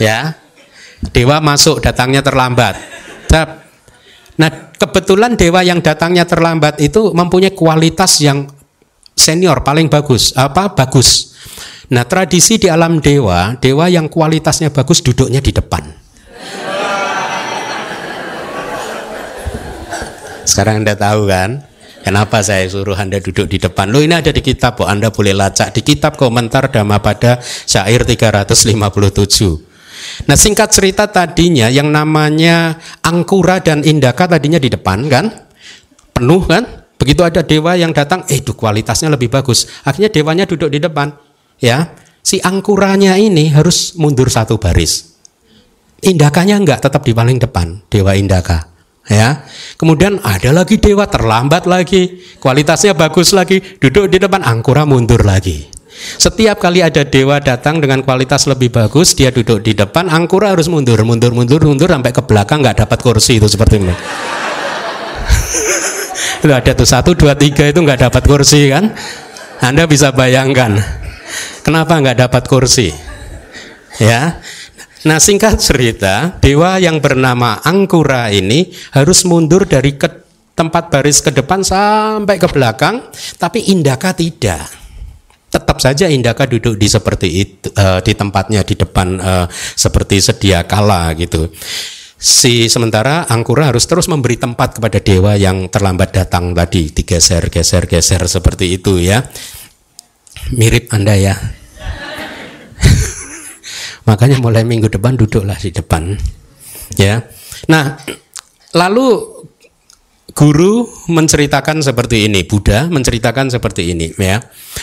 Ya. 0.00 0.40
Dewa 1.12 1.36
masuk 1.44 1.84
datangnya 1.84 2.24
terlambat. 2.24 2.80
Nah 4.34 4.50
kebetulan 4.74 5.36
dewa 5.36 5.60
yang 5.60 5.84
datangnya 5.84 6.24
terlambat 6.24 6.80
itu 6.80 7.12
mempunyai 7.12 7.52
kualitas 7.52 8.24
yang 8.24 8.48
senior 9.12 9.60
paling 9.60 9.92
bagus. 9.92 10.32
Apa? 10.32 10.72
Bagus 10.72 11.33
Nah 11.92 12.08
tradisi 12.08 12.56
di 12.56 12.72
alam 12.72 12.96
dewa, 12.96 13.60
dewa 13.60 13.92
yang 13.92 14.08
kualitasnya 14.08 14.72
bagus 14.72 15.04
duduknya 15.04 15.44
di 15.44 15.52
depan. 15.52 16.04
Sekarang 20.44 20.84
Anda 20.84 20.96
tahu 20.96 21.28
kan? 21.28 21.50
Kenapa 22.04 22.44
saya 22.44 22.68
suruh 22.68 22.96
Anda 22.96 23.16
duduk 23.16 23.48
di 23.48 23.56
depan? 23.56 23.88
Lo 23.88 24.04
ini 24.04 24.12
ada 24.12 24.28
di 24.28 24.44
kitab 24.44 24.76
kok, 24.76 24.84
Anda 24.84 25.08
boleh 25.08 25.32
lacak 25.32 25.72
di 25.72 25.80
kitab 25.80 26.20
komentar 26.20 26.68
pada 26.68 27.40
syair 27.40 28.04
357. 28.04 30.28
Nah 30.28 30.36
singkat 30.36 30.68
cerita 30.68 31.08
tadinya 31.08 31.72
yang 31.72 31.88
namanya 31.88 32.76
Angkura 33.00 33.64
dan 33.64 33.80
Indaka 33.80 34.28
tadinya 34.28 34.60
di 34.60 34.68
depan 34.68 35.08
kan? 35.08 35.32
Penuh 36.12 36.44
kan? 36.44 36.84
Begitu 37.00 37.24
ada 37.24 37.40
dewa 37.40 37.72
yang 37.72 37.96
datang, 37.96 38.28
eh 38.28 38.38
itu 38.38 38.52
kualitasnya 38.52 39.08
lebih 39.08 39.32
bagus. 39.32 39.64
Akhirnya 39.88 40.12
dewanya 40.12 40.44
duduk 40.44 40.68
di 40.68 40.84
depan 40.84 41.08
ya 41.64 41.96
si 42.24 42.40
angkuranya 42.44 43.16
ini 43.16 43.52
harus 43.52 43.96
mundur 43.96 44.28
satu 44.28 44.60
baris. 44.60 45.16
Indakanya 46.04 46.60
enggak 46.60 46.84
tetap 46.84 47.00
di 47.04 47.16
paling 47.16 47.40
depan, 47.40 47.80
dewa 47.88 48.12
indaka. 48.12 48.68
Ya. 49.08 49.44
Kemudian 49.76 50.20
ada 50.24 50.52
lagi 50.52 50.80
dewa 50.80 51.04
terlambat 51.08 51.68
lagi, 51.68 52.24
kualitasnya 52.40 52.96
bagus 52.96 53.36
lagi, 53.36 53.60
duduk 53.80 54.12
di 54.12 54.16
depan 54.20 54.40
angkura 54.44 54.88
mundur 54.88 55.20
lagi. 55.24 55.68
Setiap 55.94 56.58
kali 56.60 56.82
ada 56.82 57.06
dewa 57.06 57.38
datang 57.38 57.80
dengan 57.80 58.02
kualitas 58.04 58.44
lebih 58.50 58.72
bagus, 58.72 59.16
dia 59.16 59.30
duduk 59.30 59.64
di 59.64 59.72
depan, 59.76 60.08
angkura 60.12 60.52
harus 60.52 60.68
mundur, 60.68 61.00
mundur, 61.06 61.32
mundur, 61.32 61.60
mundur 61.62 61.88
sampai 61.88 62.12
ke 62.12 62.22
belakang 62.24 62.60
nggak 62.60 62.84
dapat 62.84 62.98
kursi 63.00 63.40
itu 63.40 63.48
seperti 63.48 63.80
ini. 63.80 63.94
itu 66.44 66.52
ada 66.52 66.72
tuh 66.76 66.88
satu, 66.88 67.16
dua, 67.16 67.36
tiga 67.38 67.64
itu 67.68 67.80
nggak 67.80 68.10
dapat 68.10 68.22
kursi 68.24 68.68
kan? 68.72 68.92
Anda 69.64 69.88
bisa 69.88 70.12
bayangkan. 70.12 71.03
Kenapa 71.64 71.96
nggak 71.96 72.28
dapat 72.28 72.44
kursi? 72.44 72.92
Ya. 73.96 74.44
Nah 75.08 75.16
singkat 75.16 75.64
cerita, 75.64 76.36
dewa 76.44 76.76
yang 76.76 77.00
bernama 77.00 77.56
Angkura 77.64 78.28
ini 78.28 78.68
harus 78.92 79.24
mundur 79.24 79.64
dari 79.64 79.96
ke 79.96 80.08
tempat 80.52 80.92
baris 80.92 81.24
ke 81.24 81.32
depan 81.32 81.64
sampai 81.64 82.36
ke 82.36 82.48
belakang, 82.52 83.08
tapi 83.40 83.72
Indaka 83.72 84.12
tidak. 84.12 84.68
tetap 85.54 85.78
saja 85.78 86.10
Indaka 86.10 86.50
duduk 86.50 86.74
di 86.74 86.90
seperti 86.90 87.28
itu 87.30 87.70
uh, 87.78 88.02
di 88.02 88.10
tempatnya 88.18 88.66
di 88.66 88.74
depan 88.74 89.08
uh, 89.22 89.46
seperti 89.78 90.18
sedia 90.18 90.66
kala 90.66 91.14
gitu. 91.14 91.46
Si 92.18 92.66
sementara 92.66 93.30
Angkura 93.30 93.70
harus 93.70 93.86
terus 93.86 94.10
memberi 94.10 94.34
tempat 94.34 94.82
kepada 94.82 94.98
dewa 94.98 95.38
yang 95.38 95.70
terlambat 95.70 96.10
datang 96.10 96.50
tadi 96.58 96.90
digeser 96.90 97.54
geser 97.54 97.86
geser 97.86 98.26
seperti 98.26 98.74
itu 98.74 98.98
ya. 98.98 99.22
Mirip 100.52 100.92
Anda 100.92 101.16
ya. 101.16 101.32
Makanya 104.08 104.36
mulai 104.44 104.68
minggu 104.68 104.92
depan 104.92 105.16
duduklah 105.16 105.56
di 105.56 105.72
depan. 105.72 106.12
Ya. 107.00 107.24
Nah, 107.72 107.96
lalu 108.76 109.34
guru 110.34 110.84
menceritakan 111.08 111.80
seperti 111.80 112.28
ini, 112.28 112.42
Buddha 112.44 112.90
menceritakan 112.90 113.48
seperti 113.48 113.94
ini 113.94 114.12
ya. 114.18 114.42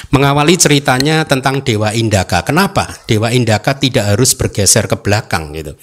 Mengawali 0.09 0.55
ceritanya 0.55 1.27
tentang 1.27 1.61
Dewa 1.61 1.91
Indaka. 1.93 2.41
Kenapa 2.41 2.89
Dewa 3.05 3.29
Indaka 3.29 3.77
tidak 3.77 4.15
harus 4.15 4.33
bergeser 4.33 4.87
ke 4.87 4.97
belakang 4.97 5.51
gitu? 5.53 5.75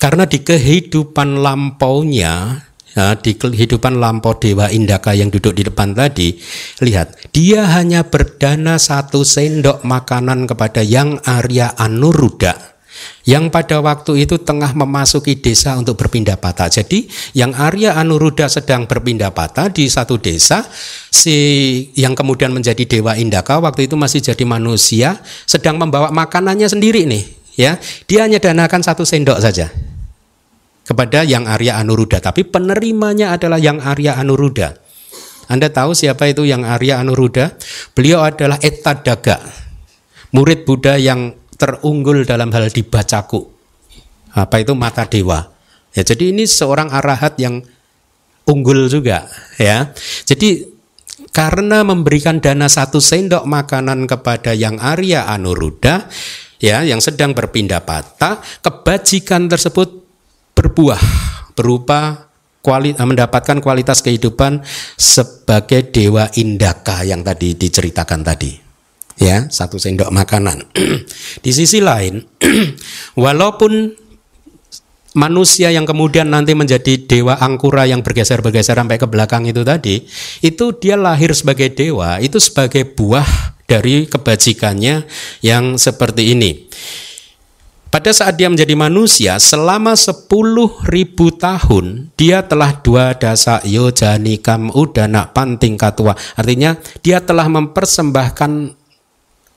Karena 0.00 0.24
di 0.26 0.40
kehidupan 0.42 1.38
lampaunya 1.38 2.64
Ya, 2.92 3.16
di 3.16 3.32
kehidupan 3.40 3.96
lampau 3.96 4.36
Dewa 4.36 4.68
Indaka 4.68 5.16
yang 5.16 5.32
duduk 5.32 5.56
di 5.56 5.64
depan 5.64 5.96
tadi, 5.96 6.36
lihat, 6.84 7.32
dia 7.32 7.64
hanya 7.64 8.04
berdana 8.04 8.76
satu 8.76 9.24
sendok 9.24 9.80
makanan 9.80 10.44
kepada 10.44 10.84
Yang 10.84 11.24
Arya 11.24 11.72
Anuruda 11.80 12.72
yang 13.22 13.48
pada 13.48 13.78
waktu 13.78 14.26
itu 14.26 14.38
tengah 14.42 14.74
memasuki 14.74 15.38
desa 15.38 15.78
untuk 15.78 15.98
berpindah 15.98 16.36
patah. 16.38 16.68
Jadi 16.68 17.06
yang 17.32 17.54
Arya 17.54 17.96
Anuruddha 17.98 18.50
sedang 18.50 18.84
berpindah 18.84 19.30
patah 19.30 19.70
di 19.70 19.86
satu 19.86 20.18
desa, 20.18 20.66
si 21.08 21.36
yang 21.94 22.18
kemudian 22.18 22.50
menjadi 22.50 22.82
dewa 22.84 23.14
Indaka 23.14 23.62
waktu 23.62 23.86
itu 23.86 23.94
masih 23.94 24.20
jadi 24.22 24.44
manusia, 24.44 25.22
sedang 25.46 25.78
membawa 25.78 26.10
makanannya 26.10 26.66
sendiri 26.66 27.06
nih, 27.06 27.24
ya. 27.56 27.78
Dia 28.10 28.26
hanya 28.26 28.42
danakan 28.42 28.82
satu 28.82 29.06
sendok 29.06 29.38
saja 29.38 29.70
kepada 30.82 31.22
yang 31.22 31.46
Arya 31.46 31.78
Anuruddha, 31.78 32.18
tapi 32.18 32.42
penerimanya 32.42 33.34
adalah 33.34 33.58
yang 33.58 33.78
Arya 33.78 34.18
Anuruddha. 34.18 34.74
Anda 35.46 35.68
tahu 35.70 35.94
siapa 35.94 36.30
itu 36.30 36.46
yang 36.46 36.66
Arya 36.66 37.02
Anuruddha? 37.02 37.54
Beliau 37.94 38.22
adalah 38.24 38.58
Etadaga, 38.58 39.42
murid 40.34 40.66
Buddha 40.66 40.98
yang 40.98 41.34
terunggul 41.54 42.26
dalam 42.26 42.50
hal 42.50 42.66
dibacaku. 42.72 43.46
Apa 44.32 44.64
itu 44.64 44.72
mata 44.72 45.06
dewa? 45.06 45.52
Ya, 45.92 46.02
jadi 46.02 46.32
ini 46.32 46.48
seorang 46.48 46.88
arahat 46.88 47.36
yang 47.36 47.60
unggul 48.48 48.88
juga, 48.88 49.28
ya. 49.60 49.92
Jadi 50.24 50.66
karena 51.30 51.84
memberikan 51.86 52.40
dana 52.40 52.66
satu 52.66 52.98
sendok 52.98 53.44
makanan 53.44 54.08
kepada 54.08 54.56
yang 54.56 54.80
Arya 54.80 55.28
Anuruddha, 55.28 56.08
ya, 56.58 56.82
yang 56.82 56.98
sedang 56.98 57.36
berpindah 57.36 57.84
patah, 57.84 58.40
kebajikan 58.64 59.46
tersebut 59.52 60.01
berbuah 60.62 61.02
berupa 61.58 62.30
kuali, 62.62 62.94
mendapatkan 62.94 63.58
kualitas 63.58 63.98
kehidupan 64.06 64.62
sebagai 64.94 65.90
dewa 65.90 66.30
indaka 66.38 67.02
yang 67.02 67.26
tadi 67.26 67.58
diceritakan 67.58 68.22
tadi 68.22 68.62
ya 69.18 69.46
satu 69.50 69.76
sendok 69.76 70.08
makanan. 70.14 70.62
Di 71.44 71.50
sisi 71.50 71.82
lain, 71.82 72.22
walaupun 73.24 73.94
manusia 75.12 75.68
yang 75.68 75.84
kemudian 75.84 76.32
nanti 76.32 76.56
menjadi 76.56 76.96
dewa 77.04 77.36
angkura 77.36 77.84
yang 77.84 78.00
bergeser-bergeser 78.00 78.78
sampai 78.78 78.96
ke 78.96 79.06
belakang 79.06 79.44
itu 79.44 79.62
tadi, 79.62 80.02
itu 80.40 80.64
dia 80.80 80.96
lahir 80.96 81.36
sebagai 81.36 81.70
dewa, 81.72 82.18
itu 82.18 82.40
sebagai 82.40 82.88
buah 82.88 83.26
dari 83.68 84.08
kebajikannya 84.08 85.04
yang 85.44 85.76
seperti 85.76 86.32
ini. 86.32 86.66
Pada 87.92 88.08
saat 88.08 88.40
dia 88.40 88.48
menjadi 88.48 88.72
manusia, 88.72 89.36
selama 89.36 89.92
sepuluh 89.92 90.80
ribu 90.88 91.28
tahun, 91.28 92.08
dia 92.16 92.40
telah 92.40 92.72
dua 92.80 93.12
dasa 93.12 93.60
yojanikam 93.68 94.72
udana 94.72 95.28
panting 95.28 95.76
katua. 95.76 96.16
Artinya, 96.32 96.80
dia 97.04 97.20
telah 97.20 97.52
mempersembahkan 97.52 98.80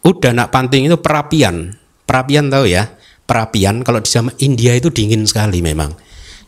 Udah 0.05 0.31
nak 0.38 0.53
panting 0.53 0.86
itu 0.86 1.01
perapian. 1.01 1.73
Perapian 2.05 2.53
tahu 2.53 2.69
ya? 2.69 2.93
Perapian 3.25 3.81
kalau 3.81 3.97
di 3.97 4.09
zaman 4.13 4.38
India 4.38 4.77
itu 4.77 4.93
dingin 4.93 5.25
sekali 5.25 5.65
memang. 5.65 5.97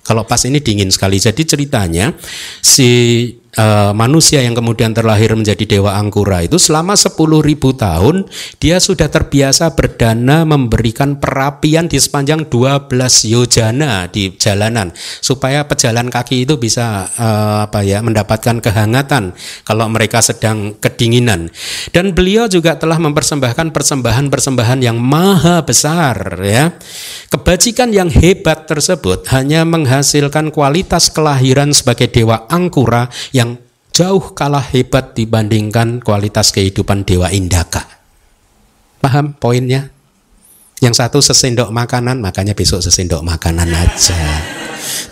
Kalau 0.05 0.29
pas 0.29 0.39
ini 0.45 0.61
dingin 0.61 0.93
sekali. 0.93 1.17
Jadi 1.17 1.41
ceritanya 1.41 2.13
si 2.61 3.33
uh, 3.55 3.95
manusia 3.95 4.43
yang 4.43 4.57
kemudian 4.57 4.91
terlahir 4.91 5.31
menjadi 5.37 5.77
dewa 5.77 5.95
angkura 5.95 6.43
itu 6.43 6.59
selama 6.59 6.99
10 6.99 7.15
ribu 7.45 7.71
tahun 7.71 8.27
dia 8.59 8.81
sudah 8.83 9.07
terbiasa 9.07 9.71
berdana 9.77 10.43
memberikan 10.43 11.15
perapian 11.21 11.87
di 11.87 12.01
sepanjang 12.01 12.49
12 12.51 12.91
yojana 13.31 14.11
di 14.11 14.35
jalanan 14.35 14.91
supaya 15.23 15.63
pejalan 15.63 16.11
kaki 16.11 16.43
itu 16.43 16.59
bisa 16.59 17.07
uh, 17.15 17.69
apa 17.69 17.85
ya 17.85 18.03
mendapatkan 18.03 18.59
kehangatan 18.59 19.37
kalau 19.63 19.85
mereka 19.87 20.19
sedang 20.19 20.75
kedinginan. 20.79 21.53
Dan 21.93 22.11
beliau 22.17 22.49
juga 22.49 22.75
telah 22.75 22.97
mempersembahkan 22.97 23.71
persembahan-persembahan 23.71 24.79
yang 24.81 24.97
maha 24.97 25.61
besar 25.61 26.41
ya. 26.41 26.73
Kebajikan 27.29 27.93
yang 27.93 28.09
hebat 28.09 28.65
tersebut 28.65 29.27
hanya 29.35 29.67
menghasilkan 29.67 30.49
kualitas 30.49 31.11
kelahiran 31.13 31.75
sebagai 31.75 32.09
dewa 32.09 32.47
angkura 32.49 33.11
yang 33.35 33.46
jauh 33.97 34.37
kalah 34.37 34.61
hebat 34.61 35.17
dibandingkan 35.17 36.05
kualitas 36.05 36.53
kehidupan 36.53 37.01
Dewa 37.01 37.33
Indaka. 37.33 37.81
Paham 39.01 39.33
poinnya? 39.33 39.89
Yang 40.77 41.01
satu 41.01 41.17
sesendok 41.25 41.73
makanan, 41.73 42.21
makanya 42.21 42.53
besok 42.53 42.85
sesendok 42.85 43.25
makanan 43.25 43.65
aja. 43.73 44.21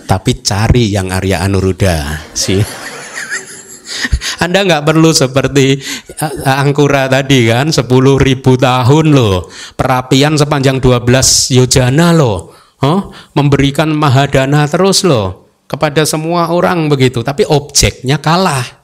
Tapi 0.06 0.46
cari 0.46 0.94
yang 0.94 1.10
Arya 1.10 1.42
Anuruda 1.42 2.30
sih. 2.38 2.62
Anda 4.46 4.62
nggak 4.62 4.86
perlu 4.86 5.10
seperti 5.10 5.82
eh, 6.22 6.46
Angkura 6.46 7.10
tadi 7.10 7.50
kan, 7.50 7.74
10 7.74 7.90
ribu 8.22 8.54
tahun 8.54 9.18
loh, 9.18 9.50
perapian 9.74 10.38
sepanjang 10.38 10.78
12 10.78 11.58
yojana 11.58 12.14
loh, 12.14 12.54
oh, 12.86 13.10
memberikan 13.34 13.90
mahadana 13.90 14.70
terus 14.70 15.02
loh 15.02 15.45
kepada 15.76 16.08
semua 16.08 16.48
orang 16.50 16.88
begitu, 16.88 17.22
tapi 17.22 17.44
objeknya 17.46 18.18
kalah. 18.18 18.84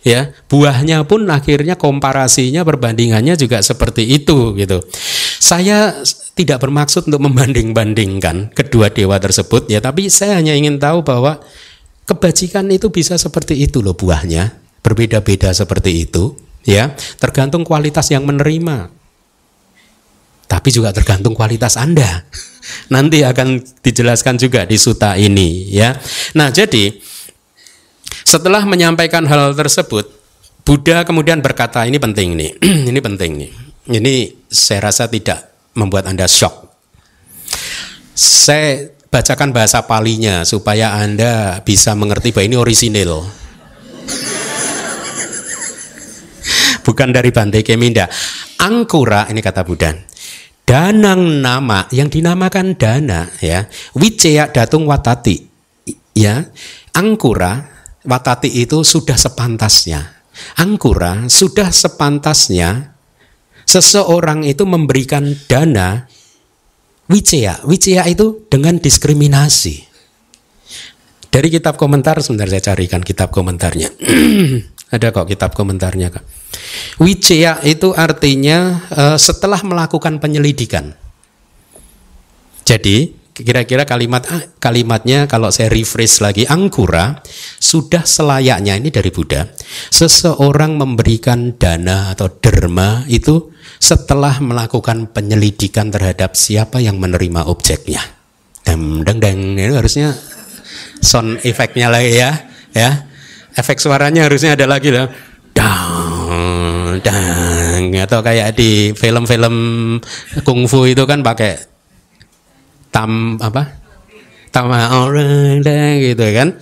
Ya, 0.00 0.32
buahnya 0.48 1.04
pun 1.04 1.28
akhirnya 1.28 1.76
komparasinya 1.76 2.64
perbandingannya 2.64 3.36
juga 3.36 3.60
seperti 3.60 4.08
itu 4.08 4.56
gitu. 4.56 4.80
Saya 5.36 5.92
tidak 6.32 6.64
bermaksud 6.64 7.12
untuk 7.12 7.20
membanding-bandingkan 7.28 8.56
kedua 8.56 8.88
dewa 8.88 9.20
tersebut 9.20 9.68
ya, 9.68 9.84
tapi 9.84 10.08
saya 10.08 10.40
hanya 10.40 10.56
ingin 10.56 10.80
tahu 10.80 11.04
bahwa 11.04 11.44
kebajikan 12.08 12.64
itu 12.72 12.88
bisa 12.88 13.20
seperti 13.20 13.60
itu 13.60 13.84
loh 13.84 13.92
buahnya, 13.92 14.56
berbeda-beda 14.80 15.52
seperti 15.52 16.08
itu 16.08 16.32
ya, 16.64 16.96
tergantung 17.20 17.60
kualitas 17.68 18.08
yang 18.08 18.24
menerima. 18.24 18.99
Tapi 20.60 20.68
juga 20.76 20.92
tergantung 20.92 21.32
kualitas 21.32 21.80
Anda. 21.80 22.28
Nanti 22.94 23.24
akan 23.24 23.64
dijelaskan 23.80 24.36
juga 24.36 24.68
di 24.68 24.76
suta 24.76 25.16
ini 25.16 25.72
ya. 25.72 25.96
Nah, 26.36 26.52
jadi 26.52 27.00
setelah 28.28 28.68
menyampaikan 28.68 29.24
hal 29.24 29.56
tersebut, 29.56 30.04
Buddha 30.68 31.00
kemudian 31.08 31.40
berkata, 31.40 31.88
ini 31.88 31.96
penting 31.96 32.36
nih, 32.36 32.60
ini 32.92 33.00
penting 33.00 33.40
nih. 33.40 33.50
Ini 33.88 34.36
saya 34.52 34.92
rasa 34.92 35.08
tidak 35.08 35.72
membuat 35.72 36.04
Anda 36.12 36.28
shock. 36.28 36.68
Saya 38.12 38.92
bacakan 39.08 39.56
bahasa 39.56 39.80
palinya 39.88 40.44
supaya 40.44 40.92
Anda 40.92 41.64
bisa 41.64 41.96
mengerti 41.96 42.36
bahwa 42.36 42.44
ini 42.52 42.56
orisinil. 42.60 43.24
Bukan 46.84 47.08
dari 47.16 47.32
Bante 47.32 47.64
Keminda. 47.64 48.12
Angkura, 48.60 49.24
ini 49.32 49.40
kata 49.40 49.64
Buddha, 49.64 49.96
danang 50.70 51.42
nama 51.42 51.90
yang 51.90 52.06
dinamakan 52.06 52.78
dana 52.78 53.26
ya. 53.42 53.66
Wiceya 53.98 54.54
datung 54.54 54.86
watati 54.86 55.42
ya. 56.14 56.46
Angkura 56.94 57.66
watati 58.06 58.46
itu 58.54 58.86
sudah 58.86 59.18
sepantasnya. 59.18 60.22
Angkura 60.54 61.26
sudah 61.26 61.74
sepantasnya. 61.74 62.94
Seseorang 63.66 64.46
itu 64.46 64.62
memberikan 64.62 65.26
dana 65.50 66.06
wiceya 67.10 67.66
wiceya 67.66 68.06
itu 68.06 68.46
dengan 68.46 68.78
diskriminasi. 68.78 69.90
Dari 71.30 71.46
kitab 71.50 71.78
komentar 71.78 72.18
sebentar 72.22 72.50
saya 72.50 72.74
carikan 72.74 73.02
kitab 73.06 73.30
komentarnya 73.30 73.94
ada 74.90 75.14
kok 75.14 75.30
kitab 75.30 75.54
komentarnya 75.54 76.10
kak 76.10 76.24
Wiceya 77.00 77.64
itu 77.64 77.96
artinya 77.96 78.84
uh, 78.92 79.16
setelah 79.16 79.64
melakukan 79.64 80.20
penyelidikan. 80.20 80.92
Jadi 82.68 83.16
kira-kira 83.32 83.88
kalimat 83.88 84.20
ah, 84.28 84.44
kalimatnya 84.60 85.24
kalau 85.24 85.48
saya 85.48 85.72
rephrase 85.72 86.20
lagi 86.20 86.44
angkura 86.44 87.24
sudah 87.56 88.04
selayaknya 88.04 88.76
ini 88.76 88.92
dari 88.92 89.08
Buddha 89.08 89.48
seseorang 89.88 90.76
memberikan 90.76 91.56
dana 91.56 92.12
atau 92.12 92.28
derma 92.28 93.08
itu 93.08 93.48
setelah 93.80 94.36
melakukan 94.44 95.08
penyelidikan 95.08 95.88
terhadap 95.88 96.36
siapa 96.36 96.84
yang 96.84 97.00
menerima 97.00 97.48
objeknya. 97.48 98.04
Deng 98.60 99.08
deng 99.08 99.24
deng 99.24 99.56
itu 99.56 99.72
harusnya 99.72 100.12
sound 101.00 101.40
efeknya 101.48 101.88
lagi 101.88 102.20
ya 102.20 102.30
ya 102.76 103.09
efek 103.56 103.82
suaranya 103.82 104.26
harusnya 104.26 104.54
ada 104.54 104.66
lagi 104.66 104.94
lah. 104.94 105.10
Dang 105.50 106.98
dang. 107.02 107.82
Atau 107.96 108.20
kayak 108.20 108.54
di 108.54 108.92
film-film 108.94 109.54
kungfu 110.44 110.86
itu 110.86 111.02
kan 111.08 111.24
pakai 111.24 111.58
tam 112.92 113.40
apa? 113.40 113.80
Tama 114.50 115.06
orang 115.06 115.62
gitu 116.02 116.26
kan. 116.34 116.58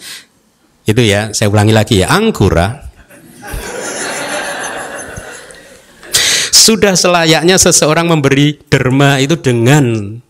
Itu 0.85 1.01
ya 1.05 1.33
saya 1.33 1.49
ulangi 1.53 1.73
lagi 1.73 2.05
ya. 2.05 2.13
Angkura. 2.13 2.89
Sudah 6.53 6.93
selayaknya 6.93 7.57
seseorang 7.57 8.13
memberi 8.13 8.61
derma 8.69 9.17
itu 9.25 9.41
dengan 9.41 10.21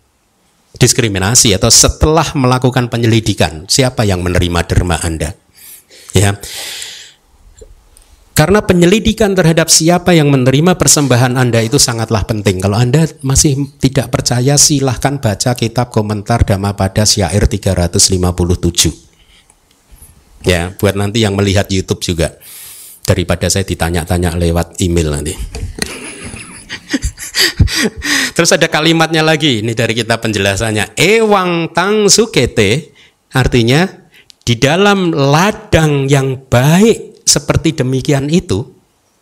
diskriminasi 0.78 1.50
atau 1.58 1.66
setelah 1.66 2.30
melakukan 2.38 2.86
penyelidikan. 2.86 3.66
Siapa 3.66 4.06
yang 4.06 4.22
menerima 4.22 4.62
derma 4.70 5.02
Anda 5.02 5.34
ya 6.18 6.34
karena 8.38 8.62
penyelidikan 8.62 9.34
terhadap 9.34 9.66
siapa 9.66 10.14
yang 10.14 10.30
menerima 10.30 10.78
persembahan 10.78 11.34
Anda 11.34 11.58
itu 11.58 11.74
sangatlah 11.74 12.22
penting. 12.22 12.62
Kalau 12.62 12.78
Anda 12.78 13.02
masih 13.18 13.66
tidak 13.82 14.14
percaya, 14.14 14.54
silahkan 14.54 15.18
baca 15.18 15.58
kitab 15.58 15.90
komentar 15.90 16.46
Dhammapada 16.46 17.02
Syair 17.02 17.50
357. 17.50 17.98
Ya, 20.46 20.70
buat 20.78 20.94
nanti 20.94 21.26
yang 21.26 21.34
melihat 21.34 21.66
YouTube 21.66 21.98
juga. 21.98 22.38
Daripada 23.02 23.50
saya 23.50 23.66
ditanya-tanya 23.66 24.38
lewat 24.38 24.78
email 24.86 25.18
nanti. 25.18 25.34
Terus 28.38 28.54
ada 28.54 28.70
kalimatnya 28.70 29.26
lagi, 29.26 29.66
ini 29.66 29.74
dari 29.74 29.98
kita 29.98 30.22
penjelasannya. 30.22 30.94
Ewang 30.94 31.74
tang 31.74 32.06
sukete, 32.06 32.94
artinya 33.34 34.06
di 34.48 34.56
dalam 34.56 35.12
ladang 35.12 36.08
yang 36.08 36.48
baik 36.48 37.20
seperti 37.28 37.76
demikian 37.76 38.32
itu, 38.32 38.64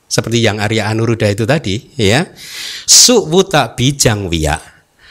seperti 0.06 0.38
yang 0.38 0.62
Arya 0.62 0.86
Anuruddha 0.86 1.26
itu 1.26 1.42
tadi, 1.42 1.82
ya, 1.98 2.30
suwuta 2.86 3.74
bijang 3.74 4.30
wia, 4.30 4.54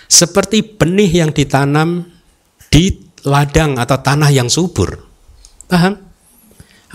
seperti 0.08 0.64
benih 0.64 1.20
yang 1.20 1.36
ditanam 1.36 2.08
di 2.72 3.12
ladang 3.28 3.76
atau 3.76 4.00
tanah 4.00 4.32
yang 4.32 4.48
subur. 4.48 5.04
Paham? 5.68 6.00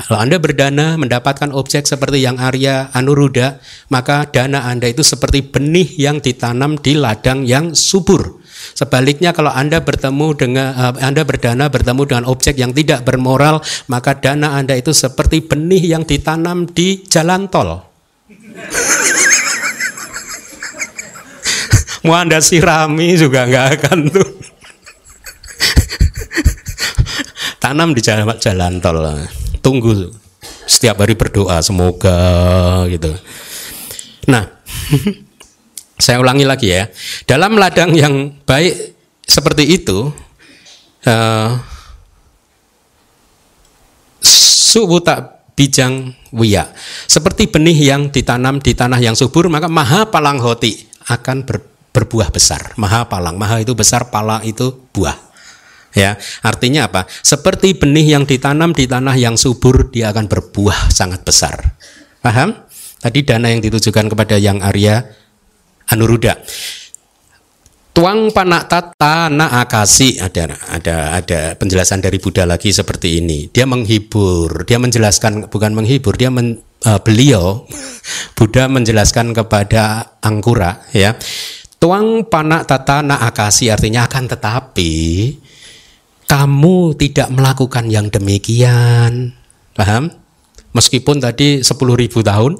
Kalau 0.01 0.17
Anda 0.17 0.41
berdana 0.41 0.97
mendapatkan 0.97 1.53
objek 1.53 1.85
seperti 1.85 2.25
yang 2.25 2.41
Arya 2.41 2.89
Anuruddha, 2.97 3.61
maka 3.93 4.33
dana 4.33 4.65
Anda 4.65 4.89
itu 4.89 5.05
seperti 5.05 5.45
benih 5.45 5.93
yang 6.01 6.25
ditanam 6.25 6.81
di 6.81 6.97
ladang 6.97 7.45
yang 7.45 7.77
subur. 7.77 8.40
Sebaliknya 8.75 9.33
kalau 9.37 9.51
Anda 9.53 9.81
bertemu 9.85 10.35
dengan 10.37 10.75
uh, 10.75 10.95
Anda 11.01 11.25
berdana 11.27 11.69
bertemu 11.69 12.07
dengan 12.07 12.25
objek 12.29 12.57
yang 12.57 12.73
tidak 12.73 13.05
bermoral, 13.05 13.61
maka 13.91 14.15
dana 14.17 14.51
Anda 14.57 14.77
itu 14.77 14.93
seperti 14.95 15.41
benih 15.45 15.87
yang 15.97 16.05
ditanam 16.07 16.67
di 16.69 17.03
jalan 17.07 17.49
tol. 17.51 17.81
Mau 22.05 22.17
Anda 22.17 22.41
sirami 22.41 23.17
juga 23.21 23.45
nggak 23.45 23.67
akan 23.77 24.09
tuh. 24.09 24.25
Tanam 27.63 27.93
di 27.93 28.01
jalan, 28.01 28.41
jalan 28.41 28.81
tol. 28.81 29.05
Tunggu 29.61 30.09
setiap 30.71 31.03
hari 31.03 31.19
berdoa 31.19 31.59
semoga 31.61 32.87
gitu. 32.89 33.13
Nah, 34.31 34.47
Saya 36.01 36.19
ulangi 36.19 36.49
lagi 36.49 36.73
ya. 36.73 36.89
Dalam 37.29 37.61
ladang 37.61 37.93
yang 37.95 38.35
baik 38.49 38.97
seperti 39.29 39.79
itu, 39.79 40.11
uh, 41.07 41.51
tak 45.05 45.19
bijang 45.55 46.17
wia. 46.33 46.73
Seperti 47.05 47.47
benih 47.47 47.77
yang 47.95 48.09
ditanam 48.09 48.59
di 48.65 48.73
tanah 48.73 48.97
yang 48.97 49.13
subur, 49.13 49.53
maka 49.53 49.69
maha 49.69 50.09
palang 50.09 50.41
hoti 50.41 50.89
akan 51.13 51.45
ber, 51.45 51.61
berbuah 51.93 52.33
besar. 52.33 52.73
Maha 52.81 53.05
palang, 53.07 53.37
maha 53.37 53.61
itu 53.61 53.77
besar, 53.77 54.09
pala 54.09 54.41
itu 54.41 54.73
buah. 54.97 55.29
Ya, 55.91 56.17
artinya 56.47 56.87
apa? 56.87 57.11
Seperti 57.11 57.75
benih 57.75 58.15
yang 58.15 58.25
ditanam 58.25 58.71
di 58.71 58.87
tanah 58.87 59.19
yang 59.19 59.35
subur, 59.35 59.91
dia 59.91 60.15
akan 60.15 60.31
berbuah 60.31 60.89
sangat 60.95 61.27
besar. 61.27 61.75
Paham? 62.23 62.55
Tadi 63.01 63.27
dana 63.27 63.49
yang 63.51 63.65
ditujukan 63.65 64.13
kepada 64.13 64.37
yang 64.37 64.61
Arya 64.63 65.03
Anuruda. 65.91 66.39
Tuang 67.91 68.31
panak 68.31 68.71
tata 68.71 69.27
na 69.27 69.61
akasi 69.61 70.23
ada 70.23 70.55
ada 70.71 71.19
ada 71.19 71.41
penjelasan 71.59 71.99
dari 71.99 72.23
Buddha 72.23 72.47
lagi 72.47 72.71
seperti 72.71 73.19
ini. 73.19 73.51
Dia 73.51 73.67
menghibur, 73.67 74.63
dia 74.63 74.79
menjelaskan 74.79 75.51
bukan 75.51 75.75
menghibur, 75.75 76.15
dia 76.15 76.31
men, 76.31 76.63
uh, 76.87 77.03
beliau 77.03 77.67
Buddha 78.39 78.71
menjelaskan 78.71 79.35
kepada 79.35 80.15
Angkura 80.23 80.87
ya. 80.95 81.19
Tuang 81.83 82.31
panak 82.31 82.71
tata 82.71 83.03
na 83.03 83.27
akasi 83.27 83.73
artinya 83.75 84.07
akan 84.07 84.25
tetapi 84.31 84.93
kamu 86.31 86.95
tidak 86.95 87.29
melakukan 87.35 87.91
yang 87.91 88.07
demikian. 88.07 89.35
Paham? 89.75 90.15
Meskipun 90.71 91.19
tadi 91.19 91.67
10.000 91.67 91.75
tahun 92.23 92.53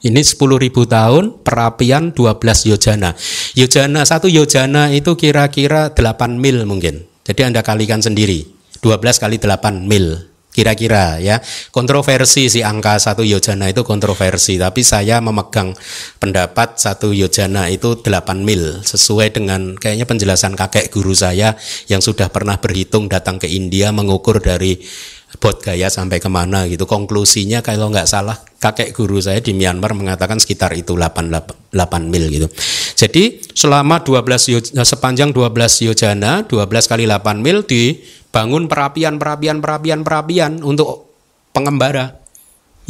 ini 0.00 0.20
10.000 0.24 0.72
tahun 0.72 1.24
perapian 1.44 2.16
12 2.16 2.70
yojana. 2.72 3.12
Yojana 3.52 4.00
satu 4.08 4.32
yojana 4.32 4.88
itu 4.92 5.12
kira-kira 5.16 5.92
8 5.92 6.40
mil 6.40 6.64
mungkin. 6.64 7.04
Jadi 7.24 7.40
Anda 7.44 7.60
kalikan 7.60 8.00
sendiri. 8.00 8.48
12 8.80 9.20
kali 9.20 9.36
8 9.36 9.84
mil 9.84 10.30
kira-kira 10.50 11.22
ya. 11.22 11.38
Kontroversi 11.70 12.50
si 12.50 12.60
angka 12.60 12.98
satu 12.98 13.22
yojana 13.22 13.70
itu 13.70 13.86
kontroversi, 13.86 14.58
tapi 14.58 14.82
saya 14.82 15.22
memegang 15.22 15.72
pendapat 16.18 16.76
satu 16.76 17.14
yojana 17.14 17.70
itu 17.70 18.02
8 18.02 18.42
mil 18.42 18.82
sesuai 18.82 19.30
dengan 19.30 19.78
kayaknya 19.78 20.06
penjelasan 20.10 20.58
kakek 20.58 20.90
guru 20.90 21.14
saya 21.14 21.54
yang 21.86 22.02
sudah 22.02 22.28
pernah 22.28 22.58
berhitung 22.58 23.06
datang 23.06 23.38
ke 23.38 23.46
India 23.46 23.94
mengukur 23.94 24.42
dari 24.42 24.82
bot 25.38 25.62
gaya 25.62 25.86
sampai 25.86 26.18
ke 26.18 26.26
mana 26.26 26.66
gitu. 26.66 26.90
Konklusinya 26.90 27.62
kalau 27.62 27.92
nggak 27.94 28.08
salah 28.10 28.34
kakek 28.58 28.90
guru 28.90 29.22
saya 29.22 29.38
di 29.38 29.54
Myanmar 29.54 29.94
mengatakan 29.94 30.42
sekitar 30.42 30.74
itu 30.74 30.98
8, 30.98 31.30
8, 31.30 31.70
8 31.70 32.10
mil 32.10 32.26
gitu. 32.26 32.46
Jadi 32.98 33.38
selama 33.54 34.02
12 34.02 34.26
yojana, 34.50 34.82
sepanjang 34.82 35.30
12 35.30 35.86
yojana 35.86 36.42
12 36.50 36.90
kali 36.90 37.04
8 37.06 37.38
mil 37.38 37.62
dibangun 37.62 38.66
perapian 38.66 39.22
perapian 39.22 39.62
perapian 39.62 40.00
perapian 40.02 40.52
untuk 40.66 41.14
pengembara. 41.54 42.18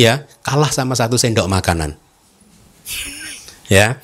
Ya 0.01 0.25
kalah 0.41 0.73
sama 0.73 0.97
satu 0.97 1.21
sendok 1.21 1.45
makanan. 1.45 2.01
Ya. 3.69 4.01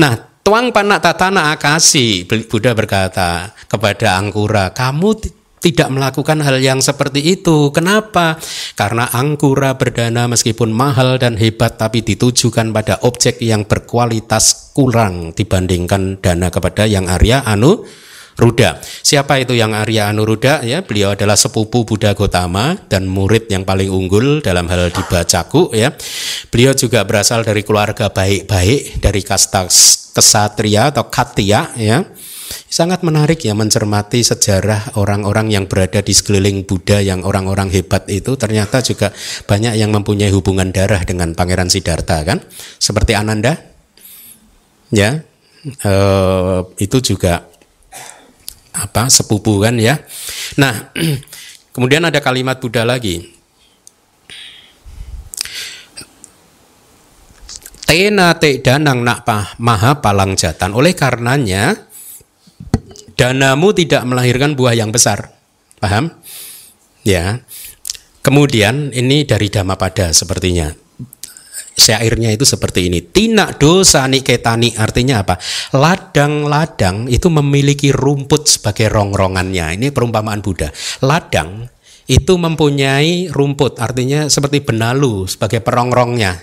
Nah 0.00 0.34
tuang 0.42 0.74
panak 0.74 0.98
tatana 1.04 1.54
akasi 1.54 2.26
Buddha 2.26 2.74
berkata 2.74 3.54
kepada 3.70 4.18
Angkura 4.18 4.74
kamu 4.74 5.43
tidak 5.64 5.88
melakukan 5.88 6.44
hal 6.44 6.60
yang 6.60 6.84
seperti 6.84 7.24
itu. 7.24 7.72
Kenapa? 7.72 8.36
Karena 8.76 9.08
angkura 9.08 9.80
berdana 9.80 10.28
meskipun 10.28 10.68
mahal 10.68 11.16
dan 11.16 11.40
hebat 11.40 11.80
tapi 11.80 12.04
ditujukan 12.04 12.68
pada 12.68 13.00
objek 13.00 13.40
yang 13.40 13.64
berkualitas 13.64 14.76
kurang 14.76 15.32
dibandingkan 15.32 16.20
dana 16.20 16.52
kepada 16.52 16.84
yang 16.84 17.08
Arya 17.08 17.40
Anu 17.48 17.80
Ruda. 18.34 18.82
Siapa 18.82 19.38
itu 19.38 19.54
yang 19.54 19.72
Arya 19.78 20.10
Anuruda? 20.10 20.66
Ya, 20.66 20.82
beliau 20.82 21.14
adalah 21.14 21.38
sepupu 21.38 21.86
Buddha 21.86 22.18
Gotama 22.18 22.74
dan 22.90 23.06
murid 23.06 23.46
yang 23.46 23.62
paling 23.62 23.86
unggul 23.86 24.42
dalam 24.42 24.66
hal 24.66 24.90
dibacaku 24.90 25.70
ya. 25.70 25.94
Beliau 26.50 26.74
juga 26.74 27.06
berasal 27.06 27.46
dari 27.46 27.62
keluarga 27.62 28.10
baik-baik 28.10 28.98
dari 28.98 29.22
kasta 29.22 29.70
kesatria 30.14 30.90
atau 30.94 31.06
katya 31.10 31.74
ya 31.78 32.06
Sangat 32.68 33.06
menarik 33.06 33.38
ya 33.46 33.54
mencermati 33.54 34.20
sejarah 34.26 34.98
orang-orang 34.98 35.48
yang 35.48 35.64
berada 35.70 36.02
di 36.02 36.10
sekeliling 36.10 36.66
Buddha 36.66 36.98
yang 36.98 37.22
orang-orang 37.22 37.70
hebat 37.70 38.04
itu 38.10 38.34
ternyata 38.34 38.82
juga 38.82 39.14
banyak 39.46 39.78
yang 39.78 39.94
mempunyai 39.94 40.34
hubungan 40.34 40.74
darah 40.74 41.00
dengan 41.06 41.32
Pangeran 41.38 41.70
Siddhartha 41.70 42.26
kan, 42.26 42.42
seperti 42.82 43.14
Ananda, 43.14 43.54
ya 44.90 45.22
eh, 45.64 46.60
itu 46.82 46.98
juga 47.00 47.46
apa 48.74 49.06
sepupu 49.06 49.62
kan 49.62 49.78
ya. 49.78 50.02
Nah, 50.58 50.90
kemudian 51.74 52.02
ada 52.02 52.18
kalimat 52.18 52.58
Buddha 52.58 52.82
lagi. 52.82 53.30
Tena 57.86 58.34
te 58.34 58.58
danang 58.58 59.06
nak 59.06 59.22
maha 59.62 60.02
palang 60.02 60.34
jatan. 60.34 60.74
Oleh 60.74 60.98
karenanya 60.98 61.93
Danamu 63.14 63.70
tidak 63.74 64.02
melahirkan 64.06 64.58
buah 64.58 64.74
yang 64.74 64.90
besar. 64.90 65.30
Paham? 65.78 66.10
Ya. 67.06 67.42
Kemudian 68.24 68.90
ini 68.90 69.28
dari 69.28 69.52
Dhammapada 69.52 70.10
sepertinya. 70.10 70.72
Syairnya 71.74 72.30
itu 72.30 72.46
seperti 72.46 72.86
ini. 72.86 73.02
Tina 73.02 73.50
dosa 73.50 74.06
niketani 74.06 74.78
artinya 74.78 75.26
apa? 75.26 75.36
Ladang-ladang 75.74 77.10
itu 77.10 77.26
memiliki 77.28 77.90
rumput 77.90 78.46
sebagai 78.46 78.88
rongrongannya. 78.88 79.74
Ini 79.74 79.90
perumpamaan 79.90 80.38
Buddha. 80.38 80.70
Ladang 81.02 81.66
itu 82.04 82.36
mempunyai 82.36 83.32
rumput, 83.32 83.80
artinya 83.80 84.28
seperti 84.28 84.60
benalu 84.60 85.24
sebagai 85.24 85.64
perongrongnya, 85.64 86.36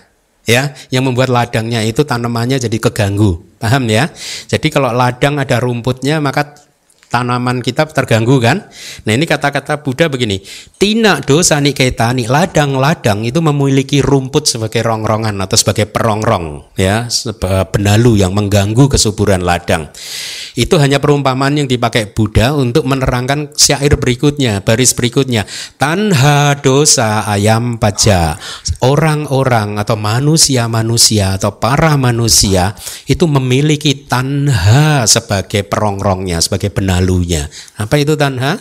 ya, 0.48 0.74
yang 0.89 1.06
membuat 1.06 1.30
ladangnya 1.30 1.84
itu 1.86 2.02
tanamannya 2.02 2.58
jadi 2.58 2.78
keganggu, 2.78 3.42
paham 3.62 3.89
ya? 3.92 4.10
Jadi 4.50 4.68
kalau 4.74 4.89
ladang 4.94 5.38
ada 5.38 5.62
rumputnya 5.62 6.18
maka 6.18 6.71
tanaman 7.12 7.59
kita 7.59 7.84
terganggu 7.91 8.39
kan? 8.39 8.72
Nah 9.03 9.12
ini 9.12 9.28
kata-kata 9.28 9.84
Buddha 9.84 10.07
begini, 10.07 10.39
tina 10.80 11.20
dosa 11.20 11.59
niketani, 11.59 12.32
ladang-ladang 12.32 13.28
itu 13.28 13.43
memiliki 13.43 13.99
rumput 13.99 14.47
sebagai 14.47 14.80
rongrongan 14.82 15.36
atau 15.43 15.59
sebagai 15.59 15.91
perongrong, 15.91 16.72
ya, 16.80 17.12
benalu 17.70 18.24
yang 18.24 18.32
mengganggu 18.32 18.88
kesuburan 18.88 19.43
ladang. 19.43 19.91
Itu 20.55 20.80
hanya 20.80 21.03
perumpamaan 21.03 21.59
yang 21.59 21.68
dipakai 21.68 22.16
Buddha 22.16 22.55
untuk 22.55 22.88
menerangkan 22.88 23.51
syair 23.55 23.99
berikutnya, 23.99 24.64
baris 24.64 24.95
berikutnya. 24.95 25.43
Tanha 25.76 26.55
dosa 26.59 27.28
ayam 27.28 27.76
paja. 27.76 28.39
Orang-orang 28.80 29.80
atau 29.80 29.99
manusia-manusia 29.99 31.36
atau 31.36 31.59
para 31.59 31.95
manusia 31.99 32.76
itu 33.07 33.28
memiliki 33.28 34.01
tanha 34.12 35.07
sebagai 35.07 35.64
perongrongnya, 35.64 36.43
sebagai 36.43 36.68
benalunya. 36.68 37.47
Apa 37.80 37.95
itu 37.95 38.20
tanha? 38.20 38.59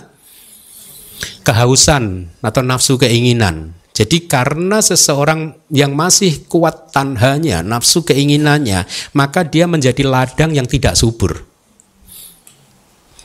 Kehausan 1.42 2.30
atau 2.38 2.62
nafsu 2.62 2.94
keinginan. 3.02 3.74
Jadi 3.90 4.30
karena 4.30 4.78
seseorang 4.78 5.58
yang 5.74 5.92
masih 5.98 6.46
kuat 6.46 6.94
tanhanya, 6.94 7.66
nafsu 7.66 8.06
keinginannya, 8.06 8.86
maka 9.10 9.42
dia 9.42 9.66
menjadi 9.66 10.06
ladang 10.06 10.54
yang 10.54 10.70
tidak 10.70 10.94
subur. 10.94 11.49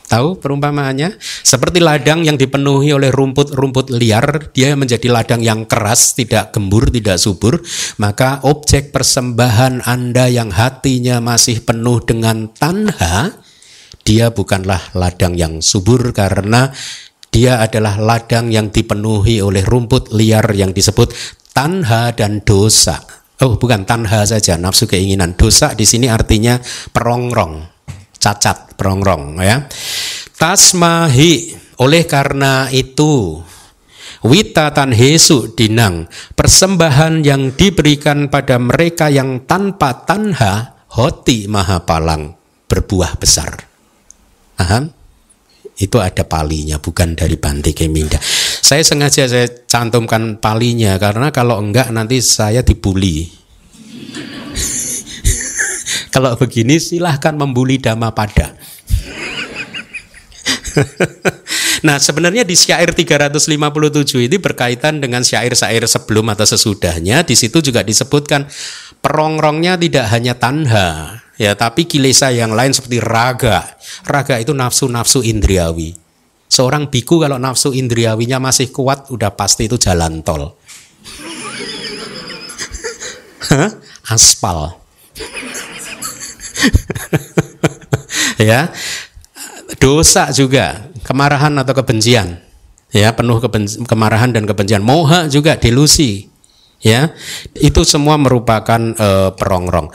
Tahu 0.06 0.38
perumpamaannya? 0.38 1.18
Seperti 1.20 1.82
ladang 1.82 2.22
yang 2.22 2.38
dipenuhi 2.38 2.94
oleh 2.94 3.10
rumput-rumput 3.10 3.90
liar, 3.90 4.54
dia 4.54 4.78
menjadi 4.78 5.10
ladang 5.10 5.42
yang 5.42 5.66
keras, 5.66 6.14
tidak 6.14 6.54
gembur, 6.54 6.86
tidak 6.94 7.18
subur. 7.18 7.58
Maka 7.98 8.38
objek 8.46 8.94
persembahan 8.94 9.82
Anda 9.82 10.30
yang 10.30 10.54
hatinya 10.54 11.18
masih 11.18 11.66
penuh 11.66 12.06
dengan 12.06 12.54
tanha, 12.54 13.34
dia 14.06 14.30
bukanlah 14.30 14.94
ladang 14.94 15.34
yang 15.34 15.58
subur 15.58 16.14
karena 16.14 16.70
dia 17.34 17.58
adalah 17.58 17.98
ladang 17.98 18.54
yang 18.54 18.70
dipenuhi 18.70 19.42
oleh 19.42 19.66
rumput 19.66 20.14
liar 20.14 20.54
yang 20.54 20.70
disebut 20.70 21.10
tanha 21.50 22.14
dan 22.14 22.46
dosa. 22.46 23.02
Oh, 23.42 23.58
bukan 23.58 23.84
tanha 23.84 24.24
saja, 24.24 24.54
nafsu 24.56 24.86
keinginan. 24.86 25.34
Dosa 25.34 25.74
di 25.76 25.84
sini 25.84 26.08
artinya 26.08 26.56
perongrong 26.94 27.75
cacat 28.26 28.74
perongrong 28.74 29.38
ya. 29.38 29.70
Tasmahi 30.34 31.54
oleh 31.78 32.02
karena 32.10 32.66
itu 32.74 33.38
witatan 34.26 34.90
hesu 34.90 35.54
dinang 35.54 36.10
persembahan 36.34 37.22
yang 37.22 37.54
diberikan 37.54 38.26
pada 38.26 38.58
mereka 38.58 39.06
yang 39.06 39.46
tanpa 39.46 40.02
tanha 40.02 40.82
hoti 40.90 41.46
mahapalang 41.46 42.34
berbuah 42.66 43.14
besar. 43.22 43.54
Itu 45.76 46.00
ada 46.00 46.24
palinya 46.24 46.80
bukan 46.80 47.12
dari 47.12 47.36
Bante 47.36 47.76
Keminda. 47.76 48.16
Saya 48.64 48.80
sengaja 48.80 49.28
saya 49.28 49.44
cantumkan 49.68 50.40
palinya 50.40 50.96
karena 50.96 51.28
kalau 51.28 51.60
enggak 51.60 51.92
nanti 51.92 52.24
saya 52.24 52.64
dibully. 52.64 53.28
Kalau 56.16 56.32
begini 56.32 56.80
silahkan 56.80 57.36
membuli 57.36 57.76
Dhamma 57.76 58.08
pada. 58.16 58.56
nah 61.86 62.00
sebenarnya 62.00 62.40
di 62.40 62.56
syair 62.56 62.96
357 62.96 64.24
ini 64.24 64.40
berkaitan 64.40 65.04
dengan 65.04 65.20
syair-syair 65.20 65.84
sebelum 65.84 66.32
atau 66.32 66.48
sesudahnya. 66.48 67.20
Di 67.20 67.36
situ 67.36 67.60
juga 67.60 67.84
disebutkan 67.84 68.48
perongrongnya 69.04 69.76
tidak 69.76 70.08
hanya 70.08 70.32
tanha, 70.40 71.20
ya 71.36 71.52
tapi 71.52 71.84
kilesa 71.84 72.32
yang 72.32 72.56
lain 72.56 72.72
seperti 72.72 72.96
raga. 72.96 73.76
Raga 74.08 74.40
itu 74.40 74.56
nafsu-nafsu 74.56 75.20
indriawi. 75.20 76.00
Seorang 76.48 76.88
biku 76.88 77.20
kalau 77.20 77.36
nafsu 77.36 77.76
indriawinya 77.76 78.40
masih 78.40 78.72
kuat, 78.72 79.12
udah 79.12 79.36
pasti 79.36 79.68
itu 79.68 79.76
jalan 79.76 80.24
tol. 80.24 80.56
Aspal. 84.08 84.85
ya. 88.48 88.72
Dosa 89.82 90.30
juga 90.30 90.88
kemarahan 91.02 91.52
atau 91.58 91.74
kebencian. 91.74 92.38
Ya 92.94 93.12
penuh 93.12 93.42
kemarahan 93.84 94.30
dan 94.32 94.46
kebencian. 94.46 94.82
Moha 94.82 95.26
juga 95.26 95.58
delusi. 95.58 96.30
Ya 96.80 97.16
itu 97.56 97.82
semua 97.82 98.14
merupakan 98.20 98.78
uh, 98.96 99.34
perongrong. 99.34 99.90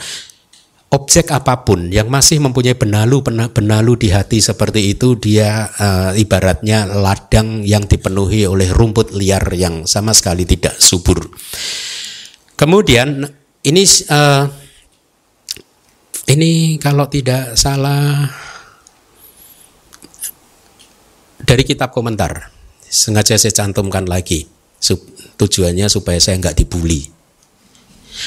Objek 0.92 1.32
apa 1.32 1.64
pun 1.64 1.88
yang 1.88 2.12
masih 2.12 2.36
mempunyai 2.36 2.76
benalu 2.76 3.24
benalu 3.24 3.96
di 3.96 4.08
hati 4.12 4.44
seperti 4.44 4.92
itu 4.92 5.16
dia 5.16 5.72
uh, 5.72 6.12
ibaratnya 6.12 6.84
ladang 6.84 7.64
yang 7.64 7.88
dipenuhi 7.88 8.44
oleh 8.44 8.68
rumput 8.68 9.16
liar 9.16 9.40
yang 9.56 9.88
sama 9.88 10.12
sekali 10.12 10.44
tidak 10.44 10.76
subur. 10.76 11.32
Kemudian 12.60 13.24
ini 13.64 13.82
uh, 14.12 14.44
ini 16.30 16.78
kalau 16.78 17.10
tidak 17.10 17.58
salah 17.58 18.30
dari 21.42 21.62
kitab 21.66 21.90
komentar. 21.90 22.54
Sengaja 22.86 23.34
saya 23.40 23.50
cantumkan 23.50 24.06
lagi. 24.06 24.46
Tujuannya 25.36 25.88
supaya 25.90 26.20
saya 26.22 26.38
nggak 26.38 26.62
dibully. 26.62 27.22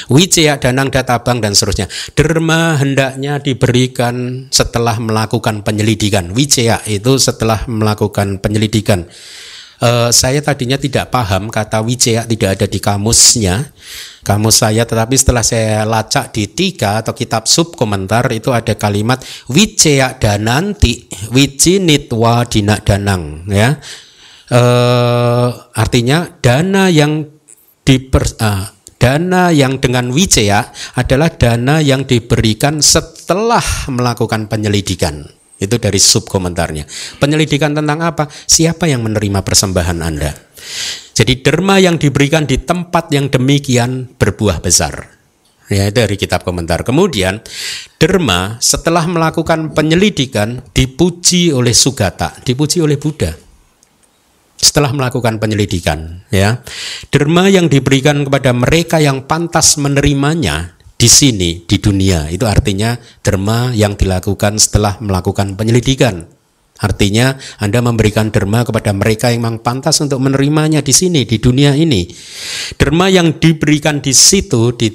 Wijaya 0.10 0.58
danang 0.58 0.90
databang 0.90 1.40
dan 1.40 1.54
seterusnya. 1.54 1.88
Derma 2.18 2.76
hendaknya 2.82 3.38
diberikan 3.38 4.48
setelah 4.50 4.98
melakukan 4.98 5.62
penyelidikan. 5.62 6.34
Wijaya 6.34 6.82
itu 6.90 7.22
setelah 7.22 7.64
melakukan 7.70 8.42
penyelidikan. 8.42 9.06
Uh, 9.76 10.10
saya 10.10 10.40
tadinya 10.40 10.80
tidak 10.80 11.12
paham 11.12 11.52
kata 11.52 11.84
wijaya 11.84 12.24
tidak 12.24 12.56
ada 12.56 12.66
di 12.66 12.80
kamusnya 12.80 13.76
kamus 14.26 14.66
saya 14.66 14.90
tetapi 14.90 15.14
setelah 15.14 15.46
saya 15.46 15.86
lacak 15.86 16.34
di 16.34 16.50
tiga 16.50 17.06
atau 17.06 17.14
kitab 17.14 17.46
sub 17.46 17.78
komentar 17.78 18.26
itu 18.34 18.50
ada 18.50 18.74
kalimat 18.74 19.22
wijaya 19.54 20.18
dananti 20.18 21.06
wiji 21.30 21.78
nitwa 21.78 22.42
dinak 22.50 22.82
danang 22.82 23.46
ya. 23.46 23.78
Uh, 24.46 25.50
artinya 25.74 26.30
dana 26.42 26.90
yang 26.90 27.26
diper 27.82 28.26
uh, 28.42 28.70
dana 28.98 29.54
yang 29.54 29.78
dengan 29.78 30.10
wijaya 30.10 30.70
adalah 30.98 31.30
dana 31.34 31.82
yang 31.82 32.06
diberikan 32.06 32.82
setelah 32.82 33.62
melakukan 33.90 34.50
penyelidikan 34.50 35.30
itu 35.56 35.76
dari 35.80 36.00
sub 36.00 36.28
komentarnya. 36.28 36.84
Penyelidikan 37.20 37.72
tentang 37.72 38.04
apa? 38.04 38.28
Siapa 38.28 38.92
yang 38.92 39.08
menerima 39.08 39.40
persembahan 39.40 40.00
Anda? 40.04 40.32
Jadi 41.16 41.40
derma 41.40 41.80
yang 41.80 41.96
diberikan 41.96 42.44
di 42.44 42.60
tempat 42.60 43.08
yang 43.16 43.32
demikian 43.32 44.20
berbuah 44.20 44.60
besar. 44.60 45.16
Ya, 45.66 45.90
dari 45.90 46.14
kitab 46.14 46.46
komentar. 46.46 46.86
Kemudian 46.86 47.42
derma 47.98 48.62
setelah 48.62 49.08
melakukan 49.10 49.74
penyelidikan 49.74 50.62
dipuji 50.76 51.50
oleh 51.50 51.74
Sugata, 51.74 52.38
dipuji 52.46 52.86
oleh 52.86 53.02
Buddha. 53.02 53.34
Setelah 54.56 54.94
melakukan 54.94 55.42
penyelidikan, 55.42 56.22
ya. 56.30 56.62
Derma 57.10 57.50
yang 57.50 57.66
diberikan 57.66 58.24
kepada 58.24 58.54
mereka 58.54 59.02
yang 59.02 59.26
pantas 59.26 59.76
menerimanya 59.82 60.75
di 61.06 61.10
sini 61.14 61.62
di 61.62 61.78
dunia. 61.78 62.34
Itu 62.34 62.50
artinya 62.50 62.98
derma 63.22 63.70
yang 63.78 63.94
dilakukan 63.94 64.58
setelah 64.58 64.98
melakukan 64.98 65.54
penyelidikan. 65.54 66.26
Artinya 66.82 67.38
Anda 67.62 67.86
memberikan 67.86 68.34
derma 68.34 68.66
kepada 68.66 68.90
mereka 68.90 69.30
yang 69.30 69.46
memang 69.46 69.62
pantas 69.62 70.02
untuk 70.02 70.18
menerimanya 70.18 70.82
di 70.82 70.90
sini 70.90 71.22
di 71.22 71.38
dunia 71.38 71.78
ini. 71.78 72.10
Derma 72.82 73.14
yang 73.14 73.38
diberikan 73.38 74.02
di 74.02 74.18
situ 74.18 74.74
di 74.74 74.90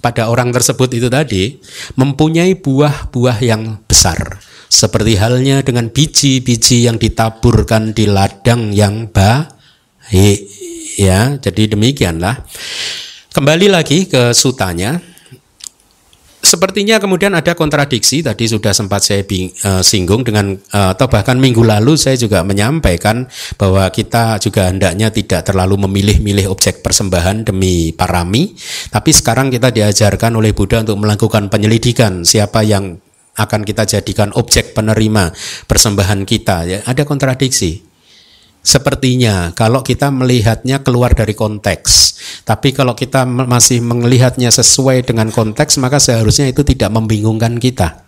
pada 0.00 0.32
orang 0.32 0.48
tersebut 0.48 0.96
itu 0.96 1.12
tadi 1.12 1.60
mempunyai 2.00 2.56
buah-buah 2.56 3.44
yang 3.44 3.84
besar. 3.84 4.40
Seperti 4.72 5.20
halnya 5.20 5.60
dengan 5.60 5.92
biji-biji 5.92 6.88
yang 6.88 6.96
ditaburkan 6.96 7.92
di 7.92 8.08
ladang 8.08 8.72
yang 8.72 9.12
baik. 9.12 10.40
Ya 10.96 11.36
jadi 11.36 11.76
demikianlah. 11.76 12.48
Kembali 13.30 13.70
lagi 13.70 14.08
ke 14.08 14.32
sutanya 14.34 15.09
sepertinya 16.50 16.98
kemudian 16.98 17.30
ada 17.38 17.54
kontradiksi 17.54 18.26
tadi 18.26 18.50
sudah 18.50 18.74
sempat 18.74 19.06
saya 19.06 19.22
bing, 19.22 19.54
uh, 19.62 19.78
singgung 19.86 20.26
dengan 20.26 20.58
uh, 20.74 20.90
atau 20.98 21.06
bahkan 21.06 21.38
minggu 21.38 21.62
lalu 21.62 21.94
saya 21.94 22.18
juga 22.18 22.42
menyampaikan 22.42 23.30
bahwa 23.54 23.86
kita 23.94 24.42
juga 24.42 24.66
hendaknya 24.66 25.14
tidak 25.14 25.46
terlalu 25.46 25.86
memilih-milih 25.86 26.50
objek 26.50 26.82
persembahan 26.82 27.46
demi 27.46 27.94
parami, 27.94 28.50
tapi 28.90 29.14
sekarang 29.14 29.54
kita 29.54 29.70
diajarkan 29.70 30.34
oleh 30.34 30.50
Buddha 30.50 30.82
untuk 30.82 30.98
melakukan 30.98 31.46
penyelidikan 31.46 32.26
siapa 32.26 32.66
yang 32.66 32.98
akan 33.38 33.62
kita 33.62 33.86
jadikan 33.86 34.34
objek 34.34 34.74
penerima 34.74 35.30
persembahan 35.70 36.26
kita. 36.26 36.56
Ya 36.66 36.78
ada 36.82 37.06
kontradiksi 37.06 37.89
Sepertinya 38.60 39.56
kalau 39.56 39.80
kita 39.80 40.12
melihatnya 40.12 40.84
keluar 40.84 41.16
dari 41.16 41.32
konteks, 41.32 42.20
tapi 42.44 42.76
kalau 42.76 42.92
kita 42.92 43.24
masih 43.24 43.80
melihatnya 43.80 44.52
sesuai 44.52 45.08
dengan 45.08 45.32
konteks, 45.32 45.80
maka 45.80 45.96
seharusnya 45.96 46.52
itu 46.52 46.60
tidak 46.60 46.92
membingungkan 46.92 47.56
kita. 47.56 48.04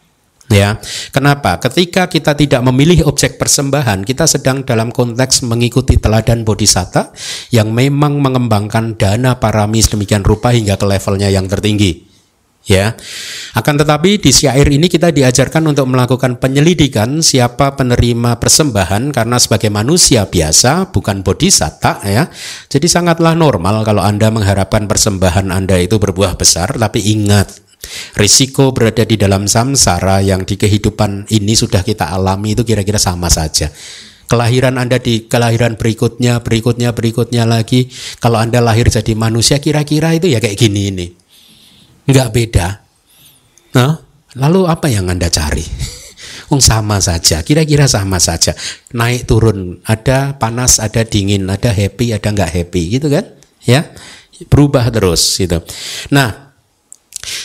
Ya, 0.52 0.76
kenapa? 1.16 1.56
Ketika 1.56 2.12
kita 2.12 2.36
tidak 2.36 2.60
memilih 2.60 3.08
objek 3.08 3.40
persembahan, 3.40 4.04
kita 4.04 4.28
sedang 4.28 4.60
dalam 4.60 4.92
konteks 4.92 5.48
mengikuti 5.48 5.96
teladan 5.96 6.44
bodhisatta 6.44 7.16
yang 7.48 7.72
memang 7.72 8.20
mengembangkan 8.20 9.00
dana 9.00 9.40
paramis 9.40 9.88
demikian 9.88 10.20
rupa 10.20 10.52
hingga 10.52 10.76
ke 10.76 10.84
levelnya 10.84 11.32
yang 11.32 11.48
tertinggi 11.48 12.11
ya. 12.66 12.94
Akan 13.54 13.78
tetapi 13.78 14.18
di 14.22 14.30
syair 14.30 14.66
ini 14.66 14.86
kita 14.86 15.10
diajarkan 15.10 15.66
untuk 15.70 15.90
melakukan 15.90 16.38
penyelidikan 16.38 17.20
siapa 17.20 17.74
penerima 17.74 18.38
persembahan 18.38 19.10
karena 19.10 19.36
sebagai 19.38 19.68
manusia 19.68 20.26
biasa 20.26 20.94
bukan 20.94 21.26
bodhisatta 21.26 22.02
ya. 22.06 22.30
Jadi 22.70 22.86
sangatlah 22.86 23.34
normal 23.34 23.82
kalau 23.86 24.02
Anda 24.02 24.30
mengharapkan 24.30 24.86
persembahan 24.86 25.50
Anda 25.50 25.78
itu 25.82 25.98
berbuah 25.98 26.38
besar 26.38 26.74
tapi 26.78 27.02
ingat 27.12 27.62
Risiko 28.14 28.70
berada 28.70 29.02
di 29.02 29.18
dalam 29.18 29.50
samsara 29.50 30.22
yang 30.22 30.46
di 30.46 30.54
kehidupan 30.54 31.26
ini 31.34 31.58
sudah 31.58 31.82
kita 31.82 32.14
alami 32.14 32.54
itu 32.54 32.62
kira-kira 32.62 32.94
sama 32.94 33.26
saja 33.26 33.74
kelahiran 34.30 34.80
Anda 34.80 34.96
di 34.96 35.28
kelahiran 35.28 35.76
berikutnya, 35.76 36.40
berikutnya, 36.40 36.96
berikutnya 36.96 37.44
lagi. 37.44 37.92
Kalau 38.16 38.40
Anda 38.40 38.64
lahir 38.64 38.88
jadi 38.88 39.12
manusia, 39.12 39.60
kira-kira 39.60 40.16
itu 40.16 40.24
ya 40.24 40.40
kayak 40.40 40.56
gini 40.56 40.88
ini 40.88 41.06
nggak 42.06 42.28
beda. 42.34 42.66
Nah, 43.72 43.92
lalu 44.36 44.68
apa 44.68 44.86
yang 44.88 45.08
Anda 45.08 45.28
cari? 45.32 45.64
Ung 46.52 46.60
sama 46.60 47.00
saja, 47.00 47.40
kira-kira 47.40 47.88
sama 47.88 48.20
saja. 48.20 48.52
Naik 48.92 49.24
turun, 49.24 49.80
ada 49.88 50.36
panas, 50.36 50.78
ada 50.82 51.00
dingin, 51.04 51.48
ada 51.48 51.72
happy, 51.72 52.12
ada 52.12 52.28
nggak 52.28 52.52
happy, 52.52 52.82
gitu 53.00 53.08
kan? 53.08 53.24
Ya, 53.64 53.88
berubah 54.52 54.90
terus 54.92 55.38
gitu. 55.38 55.64
Nah, 56.12 56.52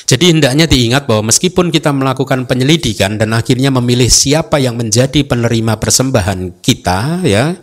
jadi 0.09 0.33
hendaknya 0.33 0.65
diingat 0.65 1.05
bahwa 1.05 1.29
meskipun 1.29 1.69
kita 1.69 1.93
melakukan 1.93 2.49
penyelidikan 2.49 3.21
dan 3.21 3.35
akhirnya 3.37 3.69
memilih 3.69 4.09
siapa 4.09 4.57
yang 4.57 4.73
menjadi 4.73 5.21
penerima 5.23 5.77
persembahan 5.77 6.63
kita, 6.63 7.21
ya, 7.23 7.53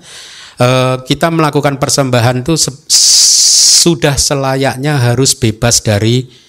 eh, 0.61 0.97
kita 1.03 1.29
melakukan 1.35 1.83
persembahan 1.83 2.47
itu 2.47 2.55
sudah 3.85 4.15
selayaknya 4.15 4.97
harus 4.97 5.35
bebas 5.35 5.83
dari 5.83 6.44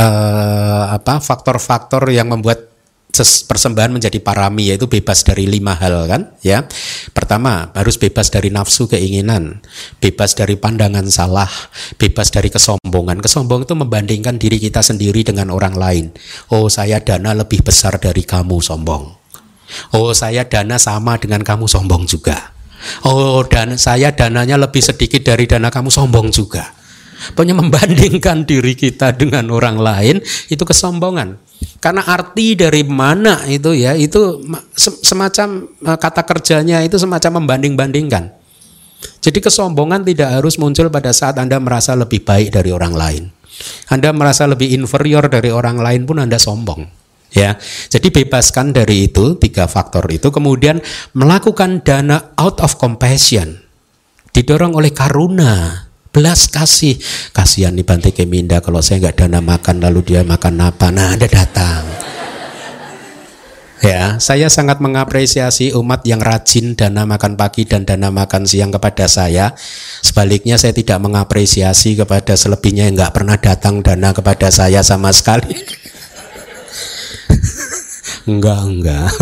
uh, 0.00 0.84
apa 0.96 1.20
faktor-faktor 1.20 2.08
yang 2.08 2.32
membuat 2.32 2.72
persembahan 3.20 3.90
menjadi 3.90 4.22
parami 4.22 4.70
yaitu 4.70 4.86
bebas 4.86 5.26
dari 5.26 5.44
lima 5.44 5.76
hal 5.76 6.08
kan? 6.08 6.32
Ya. 6.40 6.64
Pertama 7.12 7.68
harus 7.76 8.00
bebas 8.00 8.32
dari 8.32 8.48
nafsu 8.48 8.86
keinginan 8.88 9.60
bebas 9.98 10.32
dari 10.38 10.56
pandangan 10.56 11.04
salah 11.10 11.50
bebas 12.00 12.32
dari 12.32 12.48
kesombongan. 12.48 13.20
Kesombongan 13.20 13.66
itu 13.66 13.76
membandingkan 13.76 14.34
diri 14.40 14.56
kita 14.62 14.80
sendiri 14.80 15.26
dengan 15.26 15.52
orang 15.52 15.76
lain. 15.76 16.04
Oh 16.48 16.70
saya 16.72 17.02
dana 17.02 17.36
lebih 17.36 17.60
besar 17.60 17.98
dari 18.00 18.24
kamu 18.24 18.62
sombong. 18.62 19.04
Oh 19.92 20.10
saya 20.16 20.46
dana 20.46 20.78
sama 20.80 21.18
dengan 21.20 21.42
kamu 21.44 21.66
sombong 21.66 22.06
juga. 22.08 22.56
Oh 23.04 23.44
dan 23.44 23.76
saya 23.76 24.14
dananya 24.14 24.56
lebih 24.56 24.80
sedikit 24.80 25.20
dari 25.20 25.44
dana 25.44 25.68
kamu 25.68 25.92
sombong 25.92 26.32
juga 26.32 26.79
Pokoknya 27.36 27.56
membandingkan 27.56 28.48
diri 28.48 28.72
kita 28.72 29.12
dengan 29.12 29.52
orang 29.52 29.76
lain 29.76 30.16
itu 30.48 30.62
kesombongan. 30.64 31.36
Karena 31.80 32.04
arti 32.04 32.56
dari 32.56 32.84
mana 32.84 33.44
itu 33.48 33.76
ya 33.76 33.92
itu 33.92 34.40
semacam 34.76 35.68
eh, 35.68 35.98
kata 36.00 36.22
kerjanya 36.24 36.80
itu 36.84 36.96
semacam 36.96 37.44
membanding-bandingkan. 37.44 38.40
Jadi 39.20 39.38
kesombongan 39.40 40.04
tidak 40.04 40.40
harus 40.40 40.56
muncul 40.60 40.88
pada 40.92 41.12
saat 41.12 41.36
Anda 41.40 41.60
merasa 41.60 41.96
lebih 41.96 42.24
baik 42.24 42.52
dari 42.52 42.72
orang 42.72 42.92
lain. 42.96 43.24
Anda 43.92 44.12
merasa 44.16 44.48
lebih 44.48 44.72
inferior 44.72 45.28
dari 45.28 45.52
orang 45.52 45.80
lain 45.80 46.08
pun 46.08 46.20
Anda 46.20 46.40
sombong. 46.40 47.00
Ya, 47.30 47.54
jadi 47.86 48.10
bebaskan 48.10 48.74
dari 48.74 49.06
itu 49.06 49.38
tiga 49.38 49.70
faktor 49.70 50.02
itu, 50.10 50.34
kemudian 50.34 50.82
melakukan 51.14 51.78
dana 51.86 52.34
out 52.34 52.58
of 52.58 52.74
compassion, 52.74 53.54
didorong 54.34 54.74
oleh 54.74 54.90
karuna, 54.90 55.86
belas 56.10 56.50
kasih. 56.50 56.98
Kasihan 57.34 57.74
nih 57.74 57.86
Bante 57.86 58.10
Keminda 58.10 58.62
kalau 58.62 58.82
saya 58.82 59.08
nggak 59.08 59.26
dana 59.26 59.40
makan 59.42 59.82
lalu 59.82 60.14
dia 60.14 60.22
makan 60.26 60.54
apa. 60.62 60.90
Nah 60.90 61.14
ada 61.14 61.26
datang. 61.26 61.86
Ya 63.80 64.20
saya 64.20 64.52
sangat 64.52 64.76
mengapresiasi 64.84 65.72
umat 65.72 66.04
yang 66.04 66.20
rajin 66.20 66.76
dana 66.76 67.08
makan 67.08 67.40
pagi 67.40 67.64
dan 67.64 67.88
dana 67.88 68.12
makan 68.12 68.44
siang 68.44 68.68
kepada 68.68 69.08
saya. 69.08 69.56
Sebaliknya 70.04 70.60
saya 70.60 70.76
tidak 70.76 71.00
mengapresiasi 71.00 71.96
kepada 71.96 72.36
selebihnya 72.36 72.92
yang 72.92 73.00
nggak 73.00 73.14
pernah 73.16 73.40
datang 73.40 73.80
dana 73.80 74.12
kepada 74.12 74.52
saya 74.52 74.84
sama 74.84 75.08
sekali. 75.16 75.56
Enggak 78.30 78.60
enggak. 78.68 79.10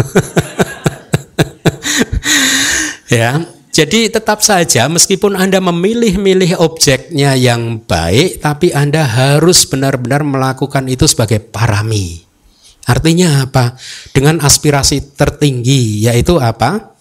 Ya 3.09 3.41
jadi 3.79 4.11
tetap 4.11 4.43
saja 4.43 4.91
meskipun 4.91 5.39
Anda 5.39 5.63
memilih-milih 5.63 6.59
objeknya 6.59 7.39
yang 7.39 7.79
baik, 7.87 8.43
tapi 8.43 8.75
Anda 8.75 9.07
harus 9.07 9.71
benar-benar 9.71 10.27
melakukan 10.27 10.91
itu 10.91 11.07
sebagai 11.07 11.39
parami. 11.39 12.27
Artinya 12.91 13.47
apa? 13.47 13.79
Dengan 14.11 14.43
aspirasi 14.43 15.15
tertinggi 15.15 16.03
yaitu 16.03 16.43
apa? 16.43 16.99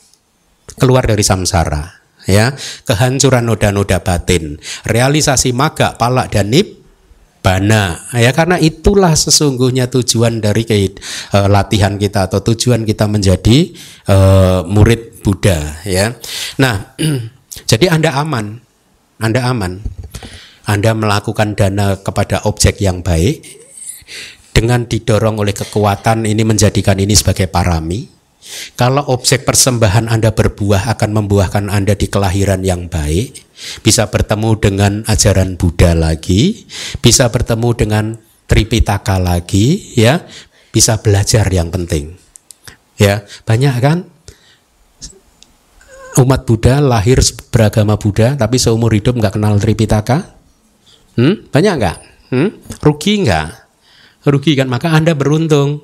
Keluar 0.78 1.09
dari 1.09 1.25
samsara, 1.25 1.82
ya, 2.30 2.53
kehancuran 2.86 3.49
noda-noda 3.49 3.97
batin, 3.97 4.61
realisasi 4.86 5.57
maga, 5.57 5.97
palak 5.97 6.30
dan 6.30 6.53
nip 6.53 6.78
bana 7.48 8.12
ya 8.12 8.36
karena 8.36 8.60
itulah 8.60 9.16
sesungguhnya 9.16 9.88
tujuan 9.88 10.43
dari 10.43 10.68
uh, 10.68 11.48
latihan 11.48 11.95
kita 11.95 12.28
atau 12.28 12.43
tujuan 12.43 12.84
kita 12.84 13.08
menjadi 13.08 13.72
uh, 14.12 14.68
murid 14.68 15.24
Buddha 15.24 15.84
ya. 15.88 16.12
Nah, 16.60 16.95
jadi 17.72 17.91
Anda 17.91 18.20
aman. 18.20 18.60
Anda 19.24 19.48
aman. 19.48 19.80
Anda 20.68 20.91
melakukan 20.91 21.56
dana 21.56 21.95
kepada 22.00 22.43
objek 22.43 22.84
yang 22.84 23.00
baik 23.00 23.43
dengan 24.52 24.84
didorong 24.84 25.39
oleh 25.39 25.56
kekuatan 25.56 26.28
ini 26.28 26.43
menjadikan 26.43 27.00
ini 27.00 27.16
sebagai 27.16 27.48
parami. 27.48 28.16
Kalau 28.78 29.04
objek 29.12 29.43
persembahan 29.43 30.12
Anda 30.12 30.32
berbuah 30.32 30.91
akan 30.95 31.10
membuahkan 31.24 31.68
Anda 31.72 31.98
di 31.98 32.08
kelahiran 32.08 32.64
yang 32.64 32.88
baik, 32.88 33.48
bisa 33.82 34.08
bertemu 34.08 34.50
dengan 34.60 34.93
ajaran 35.08 35.58
Buddha 35.58 35.98
lagi, 35.98 36.68
bisa 37.02 37.28
bertemu 37.32 37.70
dengan 37.74 38.06
Tripitaka 38.48 39.20
lagi, 39.20 39.91
ya, 40.00 40.24
bisa 40.72 41.02
belajar 41.04 41.50
yang 41.52 41.68
penting. 41.68 42.16
Ya, 42.95 43.28
banyak 43.43 43.76
kan 43.84 44.08
umat 46.18 46.50
Buddha 46.50 46.82
lahir 46.82 47.22
beragama 47.54 47.93
Buddha 48.00 48.34
tapi 48.34 48.58
seumur 48.58 48.89
hidup 48.89 49.20
nggak 49.22 49.38
kenal 49.38 49.62
Tripitaka? 49.62 50.34
Hmm? 51.18 51.50
Banyak 51.50 51.74
nggak? 51.78 51.98
Hmm? 52.34 52.50
Rugi 52.82 53.14
nggak? 53.26 53.48
Rugi 54.26 54.52
kan? 54.58 54.68
Maka 54.70 54.93
Anda 54.93 55.14
beruntung. 55.14 55.82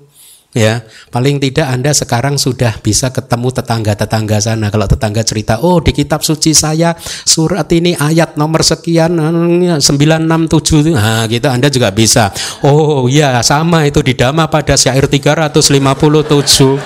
Ya, 0.53 0.85
paling 1.09 1.41
tidak 1.41 1.65
Anda 1.65 1.97
sekarang 1.97 2.37
sudah 2.37 2.77
bisa 2.85 3.09
ketemu 3.09 3.49
tetangga-tetangga 3.49 4.37
sana. 4.37 4.69
Kalau 4.69 4.85
tetangga 4.85 5.25
cerita, 5.25 5.57
oh 5.65 5.81
di 5.81 5.89
kitab 5.89 6.21
suci 6.21 6.53
saya 6.53 6.93
surat 7.25 7.65
ini 7.73 7.97
ayat 7.97 8.37
nomor 8.37 8.61
sekian 8.61 9.17
967, 9.17 10.93
nah 10.93 11.25
gitu 11.25 11.49
Anda 11.49 11.73
juga 11.73 11.89
bisa. 11.89 12.29
Oh 12.61 13.09
iya 13.09 13.41
sama 13.41 13.89
itu 13.89 14.05
di 14.05 14.13
Dhamma 14.13 14.45
pada 14.45 14.77
syair 14.77 15.09
357. 15.09 16.77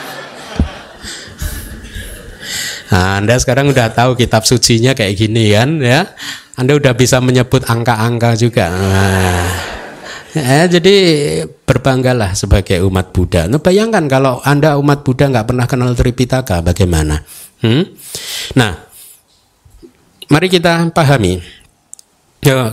Nah, 2.88 3.20
Anda 3.20 3.36
sekarang 3.36 3.68
udah 3.68 3.92
tahu 3.92 4.16
kitab 4.16 4.48
sucinya 4.48 4.96
kayak 4.96 5.12
gini 5.20 5.52
kan 5.52 5.84
ya. 5.84 6.08
Anda 6.56 6.80
udah 6.80 6.96
bisa 6.96 7.20
menyebut 7.20 7.68
angka-angka 7.68 8.40
juga. 8.40 8.72
Nah, 8.72 9.77
ya, 10.36 10.68
jadi 10.68 10.96
berbanggalah 11.64 12.36
sebagai 12.36 12.84
umat 12.88 13.16
Buddha. 13.16 13.46
Nah, 13.46 13.62
bayangkan 13.62 14.08
kalau 14.10 14.42
Anda 14.44 14.76
umat 14.82 15.06
Buddha 15.06 15.32
nggak 15.32 15.48
pernah 15.54 15.66
kenal 15.70 15.94
Tripitaka, 15.94 16.66
bagaimana? 16.66 17.24
Hmm? 17.64 17.86
Nah, 18.58 18.74
mari 20.28 20.48
kita 20.52 20.90
pahami. 20.92 21.40
Ya, 22.44 22.72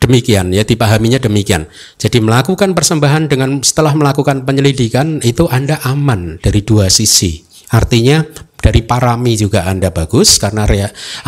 Demikian 0.00 0.48
ya 0.54 0.64
dipahaminya 0.64 1.20
demikian. 1.20 1.68
Jadi 2.00 2.24
melakukan 2.24 2.72
persembahan 2.72 3.28
dengan 3.28 3.60
setelah 3.60 3.92
melakukan 3.92 4.48
penyelidikan 4.48 5.20
itu 5.20 5.44
Anda 5.50 5.76
aman 5.84 6.40
dari 6.40 6.64
dua 6.64 6.88
sisi. 6.88 7.44
Artinya 7.68 8.24
dari 8.56 8.80
parami 8.80 9.36
juga 9.36 9.68
Anda 9.68 9.92
bagus 9.92 10.40
karena 10.40 10.64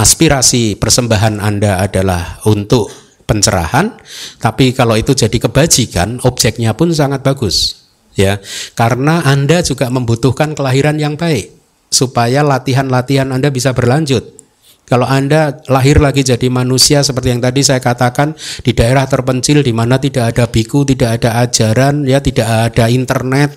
aspirasi 0.01 0.81
persembahan 0.81 1.37
Anda 1.43 1.85
adalah 1.85 2.41
untuk 2.49 2.89
pencerahan, 3.33 3.97
tapi 4.37 4.77
kalau 4.77 5.01
itu 5.01 5.17
jadi 5.17 5.33
kebajikan, 5.41 6.21
objeknya 6.29 6.77
pun 6.77 6.93
sangat 6.93 7.25
bagus. 7.25 7.89
Ya, 8.13 8.45
karena 8.77 9.25
Anda 9.25 9.65
juga 9.65 9.89
membutuhkan 9.89 10.53
kelahiran 10.53 11.01
yang 11.01 11.17
baik 11.17 11.49
supaya 11.89 12.45
latihan-latihan 12.45 13.33
Anda 13.33 13.49
bisa 13.49 13.73
berlanjut. 13.73 14.45
Kalau 14.85 15.09
Anda 15.09 15.65
lahir 15.73 15.97
lagi 16.05 16.21
jadi 16.21 16.53
manusia 16.53 17.01
seperti 17.01 17.33
yang 17.33 17.41
tadi 17.41 17.65
saya 17.65 17.81
katakan 17.81 18.37
di 18.61 18.77
daerah 18.77 19.09
terpencil 19.09 19.65
di 19.65 19.73
mana 19.73 19.97
tidak 19.97 20.37
ada 20.37 20.45
biku, 20.45 20.85
tidak 20.85 21.23
ada 21.23 21.41
ajaran, 21.41 22.05
ya 22.05 22.21
tidak 22.21 22.45
ada 22.45 22.93
internet. 22.93 23.57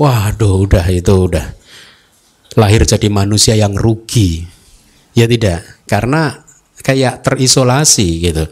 Waduh, 0.00 0.64
udah 0.64 0.86
itu 0.88 1.12
udah. 1.12 1.52
Lahir 2.56 2.88
jadi 2.88 3.12
manusia 3.12 3.52
yang 3.52 3.76
rugi. 3.76 4.48
Ya 5.12 5.28
tidak, 5.28 5.64
karena 5.84 6.45
kayak 6.80 7.24
terisolasi 7.24 8.08
gitu. 8.24 8.44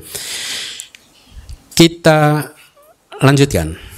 Kita 1.75 2.51
lanjutkan. 3.21 3.95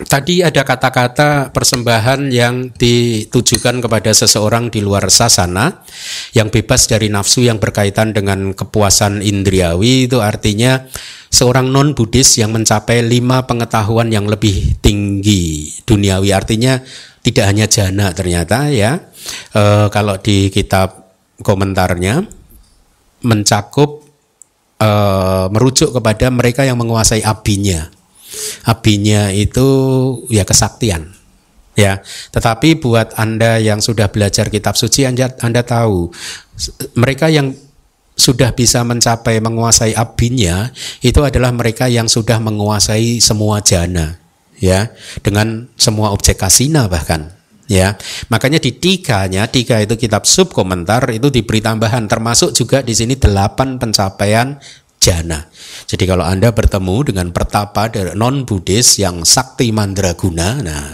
Tadi 0.00 0.40
ada 0.40 0.64
kata-kata 0.64 1.52
persembahan 1.52 2.32
yang 2.32 2.72
ditujukan 2.72 3.84
kepada 3.84 4.16
seseorang 4.16 4.72
di 4.72 4.80
luar 4.80 5.12
sasana 5.12 5.84
yang 6.32 6.48
bebas 6.48 6.88
dari 6.88 7.12
nafsu 7.12 7.44
yang 7.44 7.60
berkaitan 7.60 8.16
dengan 8.16 8.56
kepuasan 8.56 9.20
indriawi 9.20 10.08
itu 10.08 10.24
artinya 10.24 10.88
seorang 11.28 11.68
non 11.68 11.92
Buddhis 11.92 12.40
yang 12.40 12.56
mencapai 12.56 13.04
lima 13.04 13.44
pengetahuan 13.44 14.08
yang 14.08 14.24
lebih 14.24 14.80
tinggi 14.80 15.68
duniawi 15.84 16.32
artinya 16.32 16.80
tidak 17.20 17.44
hanya 17.52 17.68
jana 17.68 18.16
ternyata 18.16 18.72
ya 18.72 19.04
e, 19.52 19.62
kalau 19.92 20.16
di 20.16 20.48
kitab 20.48 20.99
komentarnya 21.40 22.28
mencakup 23.24 24.04
e, 24.80 24.90
merujuk 25.52 25.92
kepada 25.96 26.28
mereka 26.32 26.64
yang 26.64 26.80
menguasai 26.80 27.24
abinya. 27.24 27.88
Abinya 28.64 29.34
itu 29.34 29.66
ya 30.30 30.46
kesaktian 30.46 31.12
ya. 31.74 32.00
Tetapi 32.30 32.78
buat 32.78 33.16
anda 33.18 33.58
yang 33.58 33.82
sudah 33.82 34.08
belajar 34.08 34.48
kitab 34.48 34.78
suci 34.78 35.04
anda, 35.08 35.32
anda 35.42 35.66
tahu 35.66 36.12
mereka 36.94 37.26
yang 37.32 37.56
sudah 38.20 38.52
bisa 38.52 38.84
mencapai 38.84 39.40
menguasai 39.40 39.96
abinya 39.96 40.68
itu 41.00 41.24
adalah 41.24 41.48
mereka 41.56 41.88
yang 41.88 42.04
sudah 42.04 42.36
menguasai 42.36 43.18
semua 43.18 43.64
jana 43.64 44.20
ya. 44.60 44.92
Dengan 45.24 45.66
semua 45.80 46.12
objek 46.12 46.38
kasina 46.38 46.86
bahkan 46.86 47.39
ya 47.70 47.94
makanya 48.26 48.58
di 48.58 48.74
tiganya 48.74 49.46
tiga 49.46 49.78
itu 49.78 49.94
kitab 49.94 50.26
sub 50.26 50.50
komentar 50.50 51.06
itu 51.14 51.30
diberi 51.30 51.62
tambahan 51.62 52.10
termasuk 52.10 52.50
juga 52.50 52.82
di 52.82 52.90
sini 52.90 53.14
delapan 53.14 53.78
pencapaian 53.78 54.58
jana. 55.00 55.48
Jadi 55.88 56.04
kalau 56.04 56.22
Anda 56.28 56.52
bertemu 56.52 57.10
dengan 57.10 57.32
pertapa 57.32 57.88
dari 57.88 58.12
non 58.12 58.44
Buddhis 58.44 59.00
yang 59.00 59.24
sakti 59.24 59.72
mandraguna, 59.72 60.60
nah 60.60 60.92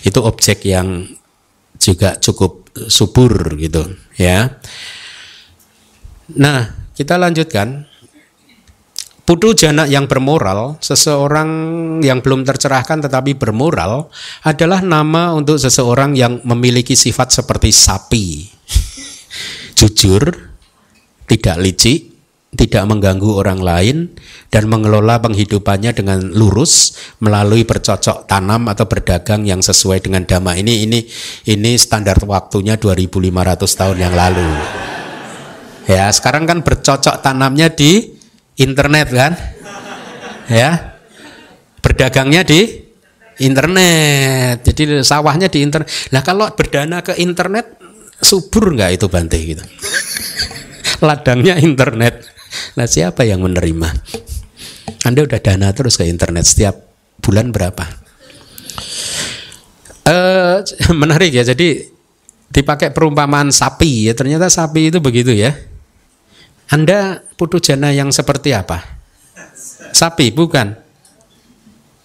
itu 0.00 0.18
objek 0.24 0.64
yang 0.64 1.04
juga 1.76 2.16
cukup 2.16 2.72
subur 2.88 3.54
gitu 3.60 3.84
ya. 4.16 4.58
Nah, 6.34 6.72
kita 6.96 7.20
lanjutkan. 7.20 7.87
Putu 9.28 9.52
jana 9.52 9.84
yang 9.84 10.08
bermoral, 10.08 10.80
seseorang 10.80 11.50
yang 12.00 12.24
belum 12.24 12.48
tercerahkan 12.48 13.04
tetapi 13.04 13.36
bermoral 13.36 14.08
adalah 14.40 14.80
nama 14.80 15.36
untuk 15.36 15.60
seseorang 15.60 16.16
yang 16.16 16.40
memiliki 16.48 16.96
sifat 16.96 17.36
seperti 17.36 17.68
sapi. 17.68 18.48
Jujur, 19.76 20.32
tidak 21.28 21.60
licik, 21.60 22.08
tidak 22.56 22.88
mengganggu 22.88 23.28
orang 23.36 23.60
lain 23.60 23.96
dan 24.48 24.64
mengelola 24.64 25.20
penghidupannya 25.20 25.92
dengan 25.92 26.24
lurus 26.32 26.96
melalui 27.20 27.68
bercocok 27.68 28.24
tanam 28.24 28.64
atau 28.72 28.88
berdagang 28.88 29.44
yang 29.44 29.60
sesuai 29.60 30.08
dengan 30.08 30.24
dhamma. 30.24 30.56
Ini 30.56 30.88
ini 30.88 31.04
ini 31.52 31.76
standar 31.76 32.16
waktunya 32.24 32.80
2500 32.80 33.60
tahun 33.60 33.96
yang 34.00 34.16
lalu. 34.16 34.48
Ya, 35.84 36.08
sekarang 36.16 36.48
kan 36.48 36.64
bercocok 36.64 37.20
tanamnya 37.20 37.68
di 37.68 38.17
internet 38.58 39.08
kan? 39.08 39.32
Ya. 40.50 41.00
Berdagangnya 41.80 42.42
di 42.44 42.84
internet. 43.40 44.66
Jadi 44.66 45.00
sawahnya 45.06 45.46
di 45.48 45.62
internet. 45.62 45.88
Nah, 46.10 46.20
kalau 46.20 46.50
berdana 46.52 47.00
ke 47.00 47.16
internet 47.22 47.78
subur 48.18 48.74
nggak 48.74 48.98
itu 48.98 49.06
Bante 49.06 49.38
gitu? 49.38 49.62
Ladangnya 51.06 51.54
internet 51.62 52.38
Nah 52.74 52.86
siapa 52.88 53.24
yang 53.24 53.44
menerima? 53.44 53.88
Anda 55.06 55.20
udah 55.24 55.40
dana 55.40 55.70
terus 55.72 55.96
ke 55.96 56.04
internet 56.08 56.44
setiap 56.48 56.74
bulan 57.22 57.54
berapa? 57.54 57.84
Uh, 60.08 60.64
menarik 60.96 61.32
ya. 61.32 61.44
Jadi 61.44 61.86
dipakai 62.48 62.90
perumpamaan 62.90 63.52
sapi 63.52 64.10
ya. 64.10 64.12
Ternyata 64.16 64.50
sapi 64.50 64.90
itu 64.90 64.98
begitu 64.98 65.32
ya. 65.32 65.54
Anda 66.68 67.24
putu 67.40 67.64
jana 67.64 67.88
yang 67.96 68.12
seperti 68.12 68.52
apa? 68.52 68.84
Sapi 69.92 70.28
bukan? 70.28 70.76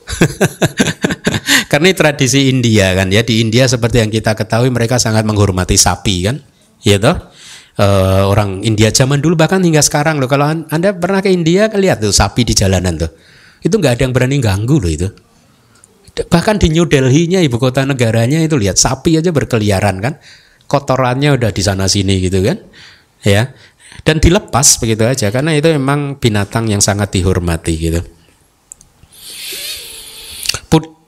Karena 1.72 1.90
ini 1.92 1.98
tradisi 1.98 2.48
India 2.48 2.96
kan 2.96 3.12
ya. 3.12 3.28
Di 3.28 3.44
India 3.44 3.68
seperti 3.68 4.00
yang 4.00 4.12
kita 4.14 4.38
ketahui 4.40 4.72
mereka 4.72 5.02
sangat 5.02 5.28
menghormati 5.28 5.76
sapi 5.76 6.16
kan, 6.30 6.40
ya 6.86 6.96
toh? 7.02 7.18
Uh, 7.74 8.30
orang 8.30 8.62
India 8.62 8.94
zaman 8.94 9.18
dulu 9.18 9.34
bahkan 9.34 9.60
hingga 9.60 9.82
sekarang 9.82 10.22
loh. 10.22 10.30
Kalau 10.30 10.46
anda 10.48 10.90
pernah 10.94 11.20
ke 11.20 11.34
India 11.34 11.68
lihat 11.74 12.00
tuh 12.00 12.14
sapi 12.14 12.46
di 12.46 12.54
jalanan 12.54 12.96
tuh. 13.02 13.12
Itu 13.64 13.82
nggak 13.82 14.00
ada 14.00 14.02
yang 14.08 14.14
berani 14.14 14.38
ganggu 14.40 14.78
loh 14.78 14.92
itu. 14.92 15.10
Bahkan 16.14 16.62
di 16.62 16.70
New 16.70 16.86
Delhi-nya 16.86 17.42
ibu 17.42 17.58
kota 17.58 17.82
negaranya 17.90 18.38
itu 18.38 18.54
lihat 18.54 18.78
sapi 18.78 19.18
aja 19.18 19.34
berkeliaran 19.34 19.98
kan. 20.00 20.22
Kotorannya 20.70 21.34
udah 21.34 21.50
di 21.50 21.62
sana 21.66 21.90
sini 21.90 22.22
gitu 22.22 22.46
kan. 22.46 22.62
Ya 23.26 23.56
dan 24.02 24.18
dilepas 24.18 24.82
begitu 24.82 25.06
aja 25.06 25.30
karena 25.30 25.54
itu 25.54 25.70
memang 25.70 26.18
binatang 26.18 26.66
yang 26.66 26.82
sangat 26.82 27.14
dihormati 27.14 27.74
gitu. 27.78 28.02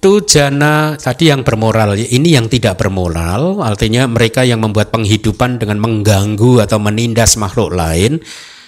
Itu 0.06 0.22
jana 0.22 0.94
tadi 1.02 1.34
yang 1.34 1.42
bermoral 1.42 1.98
ini 1.98 2.38
yang 2.38 2.46
tidak 2.46 2.78
bermoral 2.78 3.66
artinya 3.66 4.06
mereka 4.06 4.46
yang 4.46 4.62
membuat 4.62 4.94
penghidupan 4.94 5.58
dengan 5.58 5.82
mengganggu 5.82 6.62
atau 6.62 6.78
menindas 6.78 7.42
makhluk 7.42 7.74
lain 7.74 8.22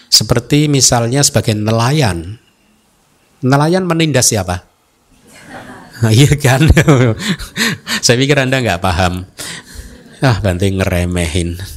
seperti 0.10 0.66
misalnya 0.66 1.22
sebagai 1.22 1.54
nelayan. 1.54 2.42
Nelayan 3.46 3.86
menindas 3.86 4.34
siapa? 4.34 4.66
Iya 6.10 6.34
kan? 6.42 6.66
Saya 8.06 8.18
pikir 8.18 8.42
anda 8.42 8.58
nggak 8.58 8.82
paham. 8.82 9.30
Ah 10.26 10.42
banting 10.42 10.82
ngeremehin 10.82 11.77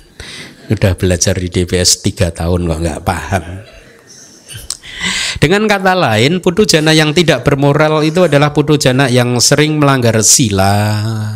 udah 0.70 0.94
belajar 0.94 1.34
di 1.34 1.50
DPS 1.50 2.06
tiga 2.06 2.30
tahun 2.30 2.70
kok 2.70 2.80
nggak 2.80 3.02
paham 3.02 3.44
dengan 5.40 5.64
kata 5.64 5.96
lain, 5.96 6.44
putu 6.44 6.68
jana 6.68 6.92
yang 6.92 7.16
tidak 7.16 7.40
bermoral 7.40 8.04
itu 8.04 8.28
adalah 8.28 8.52
putu 8.52 8.76
jana 8.76 9.08
yang 9.08 9.40
sering 9.40 9.80
melanggar 9.80 10.20
sila, 10.20 10.76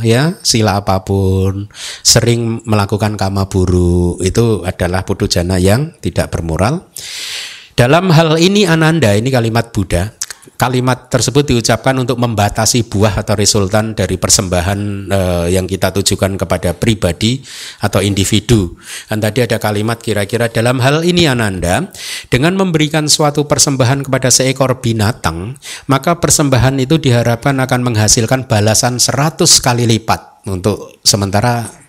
ya, 0.05 0.37
sila 0.45 0.85
apa 0.85 1.01
pun, 1.01 1.73
sering 2.05 2.61
melakukan 2.69 3.17
kama 3.17 3.49
buruk, 3.49 4.21
itu 4.21 4.61
adalah 4.69 5.09
putu 5.09 5.25
jana 5.25 5.57
yang 5.57 5.97
tidak 6.05 6.29
bermoral. 6.29 6.85
Dalam 7.73 8.13
hal 8.13 8.37
ini 8.37 8.69
Ananda, 8.69 9.17
ini 9.17 9.33
kalimat 9.33 9.73
Buddha, 9.73 10.13
kalimat 10.57 11.09
tersebut 11.09 11.45
diucapkan 11.55 11.97
untuk 11.97 12.17
membatasi 12.21 12.87
buah 12.89 13.21
atau 13.25 13.35
resultan 13.37 13.93
dari 13.97 14.17
persembahan 14.17 14.81
eh, 15.09 15.47
yang 15.55 15.69
kita 15.69 15.93
tujukan 15.95 16.37
kepada 16.41 16.73
pribadi 16.77 17.41
atau 17.81 18.01
individu. 18.01 18.77
Dan 19.09 19.21
tadi 19.21 19.45
ada 19.45 19.61
kalimat 19.61 20.01
kira-kira 20.01 20.49
dalam 20.49 20.81
hal 20.81 21.05
ini 21.05 21.29
Ananda, 21.29 21.89
dengan 22.33 22.57
memberikan 22.57 23.07
suatu 23.07 23.45
persembahan 23.45 24.09
kepada 24.09 24.29
seekor 24.33 24.81
binatang, 24.81 25.57
maka 25.89 26.19
persembahan 26.19 26.81
itu 26.81 27.01
diharapkan 27.01 27.57
akan 27.61 27.81
menghasilkan 27.93 28.47
balasan 28.49 28.97
100 29.01 29.45
kali 29.61 29.85
lipat 29.89 30.47
untuk 30.49 31.01
sementara 31.05 31.84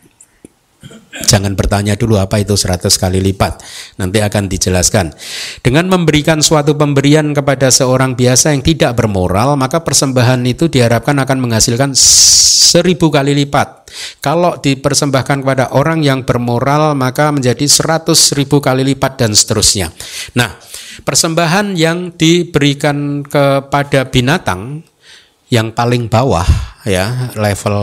Jangan 1.23 1.55
bertanya 1.55 1.95
dulu 1.95 2.19
apa 2.19 2.43
itu 2.43 2.59
100 2.59 2.91
kali 2.99 3.23
lipat. 3.23 3.63
Nanti 3.95 4.19
akan 4.19 4.51
dijelaskan. 4.51 5.15
Dengan 5.63 5.87
memberikan 5.87 6.43
suatu 6.43 6.75
pemberian 6.75 7.31
kepada 7.31 7.71
seorang 7.71 8.19
biasa 8.19 8.51
yang 8.51 8.59
tidak 8.59 8.99
bermoral, 8.99 9.55
maka 9.55 9.79
persembahan 9.79 10.43
itu 10.43 10.67
diharapkan 10.67 11.15
akan 11.15 11.37
menghasilkan 11.39 11.95
seribu 11.95 13.07
kali 13.07 13.31
lipat. 13.31 13.87
Kalau 14.19 14.59
dipersembahkan 14.59 15.47
kepada 15.47 15.71
orang 15.71 16.03
yang 16.03 16.27
bermoral, 16.27 16.91
maka 16.99 17.31
menjadi 17.31 17.63
seratus 17.63 18.35
ribu 18.35 18.59
kali 18.59 18.83
lipat 18.83 19.23
dan 19.23 19.31
seterusnya. 19.31 19.95
Nah, 20.35 20.59
persembahan 21.07 21.79
yang 21.79 22.11
diberikan 22.11 23.23
kepada 23.23 24.11
binatang 24.11 24.83
yang 25.47 25.71
paling 25.71 26.11
bawah 26.11 26.74
ya 26.85 27.33
level 27.33 27.77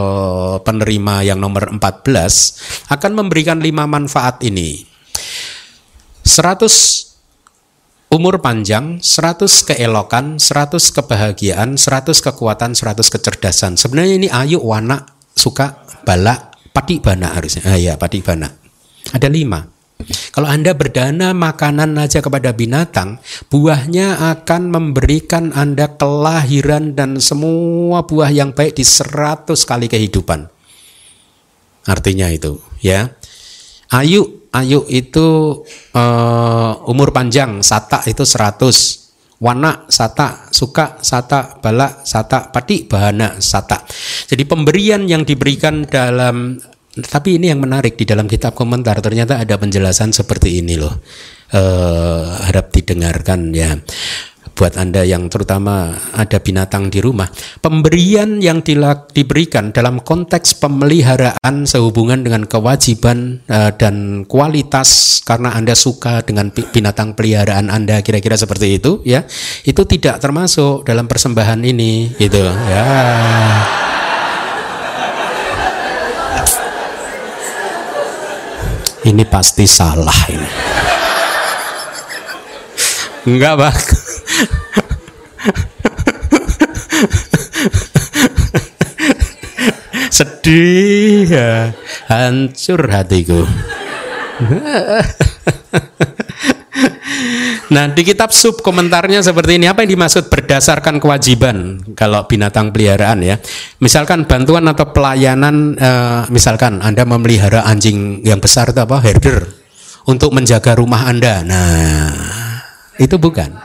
penerima 0.62 1.26
yang 1.26 1.42
nomor 1.42 1.68
14 1.74 2.88
akan 2.88 3.12
memberikan 3.12 3.58
lima 3.58 3.84
manfaat 3.90 4.38
ini. 4.46 4.86
100 6.22 8.14
umur 8.14 8.38
panjang 8.38 9.02
100 9.02 9.74
keelokan 9.74 10.38
100 10.38 10.78
kebahagiaan 10.94 11.74
100 11.74 12.14
kekuatan 12.14 12.78
100 12.78 13.02
kecerdasan. 13.10 13.74
Sebenarnya 13.74 14.14
ini 14.22 14.28
ayu 14.30 14.62
wana 14.62 15.02
suka 15.34 15.82
balak 16.06 16.70
pati 16.70 17.02
bana 17.02 17.34
harusnya. 17.34 17.66
Ah, 17.66 17.80
ya 17.80 17.98
pati 17.98 18.22
bana. 18.22 18.46
Ada 19.10 19.26
lima 19.26 19.71
kalau 20.32 20.48
Anda 20.48 20.72
berdana 20.72 21.32
makanan 21.36 21.96
aja 21.98 22.20
kepada 22.20 22.54
binatang, 22.54 23.22
buahnya 23.52 24.32
akan 24.36 24.72
memberikan 24.72 25.52
Anda 25.52 25.92
kelahiran 25.94 26.96
dan 26.96 27.20
semua 27.20 28.04
buah 28.06 28.30
yang 28.30 28.56
baik 28.56 28.78
di 28.78 28.84
seratus 28.84 29.66
kali 29.68 29.86
kehidupan. 29.86 30.48
Artinya 31.86 32.30
itu, 32.30 32.62
ya. 32.78 33.10
Ayu, 33.92 34.48
ayu 34.54 34.88
itu 34.88 35.60
uh, 35.92 36.72
umur 36.88 37.12
panjang, 37.12 37.60
sata 37.60 38.06
itu 38.08 38.24
seratus. 38.24 39.02
Wana, 39.42 39.90
sata, 39.90 40.46
suka, 40.54 41.02
sata, 41.02 41.58
balak, 41.58 42.06
sata, 42.06 42.54
pati, 42.54 42.86
bahana, 42.86 43.42
sata. 43.42 43.82
Jadi 44.30 44.46
pemberian 44.46 45.02
yang 45.10 45.26
diberikan 45.26 45.82
dalam 45.82 46.62
tapi 47.00 47.40
ini 47.40 47.48
yang 47.48 47.60
menarik 47.62 47.96
di 47.96 48.04
dalam 48.04 48.28
kitab 48.28 48.52
komentar 48.52 49.00
ternyata 49.00 49.40
ada 49.40 49.56
penjelasan 49.56 50.12
seperti 50.12 50.60
ini 50.60 50.76
loh. 50.76 50.92
Eh, 51.52 52.24
harap 52.48 52.72
didengarkan 52.72 53.52
ya 53.52 53.76
buat 54.52 54.76
Anda 54.76 55.02
yang 55.02 55.32
terutama 55.32 55.96
ada 56.12 56.38
binatang 56.38 56.92
di 56.92 57.00
rumah, 57.00 57.28
pemberian 57.64 58.38
yang 58.38 58.60
diberikan 59.10 59.72
dalam 59.72 60.00
konteks 60.04 60.60
pemeliharaan 60.60 61.64
sehubungan 61.64 62.20
dengan 62.22 62.44
kewajiban 62.44 63.42
uh, 63.48 63.72
dan 63.74 64.28
kualitas 64.28 65.20
karena 65.24 65.56
Anda 65.56 65.72
suka 65.72 66.22
dengan 66.22 66.52
binatang 66.52 67.16
peliharaan 67.16 67.72
Anda 67.72 68.04
kira-kira 68.04 68.36
seperti 68.36 68.78
itu 68.78 69.00
ya, 69.08 69.24
itu 69.64 69.82
tidak 69.88 70.20
termasuk 70.20 70.84
dalam 70.84 71.08
persembahan 71.08 71.60
ini 71.64 72.12
gitu 72.20 72.44
ya. 72.46 73.81
Ini 79.02 79.24
pasti 79.26 79.66
salah 79.66 80.20
ini. 80.30 80.50
Enggak, 83.26 83.54
Bang. 83.58 83.78
Sedih 90.12 91.26
ya, 91.26 91.72
hancur 92.10 92.82
hatiku. 92.90 93.46
Nah, 97.72 97.88
di 97.88 98.04
kitab 98.04 98.36
sub 98.36 98.60
komentarnya 98.60 99.24
seperti 99.24 99.56
ini. 99.56 99.64
Apa 99.64 99.80
yang 99.82 99.96
dimaksud 99.96 100.28
berdasarkan 100.28 101.00
kewajiban 101.00 101.80
kalau 101.96 102.28
binatang 102.28 102.68
peliharaan 102.68 103.24
ya? 103.24 103.40
Misalkan 103.80 104.28
bantuan 104.28 104.68
atau 104.68 104.92
pelayanan 104.92 105.72
eh, 105.80 106.22
misalkan 106.28 106.84
Anda 106.84 107.08
memelihara 107.08 107.64
anjing 107.64 108.20
yang 108.28 108.44
besar 108.44 108.76
itu 108.76 108.80
apa? 108.84 109.00
Herder 109.00 109.48
untuk 110.04 110.36
menjaga 110.36 110.76
rumah 110.76 111.08
Anda. 111.08 111.40
Nah, 111.40 112.12
itu 113.00 113.16
bukan. 113.16 113.56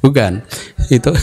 Bukan. 0.00 0.40
Itu 0.88 1.12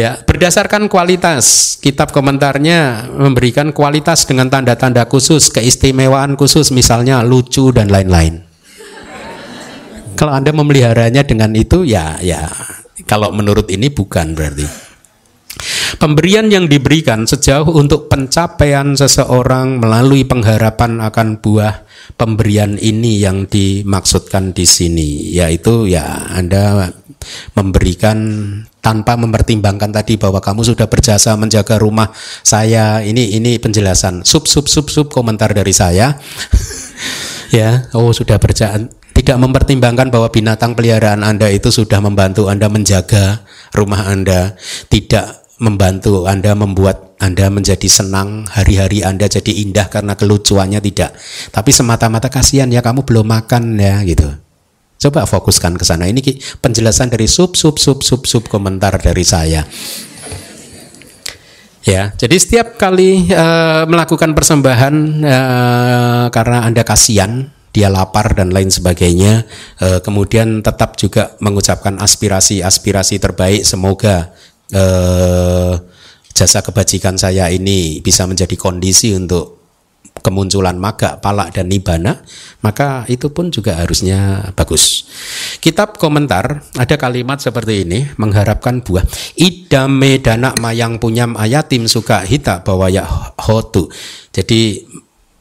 ya 0.00 0.16
berdasarkan 0.24 0.88
kualitas 0.88 1.76
kitab 1.84 2.08
komentarnya 2.14 3.10
memberikan 3.12 3.74
kualitas 3.74 4.24
dengan 4.24 4.48
tanda-tanda 4.48 5.04
khusus 5.04 5.52
keistimewaan 5.52 6.38
khusus 6.38 6.70
misalnya 6.70 7.26
lucu 7.26 7.74
dan 7.74 7.90
lain-lain 7.90 8.46
kalau 10.16 10.32
Anda 10.34 10.50
memeliharanya 10.50 11.22
dengan 11.22 11.52
itu 11.54 11.84
ya 11.84 12.18
ya. 12.24 12.48
Kalau 13.04 13.30
menurut 13.30 13.68
ini 13.68 13.92
bukan 13.92 14.32
berarti. 14.32 14.66
Pemberian 15.96 16.52
yang 16.52 16.68
diberikan 16.68 17.24
sejauh 17.24 17.72
untuk 17.72 18.12
pencapaian 18.12 18.92
seseorang 18.92 19.80
melalui 19.80 20.28
pengharapan 20.28 21.00
akan 21.00 21.40
buah 21.40 21.86
pemberian 22.20 22.76
ini 22.76 23.24
yang 23.24 23.48
dimaksudkan 23.48 24.52
di 24.52 24.68
sini 24.68 25.32
yaitu 25.32 25.88
ya 25.88 26.28
Anda 26.36 26.92
memberikan 27.56 28.18
tanpa 28.84 29.18
mempertimbangkan 29.18 29.90
tadi 29.90 30.14
bahwa 30.14 30.38
kamu 30.38 30.62
sudah 30.62 30.86
berjasa 30.86 31.34
menjaga 31.34 31.80
rumah 31.80 32.14
saya. 32.46 33.02
Ini 33.02 33.34
ini 33.40 33.58
penjelasan. 33.58 34.22
Sub 34.22 34.46
sub 34.46 34.70
sub 34.70 34.86
sub 34.86 35.10
komentar 35.10 35.50
dari 35.56 35.72
saya. 35.74 36.14
Ya 37.54 37.86
oh 37.94 38.10
sudah 38.10 38.42
berjasa 38.42 38.90
tidak 39.26 39.42
mempertimbangkan 39.42 40.14
bahwa 40.14 40.30
binatang 40.30 40.78
peliharaan 40.78 41.26
Anda 41.26 41.50
itu 41.50 41.74
sudah 41.74 41.98
membantu 41.98 42.46
Anda 42.46 42.70
menjaga 42.70 43.42
rumah 43.74 44.06
Anda, 44.06 44.54
tidak 44.86 45.42
membantu 45.58 46.30
Anda 46.30 46.54
membuat 46.54 47.18
Anda 47.18 47.50
menjadi 47.50 47.90
senang, 47.90 48.46
hari-hari 48.46 49.02
Anda 49.02 49.26
jadi 49.26 49.66
indah 49.66 49.90
karena 49.90 50.14
kelucuannya 50.14 50.78
tidak. 50.78 51.18
Tapi 51.50 51.74
semata-mata 51.74 52.30
kasihan 52.30 52.70
ya 52.70 52.78
kamu 52.86 53.02
belum 53.02 53.26
makan 53.26 53.74
ya 53.74 53.98
gitu. 54.06 54.30
Coba 55.02 55.26
fokuskan 55.26 55.74
ke 55.74 55.82
sana. 55.82 56.06
Ini 56.06 56.22
penjelasan 56.62 57.10
dari 57.10 57.26
sub 57.26 57.58
sub 57.58 57.82
sub 57.82 58.06
sub 58.06 58.22
sub 58.30 58.46
komentar 58.46 58.94
dari 59.02 59.26
saya. 59.26 59.66
Ya, 61.82 62.14
jadi 62.14 62.34
setiap 62.38 62.78
kali 62.78 63.26
uh, 63.30 63.86
melakukan 63.90 64.34
persembahan 64.38 64.94
uh, 65.22 66.26
karena 66.30 66.66
Anda 66.66 66.82
kasihan, 66.82 67.50
dia 67.76 67.92
lapar 67.92 68.32
dan 68.32 68.48
lain 68.48 68.72
sebagainya. 68.72 69.44
E, 69.76 70.00
kemudian 70.00 70.64
tetap 70.64 70.96
juga 70.96 71.36
mengucapkan 71.44 72.00
aspirasi-aspirasi 72.00 73.20
terbaik. 73.20 73.68
Semoga 73.68 74.32
e, 74.72 74.84
jasa 76.32 76.64
kebajikan 76.64 77.20
saya 77.20 77.52
ini 77.52 78.00
bisa 78.00 78.24
menjadi 78.24 78.56
kondisi 78.56 79.12
untuk 79.12 79.56
kemunculan 80.24 80.80
maga, 80.80 81.20
palak 81.20 81.52
dan 81.52 81.68
nibana, 81.68 82.24
maka 82.64 83.04
itu 83.12 83.28
pun 83.28 83.52
juga 83.52 83.76
harusnya 83.76 84.50
bagus. 84.56 85.04
Kitab 85.60 86.00
komentar 86.00 86.64
ada 86.74 86.96
kalimat 86.96 87.38
seperti 87.38 87.84
ini 87.84 88.08
mengharapkan 88.16 88.80
buah 88.80 89.04
idame 89.36 90.18
dana 90.18 90.56
mayang 90.56 90.96
punyam 90.96 91.36
ayatim 91.36 91.84
suka 91.86 92.24
hita 92.24 92.64
bahwa 92.64 92.88
ya 92.88 93.04
hotu. 93.36 93.92
Jadi 94.32 94.82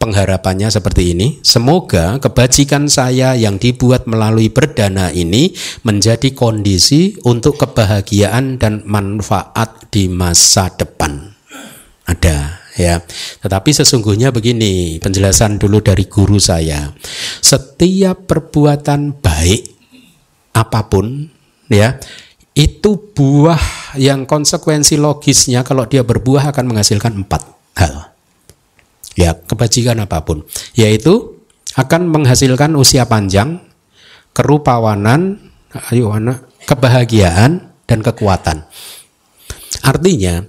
pengharapannya 0.05 0.69
seperti 0.69 1.17
ini. 1.17 1.41
Semoga 1.41 2.21
kebajikan 2.21 2.85
saya 2.85 3.33
yang 3.33 3.57
dibuat 3.57 4.05
melalui 4.05 4.53
berdana 4.53 5.09
ini 5.09 5.49
menjadi 5.81 6.29
kondisi 6.37 7.17
untuk 7.25 7.57
kebahagiaan 7.57 8.61
dan 8.61 8.85
manfaat 8.85 9.89
di 9.89 10.05
masa 10.05 10.69
depan. 10.69 11.33
Ada 12.05 12.61
ya. 12.77 13.01
Tetapi 13.41 13.73
sesungguhnya 13.73 14.29
begini, 14.29 15.01
penjelasan 15.01 15.57
dulu 15.57 15.81
dari 15.81 16.05
guru 16.05 16.37
saya. 16.37 16.93
Setiap 17.41 18.29
perbuatan 18.29 19.17
baik 19.17 19.73
apa 20.53 20.85
pun 20.85 21.25
ya, 21.65 21.97
itu 22.53 23.09
buah 23.11 23.97
yang 23.97 24.29
konsekuensi 24.29 25.01
logisnya 25.01 25.65
kalau 25.65 25.89
dia 25.89 26.05
berbuah 26.05 26.53
akan 26.53 26.71
menghasilkan 26.71 27.25
empat 27.25 27.54
ya 29.15 29.33
kebajikan 29.33 29.97
apa 30.03 30.21
pun. 30.21 30.43
Yaitu 30.77 31.39
akan 31.75 32.07
menghasilkan 32.07 32.71
usia 32.75 33.07
panjang 33.07 33.59
kerupawanan 34.35 35.39
ayo 35.91 36.11
anak 36.11 36.47
kebahagiaan 36.67 37.71
dan 37.87 37.99
kekuatan. 38.03 38.67
Artinya 39.83 40.43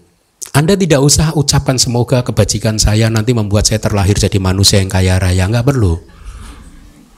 anda 0.57 0.73
tidak 0.73 1.05
usah 1.05 1.37
ucapkan 1.37 1.77
semoga 1.77 2.25
kebajikan 2.25 2.81
saya 2.81 3.13
nanti 3.13 3.37
membuat 3.37 3.69
saya 3.69 3.77
terlahir 3.77 4.17
jadi 4.17 4.41
manusia 4.41 4.81
yang 4.81 4.89
kaya 4.89 5.21
raya. 5.21 5.45
Nggak 5.45 5.69
perlu. 5.69 6.01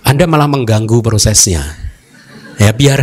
Anda 0.03 0.27
malah 0.27 0.51
mengganggu 0.51 0.99
prosesnya. 0.99 1.63
Ya 2.59 2.75
biar 2.75 2.99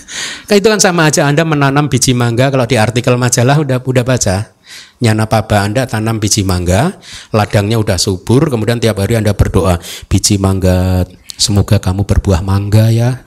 itu 0.56 0.64
kan 0.64 0.80
sama 0.80 1.12
aja 1.12 1.28
Anda 1.28 1.44
menanam 1.44 1.92
biji 1.92 2.16
mangga 2.16 2.48
kalau 2.48 2.64
di 2.64 2.80
artikel 2.80 3.20
majalah 3.20 3.60
udah 3.60 3.76
udah 3.84 4.04
baca 4.06 4.55
Nyana 4.96 5.28
paba 5.28 5.60
Anda 5.60 5.84
tanam 5.84 6.16
biji 6.16 6.40
mangga, 6.40 6.96
ladangnya 7.30 7.76
udah 7.76 8.00
subur, 8.00 8.48
kemudian 8.48 8.80
tiap 8.80 8.96
hari 8.96 9.20
Anda 9.20 9.36
berdoa, 9.36 9.76
biji 10.08 10.40
mangga, 10.40 11.04
semoga 11.36 11.76
kamu 11.76 12.08
berbuah 12.08 12.40
mangga 12.40 12.88
ya. 12.88 13.22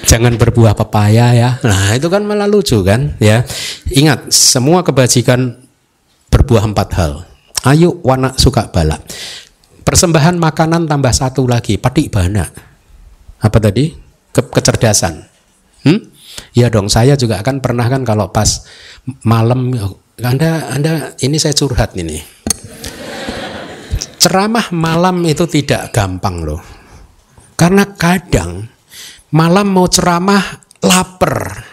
Jangan 0.00 0.40
berbuah 0.40 0.72
pepaya 0.72 1.36
ya. 1.36 1.50
Nah 1.60 1.92
itu 1.92 2.08
kan 2.08 2.24
malah 2.24 2.48
lucu 2.48 2.80
kan 2.80 3.14
ya. 3.20 3.44
Ingat 3.92 4.32
semua 4.32 4.80
kebajikan 4.80 5.60
berbuah 6.32 6.64
empat 6.66 6.88
hal. 6.96 7.12
Ayo 7.68 8.00
wana 8.00 8.32
suka 8.40 8.72
balap. 8.72 9.04
Persembahan 9.84 10.40
makanan 10.40 10.88
tambah 10.88 11.12
satu 11.12 11.44
lagi, 11.44 11.76
patik 11.76 12.08
bana. 12.10 12.48
Apa 13.38 13.58
tadi? 13.60 13.92
Ke 14.30 14.40
kecerdasan. 14.40 15.26
Hmm? 15.84 16.09
Ya 16.50 16.66
dong, 16.66 16.90
saya 16.90 17.14
juga 17.14 17.38
kan 17.46 17.62
pernah 17.62 17.86
kan 17.86 18.02
kalau 18.02 18.30
pas 18.34 18.66
malam 19.22 19.70
Anda 20.20 20.70
Anda 20.74 20.92
ini 21.22 21.38
saya 21.38 21.54
curhat 21.54 21.94
ini. 21.94 22.20
Ceramah 24.20 24.68
malam 24.74 25.24
itu 25.24 25.48
tidak 25.48 25.96
gampang 25.96 26.44
loh. 26.44 26.60
Karena 27.56 27.88
kadang 27.96 28.68
malam 29.32 29.66
mau 29.72 29.88
ceramah 29.88 30.42
lapar. 30.84 31.64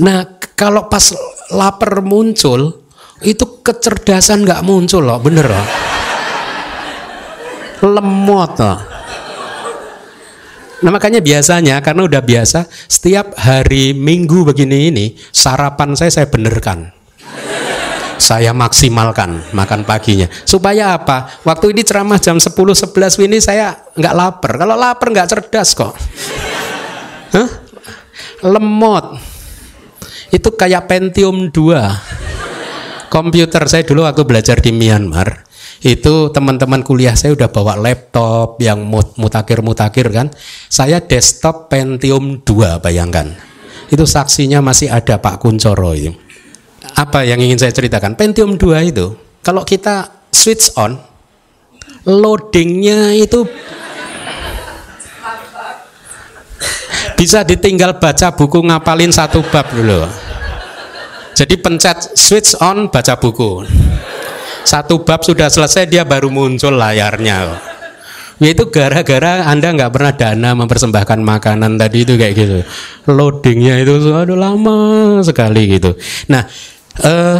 Nah, 0.00 0.24
kalau 0.56 0.88
pas 0.88 1.12
lapar 1.52 2.00
muncul, 2.00 2.86
itu 3.20 3.44
kecerdasan 3.60 4.48
nggak 4.48 4.64
muncul 4.64 5.04
loh, 5.04 5.20
bener 5.20 5.44
loh. 5.44 5.66
Lemot 7.84 8.52
loh. 8.60 8.89
Nah 10.80 10.88
makanya 10.88 11.20
biasanya 11.20 11.76
karena 11.84 12.08
udah 12.08 12.22
biasa 12.24 12.64
setiap 12.88 13.36
hari 13.36 13.92
Minggu 13.92 14.48
begini 14.48 14.88
ini 14.88 15.06
sarapan 15.28 15.92
saya 15.92 16.08
saya 16.08 16.26
benerkan. 16.32 16.88
Saya 18.20 18.52
maksimalkan 18.52 19.52
makan 19.56 19.84
paginya. 19.88 20.28
Supaya 20.44 20.92
apa? 20.96 21.40
Waktu 21.40 21.72
ini 21.72 21.80
ceramah 21.84 22.20
jam 22.20 22.36
10 22.36 22.52
11 22.52 23.26
ini 23.28 23.40
saya 23.40 23.80
nggak 23.96 24.14
lapar. 24.16 24.52
Kalau 24.60 24.76
lapar 24.76 25.08
nggak 25.08 25.28
cerdas 25.28 25.72
kok. 25.72 25.96
Hah? 27.32 27.48
Lemot. 28.44 29.16
Itu 30.32 30.52
kayak 30.52 30.84
Pentium 30.84 31.48
2. 31.48 33.08
Komputer 33.08 33.64
saya 33.66 33.82
dulu 33.82 34.04
waktu 34.04 34.22
belajar 34.22 34.60
di 34.60 34.70
Myanmar 34.70 35.49
itu 35.80 36.28
teman-teman 36.28 36.84
kuliah 36.84 37.16
saya 37.16 37.32
udah 37.32 37.48
bawa 37.48 37.72
laptop 37.80 38.60
yang 38.60 38.84
mutakir-mutakir 39.16 40.12
kan. 40.12 40.28
Saya 40.68 41.00
desktop 41.00 41.72
Pentium 41.72 42.44
2 42.44 42.84
bayangkan. 42.84 43.32
Itu 43.88 44.04
saksinya 44.04 44.60
masih 44.60 44.92
ada 44.92 45.16
Pak 45.16 45.40
Kuncoro 45.40 45.96
itu. 45.96 46.12
Apa 47.00 47.24
yang 47.24 47.40
ingin 47.40 47.56
saya 47.56 47.72
ceritakan? 47.72 48.12
Pentium 48.12 48.60
2 48.60 48.92
itu 48.92 49.16
kalau 49.40 49.64
kita 49.64 50.28
switch 50.28 50.76
on 50.76 51.00
loadingnya 52.04 53.16
itu 53.16 53.48
bisa 57.16 57.44
ditinggal 57.44 57.96
baca 58.00 58.32
buku 58.32 58.64
ngapalin 58.64 59.12
satu 59.12 59.40
bab 59.48 59.68
dulu. 59.72 60.04
Jadi 61.36 61.56
pencet 61.56 62.16
switch 62.20 62.52
on 62.60 62.92
baca 62.92 63.16
buku. 63.16 63.64
Satu 64.64 65.02
bab 65.02 65.24
sudah 65.24 65.48
selesai 65.50 65.88
dia 65.90 66.02
baru 66.06 66.28
muncul 66.30 66.76
layarnya. 66.76 67.60
Itu 68.40 68.72
gara-gara 68.72 69.44
Anda 69.44 69.76
nggak 69.76 69.92
pernah 69.92 70.12
dana 70.16 70.50
mempersembahkan 70.56 71.20
makanan 71.20 71.76
tadi 71.76 72.08
itu 72.08 72.16
kayak 72.16 72.32
gitu. 72.32 72.58
Loadingnya 73.12 73.76
itu 73.84 74.00
aduh 74.16 74.38
lama 74.38 75.20
sekali 75.20 75.76
gitu. 75.76 75.92
Nah, 76.32 76.48
eh, 77.04 77.38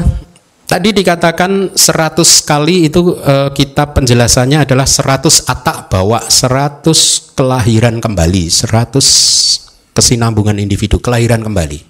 tadi 0.69 0.93
dikatakan 0.93 1.73
100 1.73 2.45
kali 2.45 2.93
itu 2.93 3.17
eh, 3.17 3.49
kita 3.49 3.97
penjelasannya 3.97 4.69
adalah 4.69 4.85
100 4.85 5.49
atak 5.49 5.89
bawa 5.89 6.21
100 6.29 7.33
kelahiran 7.33 7.97
kembali, 7.97 8.53
100 8.53 9.97
kesinambungan 9.97 10.61
individu 10.61 11.01
kelahiran 11.01 11.41
kembali. 11.41 11.81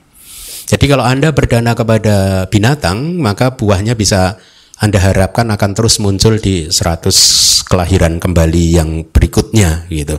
Jadi 0.71 0.87
kalau 0.87 1.03
Anda 1.03 1.35
berdana 1.35 1.75
kepada 1.75 2.47
binatang, 2.47 3.19
maka 3.19 3.59
buahnya 3.59 3.99
bisa 3.99 4.39
anda 4.81 4.97
harapkan 4.97 5.45
akan 5.53 5.77
terus 5.77 6.01
muncul 6.01 6.41
di 6.41 6.73
100 6.73 7.69
kelahiran 7.69 8.17
kembali 8.17 8.65
yang 8.81 9.05
berikutnya 9.05 9.85
gitu. 9.93 10.17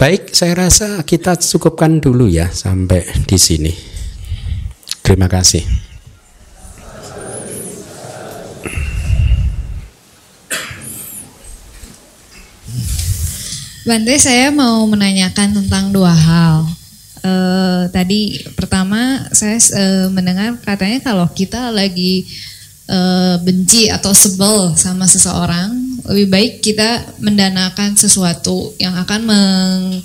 Baik, 0.00 0.32
saya 0.32 0.56
rasa 0.56 1.04
kita 1.04 1.36
cukupkan 1.36 2.00
dulu 2.00 2.32
ya 2.32 2.48
sampai 2.48 3.04
di 3.28 3.36
sini. 3.36 3.72
Terima 5.04 5.28
kasih. 5.28 5.64
Bante, 13.84 14.16
saya 14.18 14.48
mau 14.48 14.80
menanyakan 14.88 15.60
tentang 15.60 15.92
dua 15.92 16.10
hal. 16.10 16.66
E, 17.20 17.32
tadi 17.92 18.40
pertama 18.56 19.28
saya 19.30 19.60
e, 19.60 19.84
mendengar 20.08 20.56
katanya 20.64 21.04
kalau 21.04 21.28
kita 21.30 21.70
lagi 21.70 22.26
uh, 22.90 23.36
benci 23.42 23.90
atau 23.90 24.14
sebel 24.14 24.74
sama 24.78 25.06
seseorang, 25.06 26.00
lebih 26.06 26.26
baik 26.30 26.52
kita 26.62 27.18
mendanakan 27.18 27.98
sesuatu 27.98 28.74
yang 28.78 28.94
akan 28.94 29.20
meng, 29.26 30.02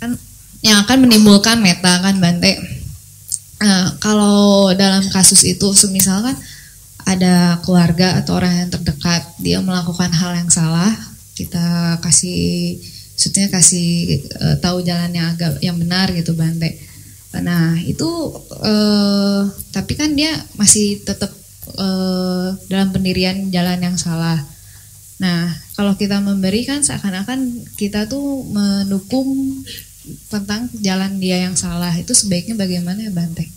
kan, 0.00 0.10
yang 0.64 0.80
akan 0.84 1.04
menimbulkan 1.04 1.60
meta 1.60 2.00
kan 2.00 2.16
Bante. 2.20 2.56
Nah, 3.60 3.96
kalau 4.00 4.72
dalam 4.76 5.08
kasus 5.08 5.44
itu 5.44 5.72
semisalkan 5.72 6.36
ada 7.04 7.60
keluarga 7.64 8.16
atau 8.20 8.40
orang 8.40 8.64
yang 8.64 8.70
terdekat 8.72 9.22
dia 9.40 9.60
melakukan 9.60 10.08
hal 10.12 10.36
yang 10.36 10.48
salah, 10.48 10.92
kita 11.36 12.00
kasih 12.00 12.80
maksudnya 13.14 13.46
kasih 13.46 14.20
uh, 14.42 14.56
tahu 14.58 14.82
jalan 14.82 15.12
yang 15.14 15.32
agak 15.36 15.60
yang 15.62 15.76
benar 15.78 16.10
gitu 16.12 16.34
Bante. 16.34 16.80
Nah, 17.34 17.74
itu 17.82 18.06
uh, 18.62 19.42
tapi 19.74 19.98
kan 19.98 20.14
dia 20.14 20.32
masih 20.54 21.02
tetap 21.02 21.43
uh, 21.78 22.52
dalam 22.68 22.92
pendirian 22.92 23.48
jalan 23.48 23.80
yang 23.80 23.96
salah. 23.96 24.44
Nah, 25.18 25.48
kalau 25.78 25.94
kita 25.94 26.20
memberi 26.20 26.66
kan 26.66 26.82
seakan-akan 26.82 27.64
kita 27.78 28.10
tuh 28.10 28.44
mendukung 28.50 29.62
tentang 30.28 30.68
jalan 30.84 31.16
dia 31.18 31.48
yang 31.48 31.56
salah. 31.56 31.94
Itu 31.96 32.12
sebaiknya 32.12 32.58
bagaimana 32.58 33.08
ya 33.08 33.12
Bante? 33.14 33.48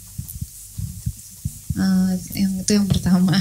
Uh, 1.77 2.13
yang 2.33 2.53
itu 2.61 2.71
yang 2.71 2.87
pertama. 2.87 3.35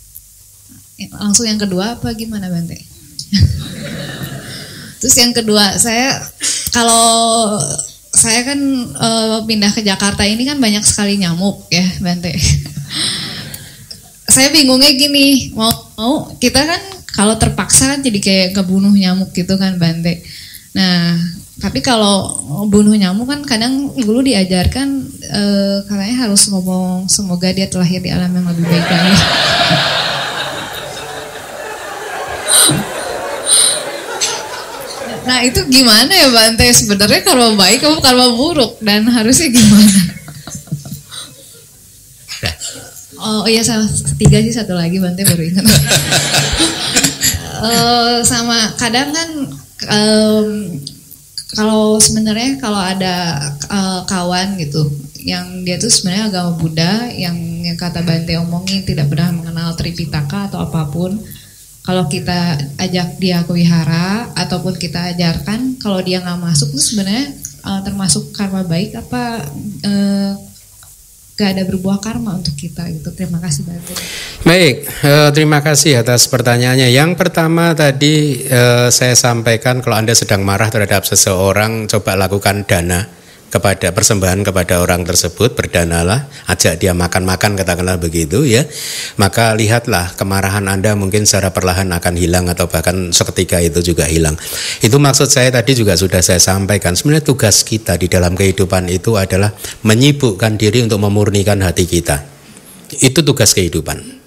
Langsung 1.22 1.46
yang 1.46 1.60
kedua 1.60 2.00
apa 2.00 2.08
gimana 2.16 2.50
Bante? 2.50 2.76
Terus 5.00 5.16
yang 5.20 5.36
kedua, 5.36 5.76
saya 5.76 6.24
kalau 6.72 7.60
saya 8.16 8.48
kan 8.48 8.58
uh, 8.96 9.44
pindah 9.44 9.70
ke 9.76 9.84
Jakarta 9.84 10.24
ini 10.24 10.48
kan 10.48 10.56
banyak 10.56 10.80
sekali 10.82 11.20
nyamuk 11.20 11.68
ya 11.68 11.84
Bante 12.00 12.32
saya 14.36 14.52
bingungnya 14.52 14.92
gini, 14.92 15.48
mau 15.56 15.72
mau 15.96 16.28
kita 16.36 16.60
kan 16.68 16.76
kalau 17.08 17.40
terpaksa 17.40 17.96
kan 17.96 18.04
jadi 18.04 18.20
kayak 18.20 18.52
kebunuh 18.52 18.92
nyamuk 18.92 19.32
gitu 19.32 19.56
kan 19.56 19.80
Bante. 19.80 20.20
Nah, 20.76 21.16
tapi 21.56 21.80
kalau 21.80 22.36
bunuh 22.68 22.92
nyamuk 22.92 23.32
kan 23.32 23.40
kadang 23.48 23.96
dulu 23.96 24.20
diajarkan 24.20 25.08
e, 25.08 25.42
katanya 25.88 26.28
harus 26.28 26.52
ngomong 26.52 27.08
semoga 27.08 27.48
dia 27.48 27.64
terlahir 27.64 28.04
di 28.04 28.12
alam 28.12 28.28
yang 28.28 28.44
lebih 28.44 28.68
baik 28.68 28.84
lagi. 28.84 29.16
nah 35.26 35.42
itu 35.42 35.64
gimana 35.72 36.12
ya 36.12 36.28
Bante 36.28 36.68
sebenarnya 36.76 37.24
karma 37.24 37.56
baik 37.56 37.80
atau 37.80 38.04
karma 38.04 38.28
buruk 38.36 38.76
dan 38.84 39.08
harusnya 39.08 39.48
gimana? 39.48 40.25
Oh 43.16 43.48
iya 43.48 43.64
sama 43.64 43.88
tiga 44.20 44.38
sih 44.44 44.52
satu 44.52 44.76
lagi 44.76 45.00
Bante 45.00 45.24
baru 45.24 45.42
ingat. 45.42 45.64
uh, 47.64 48.18
sama 48.30 48.76
kadang 48.76 49.12
kan 49.12 49.28
um, 49.88 50.48
kalau 51.56 51.96
sebenarnya 51.96 52.60
kalau 52.60 52.76
ada 52.76 53.40
uh, 53.72 54.00
kawan 54.04 54.60
gitu 54.60 54.84
yang 55.26 55.64
dia 55.66 55.80
tuh 55.80 55.90
sebenarnya 55.90 56.30
agama 56.30 56.52
Buddha 56.60 57.10
yang, 57.10 57.34
yang 57.64 57.74
kata 57.74 58.04
Bante 58.06 58.36
omongin 58.38 58.86
tidak 58.86 59.10
pernah 59.10 59.32
mengenal 59.34 59.74
Tripitaka 59.74 60.52
atau 60.52 60.62
apa 60.62 60.86
pun 60.92 61.18
kalau 61.86 62.10
kita 62.10 62.58
ajak 62.82 63.16
dia 63.22 63.46
ke 63.46 63.54
wihara 63.54 64.34
ataupun 64.34 64.74
kita 64.74 65.14
ajarkan 65.14 65.78
kalau 65.78 66.02
dia 66.02 66.18
nggak 66.18 66.42
masuk 66.42 66.74
itu 66.74 66.82
sebenarnya 66.82 67.30
uh, 67.62 67.80
termasuk 67.86 68.34
karma 68.34 68.66
baik 68.66 68.94
apa 68.98 69.42
uh, 69.86 70.34
gak 71.36 71.52
ada 71.52 71.62
berbuah 71.68 72.00
karma 72.00 72.32
untuk 72.32 72.56
kita 72.56 72.88
gitu. 72.96 73.12
Terima 73.12 73.36
kasih 73.36 73.68
banyak. 73.68 73.84
Baik, 74.40 74.76
uh, 75.04 75.30
terima 75.36 75.60
kasih 75.60 76.00
atas 76.00 76.24
pertanyaannya. 76.32 76.88
Yang 76.88 77.20
pertama 77.20 77.76
tadi 77.76 78.40
uh, 78.48 78.88
saya 78.88 79.12
sampaikan 79.12 79.84
kalau 79.84 80.00
Anda 80.00 80.16
sedang 80.16 80.48
marah 80.48 80.72
terhadap 80.72 81.04
seseorang, 81.04 81.92
coba 81.92 82.16
lakukan 82.16 82.64
dana. 82.64 83.25
Kepada 83.46 83.94
persembahan 83.94 84.42
kepada 84.42 84.82
orang 84.82 85.06
tersebut 85.06 85.54
berdanalah 85.54 86.26
ajak 86.50 86.82
dia 86.82 86.92
makan-makan 86.92 87.54
katakanlah 87.54 87.96
begitu 87.96 88.42
ya. 88.42 88.66
Maka 89.16 89.54
lihatlah 89.54 90.12
kemarahan 90.18 90.66
Anda 90.66 90.98
mungkin 90.98 91.24
secara 91.24 91.54
perlahan 91.54 91.88
akan 91.94 92.14
hilang 92.18 92.50
atau 92.50 92.66
bahkan 92.66 93.14
seketika 93.14 93.62
itu 93.62 93.94
juga 93.94 94.10
hilang. 94.10 94.34
Itu 94.82 94.98
maksud 94.98 95.30
saya 95.30 95.54
tadi 95.54 95.78
juga 95.78 95.94
sudah 95.94 96.20
saya 96.20 96.42
sampaikan. 96.42 96.98
Sebenarnya 96.98 97.24
tugas 97.24 97.62
kita 97.62 97.94
di 97.94 98.10
dalam 98.10 98.34
kehidupan 98.34 98.90
itu 98.90 99.14
adalah 99.14 99.54
menyibukkan 99.86 100.58
diri 100.58 100.82
untuk 100.82 100.98
memurnikan 101.00 101.62
hati 101.62 101.86
kita. 101.86 102.26
Itu 102.98 103.22
tugas 103.22 103.54
kehidupan. 103.54 104.18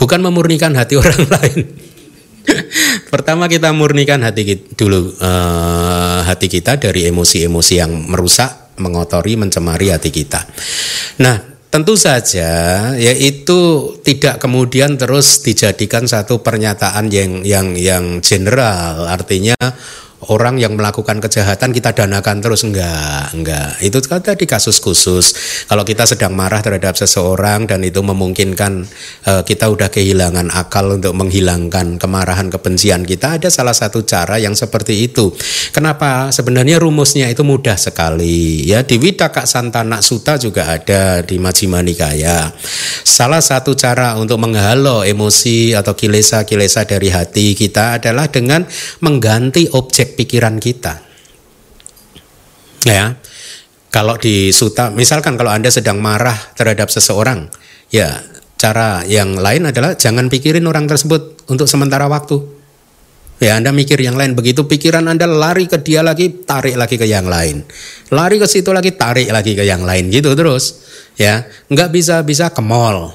Bukan 0.00 0.20
memurnikan 0.24 0.72
hati 0.74 0.96
orang 1.02 1.22
lain 1.28 1.83
Pertama 3.14 3.46
kita 3.46 3.70
murnikan 3.70 4.26
hati 4.26 4.42
kita, 4.42 4.74
dulu 4.74 5.14
uh, 5.22 6.26
hati 6.26 6.50
kita 6.50 6.82
dari 6.82 7.06
emosi-emosi 7.06 7.74
yang 7.78 8.10
merusak, 8.10 8.74
mengotori, 8.82 9.38
mencemari 9.38 9.94
hati 9.94 10.10
kita. 10.10 10.42
Nah, 11.22 11.38
tentu 11.70 11.94
saja 11.94 12.90
yaitu 12.98 13.94
tidak 14.02 14.42
kemudian 14.42 14.98
terus 14.98 15.46
dijadikan 15.46 16.10
satu 16.10 16.42
pernyataan 16.42 17.06
yang 17.06 17.46
yang 17.46 17.78
yang 17.78 18.18
general, 18.18 19.06
artinya 19.06 19.54
orang 20.30 20.60
yang 20.60 20.78
melakukan 20.78 21.20
kejahatan 21.20 21.74
kita 21.74 21.92
danakan 21.92 22.40
terus. 22.40 22.64
Enggak 22.64 23.34
enggak. 23.34 23.80
Itu 23.82 23.98
kan 24.04 24.22
tadi 24.22 24.48
kasus 24.48 24.78
khusus. 24.80 25.34
Kalau 25.68 25.82
kita 25.82 26.08
sedang 26.08 26.32
marah 26.32 26.62
terhadap 26.62 26.94
seseorang 26.96 27.66
dan 27.68 27.82
itu 27.82 28.00
memungkinkan 28.00 28.86
uh, 29.28 29.42
kita 29.42 29.68
udah 29.68 29.92
kehilangan 29.92 30.52
akal 30.54 30.96
untuk 30.96 31.12
menghilangkan 31.16 32.00
kemarahan 32.00 32.48
kebencian 32.48 33.04
kita 33.04 33.42
ada 33.42 33.48
salah 33.50 33.74
satu 33.74 34.06
cara 34.06 34.40
yang 34.40 34.56
seperti 34.56 35.04
itu. 35.08 35.34
Kenapa? 35.74 36.30
Sebenarnya 36.30 36.80
rumusnya 36.80 37.28
itu 37.28 37.42
mudah 37.42 37.76
sekali. 37.76 38.64
Ya 38.64 38.86
di 38.86 38.96
Widaka 38.96 39.44
Santana 39.44 40.00
Suta 40.00 40.40
juga 40.40 40.70
ada 40.70 41.20
di 41.20 41.36
Majjhima 41.36 41.82
Nikaya 41.84 42.54
salah 43.04 43.38
satu 43.38 43.78
cara 43.78 44.18
untuk 44.18 44.42
menghalau 44.42 45.06
emosi 45.06 45.76
atau 45.76 45.94
kilesa-kilesa 45.94 46.82
dari 46.88 47.14
hati 47.14 47.54
kita 47.54 48.02
adalah 48.02 48.26
dengan 48.26 48.66
mengganti 49.04 49.70
objek 49.70 50.13
pikiran 50.14 50.56
kita. 50.62 51.02
Ya. 52.86 53.18
Kalau 53.90 54.18
di 54.18 54.50
suta, 54.50 54.90
misalkan 54.90 55.38
kalau 55.38 55.54
Anda 55.54 55.70
sedang 55.70 56.02
marah 56.02 56.34
terhadap 56.58 56.90
seseorang, 56.90 57.46
ya 57.94 58.26
cara 58.58 59.06
yang 59.06 59.38
lain 59.38 59.70
adalah 59.70 59.94
jangan 59.94 60.26
pikirin 60.26 60.66
orang 60.66 60.90
tersebut 60.90 61.46
untuk 61.46 61.70
sementara 61.70 62.10
waktu. 62.10 62.42
Ya 63.42 63.58
Anda 63.58 63.74
mikir 63.74 63.98
yang 63.98 64.14
lain 64.14 64.38
begitu 64.38 64.66
pikiran 64.70 65.10
Anda 65.10 65.26
lari 65.26 65.66
ke 65.66 65.82
dia 65.82 66.06
lagi 66.06 66.46
tarik 66.46 66.78
lagi 66.78 66.94
ke 66.94 67.02
yang 67.02 67.26
lain 67.26 67.66
lari 68.14 68.38
ke 68.38 68.46
situ 68.46 68.70
lagi 68.70 68.94
tarik 68.94 69.26
lagi 69.26 69.58
ke 69.58 69.66
yang 69.66 69.82
lain 69.82 70.06
gitu 70.06 70.38
terus 70.38 70.86
ya 71.18 71.42
nggak 71.66 71.90
bisa 71.90 72.22
bisa 72.22 72.54
ke 72.54 72.62
mall 72.62 73.10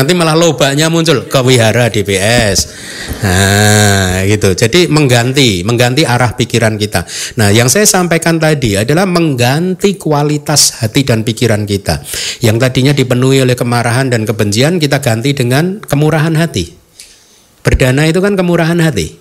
nanti 0.00 0.16
malah 0.16 0.32
lobanya 0.32 0.88
muncul 0.88 1.28
ke 1.28 1.38
wihara 1.44 1.92
DPS. 1.92 2.72
Nah, 3.20 4.24
gitu. 4.24 4.56
Jadi 4.56 4.88
mengganti, 4.88 5.60
mengganti 5.60 6.08
arah 6.08 6.32
pikiran 6.32 6.80
kita. 6.80 7.04
Nah, 7.36 7.52
yang 7.52 7.68
saya 7.68 7.84
sampaikan 7.84 8.40
tadi 8.40 8.80
adalah 8.80 9.04
mengganti 9.04 10.00
kualitas 10.00 10.80
hati 10.80 11.04
dan 11.04 11.20
pikiran 11.20 11.68
kita. 11.68 12.00
Yang 12.40 12.56
tadinya 12.64 12.92
dipenuhi 12.96 13.44
oleh 13.44 13.52
kemarahan 13.52 14.08
dan 14.08 14.24
kebencian 14.24 14.80
kita 14.80 15.04
ganti 15.04 15.36
dengan 15.36 15.84
kemurahan 15.84 16.32
hati. 16.32 16.72
Berdana 17.60 18.08
itu 18.08 18.24
kan 18.24 18.40
kemurahan 18.40 18.80
hati. 18.80 19.19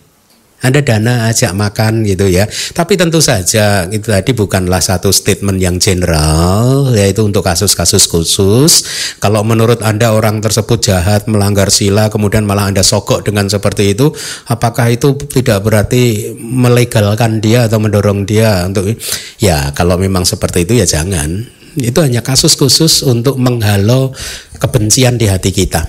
Ada 0.59 0.83
dana 0.83 1.31
ajak 1.31 1.55
makan 1.55 2.03
gitu 2.03 2.27
ya. 2.27 2.43
Tapi 2.75 2.99
tentu 2.99 3.23
saja 3.23 3.87
itu 3.87 4.11
tadi 4.11 4.35
bukanlah 4.35 4.83
satu 4.83 5.07
statement 5.07 5.55
yang 5.55 5.79
general 5.79 6.91
yaitu 6.91 7.23
untuk 7.23 7.47
kasus-kasus 7.47 8.11
khusus. 8.11 8.83
Kalau 9.23 9.47
menurut 9.47 9.79
Anda 9.79 10.11
orang 10.11 10.43
tersebut 10.43 10.83
jahat, 10.83 11.31
melanggar 11.31 11.71
sila 11.71 12.11
kemudian 12.11 12.43
malah 12.43 12.67
Anda 12.67 12.83
sokok 12.83 13.23
dengan 13.23 13.47
seperti 13.47 13.95
itu, 13.95 14.11
apakah 14.51 14.91
itu 14.91 15.15
tidak 15.31 15.63
berarti 15.63 16.35
melegalkan 16.35 17.39
dia 17.39 17.71
atau 17.71 17.79
mendorong 17.79 18.27
dia 18.27 18.67
untuk 18.67 18.99
ya 19.39 19.71
kalau 19.71 19.95
memang 19.95 20.27
seperti 20.27 20.67
itu 20.67 20.75
ya 20.75 20.85
jangan. 20.85 21.47
Itu 21.79 22.03
hanya 22.03 22.19
kasus 22.19 22.59
khusus 22.59 23.05
untuk 23.07 23.39
menghalau 23.39 24.11
kebencian 24.59 25.15
di 25.15 25.31
hati 25.31 25.55
kita. 25.55 25.87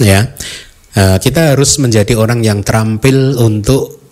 Ya. 0.00 0.34
Eh, 0.90 1.16
kita 1.22 1.54
harus 1.54 1.78
menjadi 1.78 2.18
orang 2.18 2.42
yang 2.42 2.66
terampil 2.66 3.38
untuk 3.38 4.02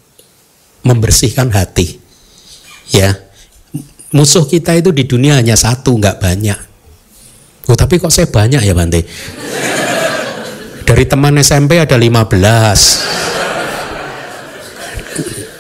membersihkan 0.87 1.51
hati. 1.51 1.99
Ya, 2.95 3.19
musuh 4.15 4.47
kita 4.47 4.79
itu 4.79 4.95
di 4.95 5.03
dunia 5.03 5.43
hanya 5.43 5.59
satu, 5.59 5.99
nggak 5.99 6.23
banyak. 6.23 6.59
Oh, 7.69 7.75
tapi 7.75 7.99
kok 7.99 8.15
saya 8.15 8.31
banyak 8.31 8.63
ya 8.63 8.73
Bante? 8.73 9.03
Dari 10.87 11.05
teman 11.05 11.37
SMP 11.43 11.83
ada 11.83 11.99
15. 11.99 13.05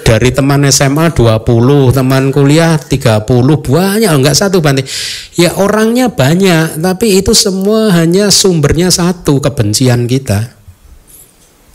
Dari 0.09 0.33
teman 0.33 0.65
SMA 0.73 1.13
20, 1.13 1.93
teman 1.93 2.33
kuliah 2.33 2.81
30, 2.81 3.61
banyak 3.61 4.09
enggak 4.09 4.39
satu 4.39 4.65
Bante. 4.65 4.89
Ya 5.37 5.53
orangnya 5.59 6.09
banyak, 6.09 6.81
tapi 6.81 7.21
itu 7.21 7.37
semua 7.37 7.93
hanya 7.93 8.33
sumbernya 8.33 8.89
satu, 8.89 9.43
kebencian 9.43 10.09
kita. 10.09 10.58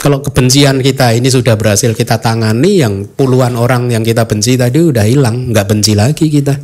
Kalau 0.03 0.19
kebencian 0.19 0.83
kita 0.83 1.15
ini 1.15 1.31
sudah 1.31 1.55
berhasil 1.55 1.95
kita 1.95 2.19
tangani, 2.19 2.83
yang 2.83 3.07
puluhan 3.07 3.55
orang 3.55 3.87
yang 3.87 4.03
kita 4.03 4.27
benci 4.27 4.59
tadi 4.59 4.83
udah 4.83 5.07
hilang, 5.07 5.55
nggak 5.55 5.63
benci 5.63 5.95
lagi 5.95 6.27
kita. 6.27 6.59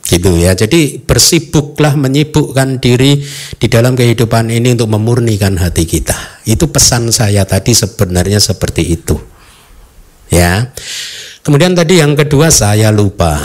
Gitu 0.00 0.40
ya. 0.40 0.56
Jadi 0.56 1.04
bersibuklah 1.04 2.00
menyibukkan 2.00 2.80
diri 2.80 3.20
di 3.60 3.66
dalam 3.68 3.92
kehidupan 3.92 4.48
ini 4.48 4.72
untuk 4.72 4.88
memurnikan 4.88 5.60
hati 5.60 5.84
kita. 5.84 6.16
Itu 6.48 6.72
pesan 6.72 7.12
saya 7.12 7.44
tadi 7.44 7.76
sebenarnya 7.76 8.40
seperti 8.40 8.88
itu. 8.88 9.20
Ya. 10.32 10.72
Kemudian 11.44 11.76
tadi 11.76 12.00
yang 12.00 12.16
kedua 12.16 12.48
saya 12.48 12.88
lupa. 12.88 13.36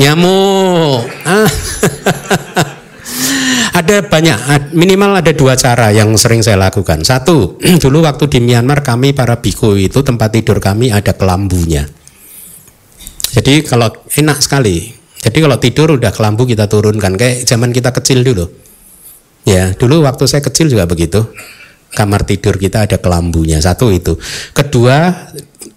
Nyamuk. 0.00 1.04
Ah. 1.28 1.44
Ada 3.94 4.10
banyak, 4.10 4.74
minimal 4.74 5.22
ada 5.22 5.30
dua 5.30 5.54
cara 5.54 5.94
yang 5.94 6.18
sering 6.18 6.42
saya 6.42 6.58
lakukan. 6.58 7.06
Satu, 7.06 7.54
dulu 7.82 8.02
waktu 8.02 8.26
di 8.26 8.42
Myanmar 8.42 8.82
kami 8.82 9.14
para 9.14 9.38
biku 9.38 9.78
itu 9.78 10.02
tempat 10.02 10.34
tidur 10.34 10.58
kami 10.58 10.90
ada 10.90 11.14
kelambunya. 11.14 11.86
Jadi 13.30 13.62
kalau 13.62 13.94
enak 14.18 14.42
sekali. 14.42 14.90
Jadi 15.22 15.38
kalau 15.38 15.62
tidur 15.62 15.94
udah 15.94 16.10
kelambu 16.10 16.42
kita 16.42 16.66
turunkan 16.66 17.14
kayak 17.14 17.46
zaman 17.46 17.70
kita 17.70 17.94
kecil 17.94 18.26
dulu. 18.26 18.50
Ya, 19.46 19.70
dulu 19.78 20.02
waktu 20.02 20.26
saya 20.26 20.42
kecil 20.42 20.74
juga 20.74 20.90
begitu. 20.90 21.30
Kamar 21.94 22.26
tidur 22.26 22.58
kita 22.58 22.90
ada 22.90 22.98
kelambunya. 22.98 23.62
Satu 23.62 23.94
itu. 23.94 24.18
Kedua, 24.58 25.30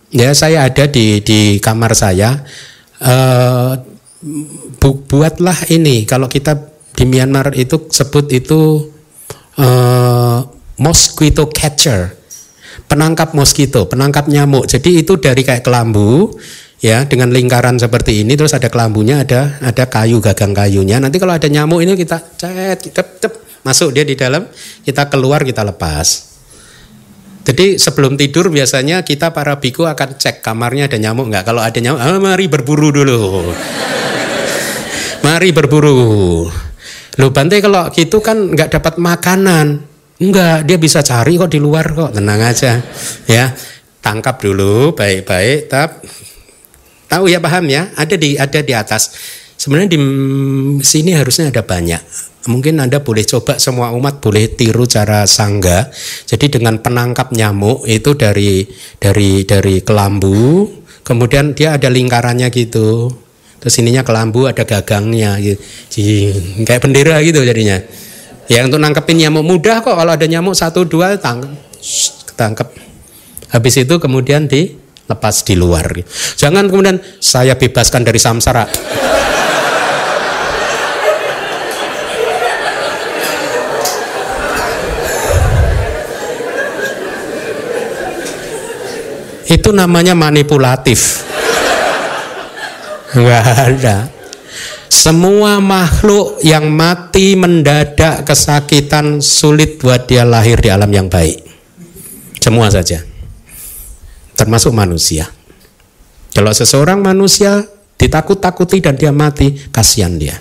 ya 0.09 0.33
saya 0.33 0.65
ada 0.65 0.89
di 0.89 1.21
di 1.21 1.61
kamar 1.61 1.93
saya. 1.93 2.33
Uh, 2.97 3.77
bu, 4.81 5.05
buatlah 5.05 5.69
ini 5.69 6.09
kalau 6.09 6.25
kita 6.25 6.76
di 6.97 7.05
Myanmar 7.05 7.53
itu 7.53 7.85
sebut 7.93 8.25
itu 8.33 8.89
uh, 9.61 10.41
mosquito 10.81 11.45
catcher. 11.53 12.17
Penangkap 12.89 13.37
mosquito 13.37 13.85
penangkap 13.85 14.25
nyamuk. 14.25 14.65
Jadi 14.65 15.05
itu 15.05 15.21
dari 15.21 15.45
kayak 15.45 15.61
kelambu 15.61 16.33
ya 16.81 17.05
dengan 17.05 17.33
lingkaran 17.33 17.77
seperti 17.77 18.25
ini 18.25 18.37
terus 18.37 18.53
ada 18.53 18.69
kelambunya 18.69 19.21
ada 19.21 19.61
ada 19.61 19.85
kayu 19.85 20.17
gagang 20.17 20.57
kayunya. 20.57 20.97
Nanti 20.97 21.21
kalau 21.21 21.37
ada 21.37 21.45
nyamuk 21.45 21.85
ini 21.85 21.93
kita 21.93 22.17
cet 22.33 22.89
cep, 22.89 23.21
cep, 23.21 23.33
masuk 23.61 23.93
dia 23.93 24.01
di 24.01 24.17
dalam 24.17 24.49
kita 24.81 25.05
keluar 25.05 25.45
kita 25.45 25.61
lepas. 25.61 26.33
Jadi 27.45 27.79
sebelum 27.79 28.19
tidur 28.19 28.51
biasanya 28.51 29.05
kita 29.05 29.31
para 29.31 29.55
biku 29.61 29.87
akan 29.87 30.17
cek 30.17 30.41
kamarnya 30.41 30.89
ada 30.89 30.97
nyamuk 30.97 31.29
nggak. 31.29 31.45
Kalau 31.45 31.61
ada 31.61 31.77
nyamuk 31.77 32.01
ah, 32.01 32.17
mari 32.17 32.49
berburu 32.49 32.89
dulu. 32.89 33.21
Mari 35.17 35.51
berburu 35.51 36.47
Loh 37.17 37.33
Bante 37.33 37.57
kalau 37.57 37.89
gitu 37.89 38.21
kan 38.21 38.53
nggak 38.53 38.77
dapat 38.77 39.01
makanan. 39.01 39.81
Enggak, 40.17 40.65
dia 40.65 40.77
bisa 40.81 41.05
cari 41.05 41.37
kok 41.37 41.53
di 41.53 41.61
luar 41.61 41.93
kok, 41.93 42.09
tenang 42.17 42.41
aja. 42.41 42.81
Ya, 43.29 43.53
tangkap 44.01 44.41
dulu 44.41 44.97
baik-baik, 44.97 45.69
tap. 45.69 46.01
Tahu 47.05 47.29
ya 47.29 47.37
paham 47.37 47.69
ya? 47.69 47.93
Ada 47.93 48.17
di 48.17 48.33
ada 48.33 48.59
di 48.61 48.73
atas. 48.73 49.13
Sebenarnya 49.57 49.93
di 49.93 49.99
sini 50.81 51.13
harusnya 51.13 51.53
ada 51.53 51.61
banyak. 51.61 52.01
Mungkin 52.47 52.79
Anda 52.79 53.03
boleh 53.03 53.27
coba 53.27 53.59
semua 53.59 53.91
umat 53.93 54.23
boleh 54.23 54.53
tiru 54.53 54.87
cara 54.89 55.27
sangga. 55.27 55.89
Jadi 56.25 56.59
dengan 56.59 56.81
penangkap 56.81 57.33
nyamuk 57.33 57.85
itu 57.85 58.13
dari 58.17 58.65
dari 58.97 59.43
dari 59.43 59.83
kelambu, 59.85 60.65
kemudian 61.05 61.53
dia 61.53 61.77
ada 61.77 61.89
lingkarannya 61.91 62.47
gitu 62.49 63.26
terus 63.57 63.73
ininya 63.81 64.05
kelambu 64.05 64.45
ada 64.45 64.63
gagangnya 64.63 65.37
gitu. 65.41 65.59
kayak 66.63 66.81
bendera 66.81 67.17
gitu 67.25 67.41
jadinya 67.41 67.81
ya 68.47 68.63
untuk 68.63 68.79
nangkepin 68.79 69.27
nyamuk 69.27 69.43
mudah 69.43 69.81
kok 69.81 69.97
kalau 69.97 70.11
ada 70.13 70.25
nyamuk 70.29 70.53
satu 70.53 70.85
dua 70.85 71.17
tangkap 71.17 71.53
tangkap 72.37 72.69
habis 73.49 73.73
itu 73.81 73.95
kemudian 73.97 74.45
di 74.45 74.87
lepas 75.07 75.35
di 75.47 75.55
luar. 75.55 75.87
Jangan 76.35 76.67
kemudian 76.67 76.99
saya 77.23 77.55
bebaskan 77.55 78.03
dari 78.03 78.19
samsara. 78.19 78.67
Itu 89.47 89.71
namanya 89.71 90.11
manipulatif. 90.11 91.23
Enggak 93.15 93.43
ada. 93.47 93.97
Semua 94.87 95.59
makhluk 95.63 96.41
yang 96.43 96.67
mati 96.71 97.37
mendadak 97.37 98.27
kesakitan 98.27 99.23
sulit 99.23 99.79
buat 99.79 100.07
dia 100.09 100.27
lahir 100.27 100.59
di 100.59 100.67
alam 100.71 100.89
yang 100.91 101.07
baik. 101.07 101.43
Semua 102.39 102.71
saja. 102.71 103.03
Termasuk 104.35 104.71
manusia. 104.71 105.27
Kalau 106.31 106.51
seseorang 106.53 106.99
manusia 107.01 107.65
ditakut-takuti 107.97 108.79
dan 108.79 108.95
dia 108.95 109.11
mati, 109.11 109.57
kasihan 109.73 110.15
dia. 110.15 110.37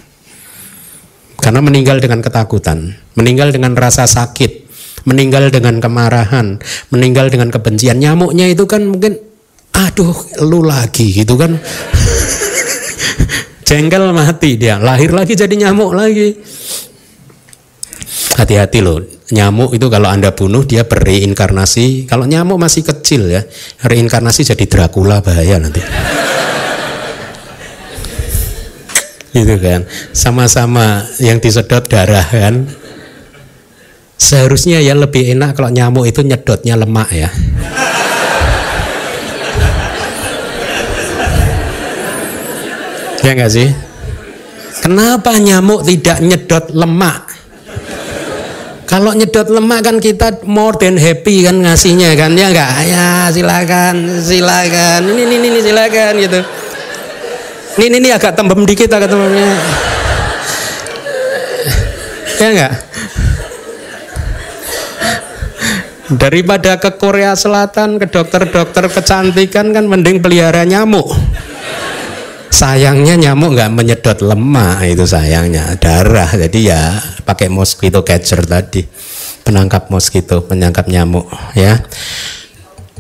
Karena 1.41 1.63
meninggal 1.63 2.03
dengan 2.03 2.21
ketakutan, 2.21 2.99
meninggal 3.17 3.55
dengan 3.55 3.73
rasa 3.79 4.05
sakit, 4.05 4.67
meninggal 5.07 5.49
dengan 5.49 5.79
kemarahan, 5.79 6.59
meninggal 6.91 7.31
dengan 7.31 7.49
kebencian. 7.55 7.97
Nyamuknya 8.03 8.51
itu 8.51 8.67
kan 8.67 8.85
mungkin, 8.85 9.17
aduh, 9.73 10.17
lu 10.43 10.67
lagi 10.67 11.23
gitu 11.23 11.39
kan. 11.39 11.57
Jengkel 13.67 14.15
mati 14.15 14.55
dia, 14.55 14.79
lahir 14.79 15.11
lagi 15.11 15.35
jadi 15.35 15.51
nyamuk 15.51 15.91
lagi. 15.91 16.39
Hati-hati 18.39 18.79
loh, 18.79 19.03
nyamuk 19.35 19.75
itu 19.75 19.91
kalau 19.91 20.07
Anda 20.07 20.31
bunuh 20.31 20.63
dia 20.63 20.87
bereinkarnasi. 20.87 22.07
Kalau 22.07 22.31
nyamuk 22.31 22.63
masih 22.63 22.87
kecil 22.87 23.27
ya, 23.27 23.43
reinkarnasi 23.83 24.47
jadi 24.47 24.65
Dracula 24.71 25.19
bahaya 25.19 25.59
nanti. 25.59 25.83
gitu 29.35 29.59
kan. 29.59 29.83
Sama-sama 30.15 31.03
yang 31.19 31.43
disedot 31.43 31.91
darah 31.91 32.23
kan. 32.23 32.71
Seharusnya 34.15 34.79
ya 34.79 34.95
lebih 34.95 35.27
enak 35.35 35.59
kalau 35.59 35.75
nyamuk 35.75 36.07
itu 36.07 36.23
nyedotnya 36.23 36.79
lemak 36.79 37.11
ya. 37.11 37.35
Ya 43.27 43.35
enggak 43.35 43.51
sih? 43.51 43.69
Kenapa 44.87 45.35
nyamuk 45.35 45.83
tidak 45.83 46.23
nyedot 46.23 46.71
lemak? 46.71 47.35
Kalau 48.87 49.11
nyedot 49.19 49.51
lemak 49.51 49.83
kan 49.83 49.99
kita 49.99 50.47
more 50.47 50.79
than 50.79 50.95
happy 50.95 51.43
kan 51.43 51.59
ngasihnya 51.59 52.15
kan 52.15 52.39
ya 52.39 52.55
enggak 52.55 52.71
ya 52.87 53.27
silakan 53.35 54.23
silakan 54.23 55.11
ini 55.11 55.27
ini 55.27 55.47
ini 55.51 55.59
silakan 55.59 56.15
gitu. 56.23 56.41
Ini 57.77 57.93
ini, 57.93 57.97
ini 57.99 58.09
agak 58.15 58.39
tembem 58.39 58.63
dikit 58.63 58.89
agak 58.95 59.11
tembemnya. 59.11 59.53
Ya 62.39 62.49
enggak? 62.55 62.73
Daripada 66.07 66.79
ke 66.79 66.95
Korea 66.95 67.35
Selatan 67.35 67.99
ke 67.99 68.07
dokter-dokter 68.07 68.87
kecantikan 68.87 69.75
kan 69.75 69.91
mending 69.91 70.23
pelihara 70.23 70.63
nyamuk. 70.63 71.11
Sayangnya 72.57 73.21
nyamuk 73.21 73.53
nggak 73.53 73.69
menyedot 73.69 74.19
lemak 74.25 74.81
itu 74.89 75.05
sayangnya 75.05 75.77
darah. 75.77 76.33
Jadi 76.33 76.73
ya 76.73 76.97
pakai 77.29 77.53
mosquito 77.53 78.01
catcher 78.01 78.41
tadi 78.49 78.81
penangkap 79.45 79.93
mosquito, 79.93 80.41
penangkap 80.43 80.89
nyamuk 80.89 81.29
ya. 81.53 81.85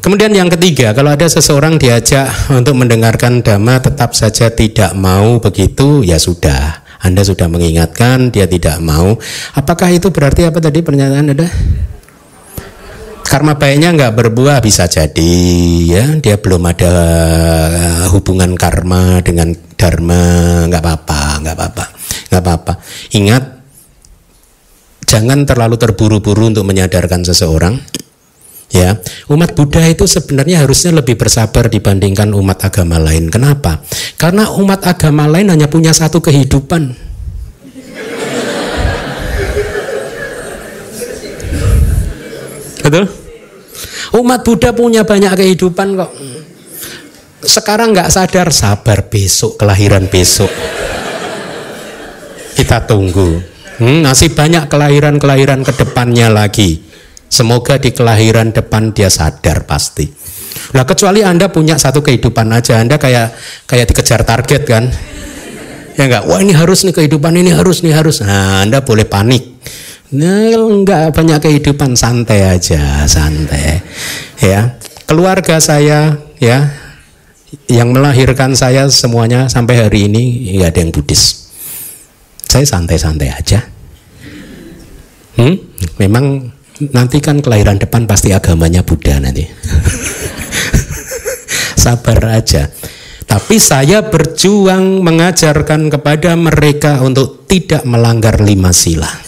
Kemudian 0.04 0.30
yang 0.30 0.46
ketiga, 0.46 0.94
kalau 0.94 1.10
ada 1.10 1.26
seseorang 1.26 1.82
diajak 1.82 2.30
untuk 2.54 2.78
mendengarkan 2.78 3.42
dhamma 3.42 3.82
tetap 3.82 4.14
saja 4.14 4.52
tidak 4.54 4.94
mau 4.94 5.42
begitu, 5.42 6.06
ya 6.06 6.20
sudah. 6.20 6.86
Anda 7.02 7.26
sudah 7.26 7.50
mengingatkan, 7.50 8.30
dia 8.30 8.46
tidak 8.46 8.78
mau. 8.78 9.18
Apakah 9.58 9.90
itu 9.90 10.14
berarti 10.14 10.46
apa 10.46 10.62
tadi 10.62 10.84
pernyataan 10.84 11.34
ada? 11.34 11.48
Karma 13.36 13.60
baiknya 13.60 13.92
nggak 13.92 14.16
berbuah 14.16 14.64
bisa 14.64 14.88
jadi 14.88 15.36
ya. 15.84 16.04
Dia 16.24 16.40
belum 16.40 16.64
ada 16.64 16.94
eh, 17.68 18.04
hubungan 18.08 18.56
karma 18.56 19.20
dengan 19.20 19.52
dharma 19.76 20.64
nggak 20.72 20.80
apa-apa 20.80 21.44
nggak 21.44 21.52
apa-apa 21.52 21.84
nggak 22.32 22.40
apa-apa. 22.40 22.72
Ingat 23.12 23.44
jangan 25.04 25.44
terlalu 25.44 25.76
terburu-buru 25.76 26.48
untuk 26.48 26.64
menyadarkan 26.64 27.28
seseorang 27.28 27.76
ya. 28.72 28.96
Umat 29.28 29.52
Buddha 29.52 29.84
itu 29.84 30.08
sebenarnya 30.08 30.64
harusnya 30.64 30.96
lebih 30.96 31.20
bersabar 31.20 31.68
dibandingkan 31.68 32.32
umat 32.32 32.64
agama 32.64 32.96
lain. 32.96 33.28
Kenapa? 33.28 33.84
Karena 34.16 34.48
umat 34.56 34.80
agama 34.88 35.28
lain 35.28 35.52
hanya 35.52 35.68
punya 35.68 35.92
satu 35.92 36.24
kehidupan. 36.24 36.96
Betul? 42.80 43.25
Umat 44.16 44.48
Buddha 44.48 44.72
punya 44.72 45.04
banyak 45.04 45.36
kehidupan 45.36 45.92
kok. 45.92 46.10
Sekarang 47.44 47.92
nggak 47.92 48.08
sadar 48.08 48.48
sabar 48.48 49.12
besok 49.12 49.60
kelahiran 49.60 50.08
besok. 50.08 50.48
Kita 52.56 52.88
tunggu. 52.88 53.36
Hmm, 53.76 54.08
masih 54.08 54.32
banyak 54.32 54.72
kelahiran-kelahiran 54.72 55.60
ke 55.60 55.72
depannya 55.76 56.32
lagi. 56.32 56.80
Semoga 57.28 57.76
di 57.76 57.92
kelahiran 57.92 58.56
depan 58.56 58.96
dia 58.96 59.12
sadar 59.12 59.68
pasti. 59.68 60.08
Nah 60.72 60.88
kecuali 60.88 61.20
anda 61.20 61.52
punya 61.52 61.76
satu 61.76 62.00
kehidupan 62.00 62.48
aja, 62.56 62.80
anda 62.80 62.96
kayak 62.96 63.36
kayak 63.68 63.92
dikejar 63.92 64.24
target 64.24 64.64
kan? 64.64 64.88
Ya 66.00 66.08
enggak, 66.08 66.24
wah 66.24 66.40
ini 66.40 66.56
harus 66.56 66.88
nih 66.88 66.96
kehidupan 66.96 67.36
ini 67.36 67.52
harus 67.52 67.84
nih 67.84 67.92
harus. 67.92 68.24
Nah 68.24 68.64
anda 68.64 68.80
boleh 68.80 69.04
panik 69.04 69.60
Nah, 70.14 70.54
enggak 70.54 71.18
banyak 71.18 71.42
kehidupan 71.42 71.98
santai 71.98 72.46
aja, 72.46 73.02
santai. 73.10 73.82
Ya. 74.38 74.78
Keluarga 75.06 75.58
saya 75.58 76.18
ya 76.38 76.70
yang 77.66 77.90
melahirkan 77.90 78.54
saya 78.54 78.86
semuanya 78.90 79.50
sampai 79.50 79.82
hari 79.82 80.06
ini 80.06 80.54
enggak 80.54 80.70
ada 80.74 80.80
yang 80.86 80.92
Buddhis. 80.94 81.50
Saya 82.46 82.62
santai-santai 82.62 83.34
aja. 83.34 83.66
Hmm? 85.34 85.58
Memang 85.98 86.54
nanti 86.94 87.18
kan 87.18 87.42
kelahiran 87.42 87.82
depan 87.82 88.06
pasti 88.06 88.30
agamanya 88.30 88.86
Buddha 88.86 89.18
nanti. 89.18 89.42
Sabar 91.82 92.22
aja. 92.30 92.70
Tapi 93.26 93.58
saya 93.58 94.06
berjuang 94.06 95.02
mengajarkan 95.02 95.90
kepada 95.90 96.38
mereka 96.38 97.02
untuk 97.02 97.50
tidak 97.50 97.82
melanggar 97.82 98.38
lima 98.38 98.70
sila 98.70 99.25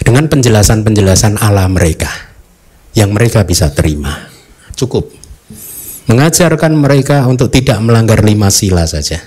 dengan 0.00 0.26
penjelasan-penjelasan 0.26 1.38
ala 1.40 1.68
mereka 1.68 2.10
yang 2.96 3.14
mereka 3.14 3.46
bisa 3.46 3.70
terima. 3.70 4.28
Cukup. 4.74 5.12
Mengajarkan 6.10 6.74
mereka 6.74 7.22
untuk 7.30 7.54
tidak 7.54 7.78
melanggar 7.78 8.18
lima 8.26 8.50
sila 8.50 8.82
saja. 8.88 9.22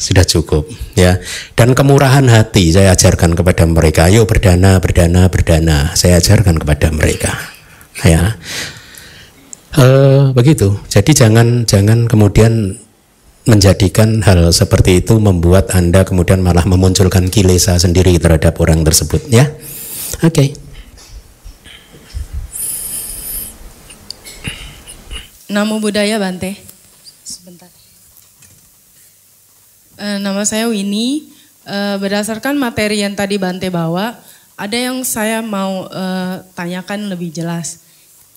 Sudah 0.00 0.24
cukup 0.24 0.64
ya. 0.96 1.20
Dan 1.52 1.76
kemurahan 1.76 2.24
hati 2.24 2.72
saya 2.72 2.96
ajarkan 2.96 3.36
kepada 3.36 3.68
mereka. 3.68 4.08
Ayo 4.08 4.24
berdana, 4.24 4.80
berdana, 4.80 5.28
berdana. 5.28 5.92
Saya 5.92 6.16
ajarkan 6.16 6.56
kepada 6.56 6.88
mereka. 6.88 7.36
Ya. 8.00 8.40
E, 9.76 9.86
begitu. 10.32 10.80
Jadi 10.88 11.12
jangan 11.12 11.68
jangan 11.68 12.08
kemudian 12.08 12.80
menjadikan 13.44 14.24
hal 14.24 14.56
seperti 14.56 15.04
itu 15.04 15.20
membuat 15.20 15.76
Anda 15.76 16.08
kemudian 16.08 16.40
malah 16.40 16.64
memunculkan 16.64 17.28
kilesa 17.28 17.76
sendiri 17.76 18.16
terhadap 18.16 18.56
orang 18.56 18.80
tersebut 18.88 19.28
ya. 19.28 19.52
Oke. 20.20 20.28
Okay. 20.36 20.48
Namo 25.48 25.80
Buddhaya 25.80 26.20
Bante. 26.20 26.60
Sebentar. 27.24 27.72
Uh, 29.96 30.20
nama 30.20 30.44
saya 30.44 30.68
Winnie. 30.68 31.24
Uh, 31.64 31.96
berdasarkan 31.96 32.52
materi 32.60 33.00
yang 33.00 33.16
tadi 33.16 33.40
Bante 33.40 33.72
bawa, 33.72 34.12
ada 34.60 34.76
yang 34.76 35.00
saya 35.08 35.40
mau 35.40 35.88
uh, 35.88 36.44
tanyakan 36.52 37.08
lebih 37.08 37.32
jelas. 37.32 37.80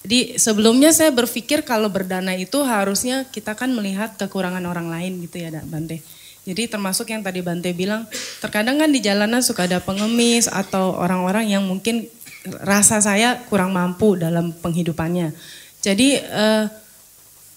Jadi 0.08 0.40
sebelumnya 0.40 0.96
saya 0.96 1.12
berpikir 1.12 1.68
kalau 1.68 1.92
berdana 1.92 2.32
itu 2.32 2.64
harusnya 2.64 3.28
kita 3.28 3.60
kan 3.60 3.76
melihat 3.76 4.16
kekurangan 4.16 4.64
orang 4.64 4.88
lain 4.88 5.20
gitu 5.28 5.36
ya 5.36 5.52
Bante. 5.68 6.00
Jadi 6.44 6.68
termasuk 6.68 7.08
yang 7.08 7.24
tadi 7.24 7.40
Bante 7.40 7.72
bilang, 7.72 8.04
terkadang 8.44 8.76
kan 8.76 8.92
di 8.92 9.00
jalanan 9.00 9.40
suka 9.40 9.64
ada 9.64 9.80
pengemis 9.80 10.52
atau 10.52 10.92
orang-orang 11.00 11.48
yang 11.48 11.64
mungkin 11.64 12.04
rasa 12.60 13.00
saya 13.00 13.40
kurang 13.48 13.72
mampu 13.72 14.20
dalam 14.20 14.52
penghidupannya. 14.52 15.32
Jadi 15.80 16.20
eh, 16.20 16.66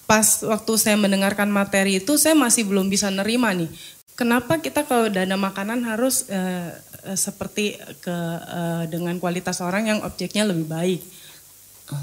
pas 0.06 0.26
waktu 0.46 0.72
saya 0.78 0.94
mendengarkan 0.94 1.50
materi 1.50 1.98
itu 1.98 2.14
saya 2.14 2.38
masih 2.38 2.62
belum 2.70 2.86
bisa 2.86 3.10
nerima 3.10 3.50
nih. 3.50 3.66
Kenapa 4.14 4.62
kita 4.62 4.86
kalau 4.86 5.10
dana 5.10 5.34
makanan 5.34 5.82
harus 5.82 6.30
eh, 6.30 6.70
eh 7.06 7.18
seperti 7.18 7.74
ke 7.98 8.16
eh, 8.38 8.84
dengan 8.86 9.18
kualitas 9.18 9.58
orang 9.58 9.90
yang 9.90 9.98
objeknya 10.06 10.46
lebih 10.46 10.70
baik? 10.70 11.02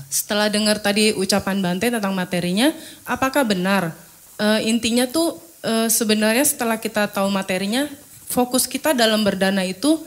Setelah 0.07 0.47
dengar 0.47 0.79
tadi 0.79 1.11
ucapan 1.11 1.59
Bante 1.59 1.91
tentang 1.91 2.15
materinya, 2.15 2.71
apakah 3.03 3.43
benar 3.43 3.91
e, 4.39 4.47
intinya 4.71 5.03
tuh 5.09 5.42
e, 5.63 5.87
sebenarnya 5.87 6.43
setelah 6.43 6.77
kita 6.77 7.07
tahu 7.07 7.31
materinya, 7.31 7.87
fokus 8.27 8.67
kita 8.67 8.91
dalam 8.91 9.23
berdana 9.23 9.63
itu 9.63 10.03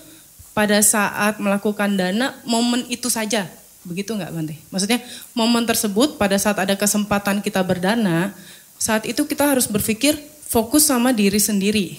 pada 0.52 0.78
saat 0.84 1.40
melakukan 1.40 1.96
dana 1.96 2.36
momen 2.44 2.84
itu 2.92 3.08
saja, 3.08 3.48
begitu 3.82 4.12
nggak 4.12 4.30
Bante? 4.30 4.54
Maksudnya 4.68 5.00
momen 5.32 5.64
tersebut 5.64 6.20
pada 6.20 6.36
saat 6.36 6.60
ada 6.60 6.76
kesempatan 6.76 7.40
kita 7.40 7.64
berdana, 7.64 8.36
saat 8.76 9.08
itu 9.08 9.24
kita 9.24 9.48
harus 9.48 9.64
berpikir 9.66 10.16
fokus 10.46 10.86
sama 10.86 11.10
diri 11.16 11.40
sendiri. 11.40 11.98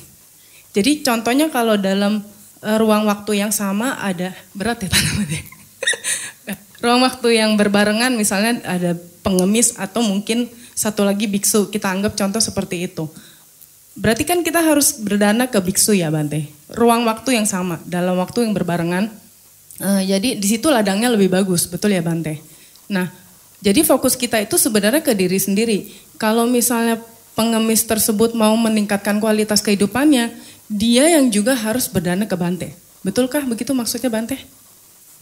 Jadi 0.71 1.01
contohnya 1.01 1.49
kalau 1.49 1.75
dalam 1.75 2.21
e, 2.61 2.69
ruang 2.77 3.09
waktu 3.09 3.41
yang 3.41 3.49
sama 3.49 3.97
ada 3.97 4.31
berat 4.53 4.85
ya 4.85 4.89
Pak 4.93 5.01
ruang 6.77 7.01
waktu 7.01 7.41
yang 7.41 7.57
berbarengan 7.57 8.13
misalnya 8.13 8.61
ada 8.61 8.93
pengemis 9.25 9.73
atau 9.75 10.05
mungkin 10.05 10.45
satu 10.77 11.01
lagi 11.01 11.25
biksu 11.25 11.73
kita 11.73 11.89
anggap 11.89 12.13
contoh 12.13 12.37
seperti 12.37 12.85
itu. 12.85 13.09
Berarti 13.97 14.23
kan 14.29 14.45
kita 14.45 14.61
harus 14.61 15.01
berdana 15.01 15.49
ke 15.49 15.57
biksu 15.57 15.97
ya 15.97 16.13
Bante. 16.13 16.45
Ruang 16.69 17.09
waktu 17.09 17.41
yang 17.41 17.49
sama 17.49 17.81
dalam 17.89 18.13
waktu 18.21 18.45
yang 18.45 18.53
berbarengan. 18.53 19.09
Uh, 19.77 20.01
jadi 20.05 20.37
di 20.37 20.47
situ 20.47 20.69
ladangnya 20.69 21.09
lebih 21.09 21.33
bagus, 21.33 21.65
betul 21.65 21.93
ya 21.93 22.05
Bante. 22.05 22.37
Nah, 22.93 23.09
jadi 23.57 23.81
fokus 23.81 24.13
kita 24.13 24.37
itu 24.37 24.55
sebenarnya 24.61 25.01
ke 25.01 25.17
diri 25.17 25.41
sendiri. 25.41 25.89
Kalau 26.21 26.45
misalnya 26.45 27.01
pengemis 27.33 27.85
tersebut 27.89 28.37
mau 28.37 28.53
meningkatkan 28.53 29.17
kualitas 29.17 29.65
kehidupannya, 29.65 30.29
dia 30.69 31.05
yang 31.17 31.33
juga 31.33 31.57
harus 31.57 31.89
berdana 31.89 32.29
ke 32.29 32.37
Bante. 32.37 32.77
Betulkah 33.01 33.41
begitu 33.49 33.73
maksudnya 33.73 34.13
Bante? 34.13 34.37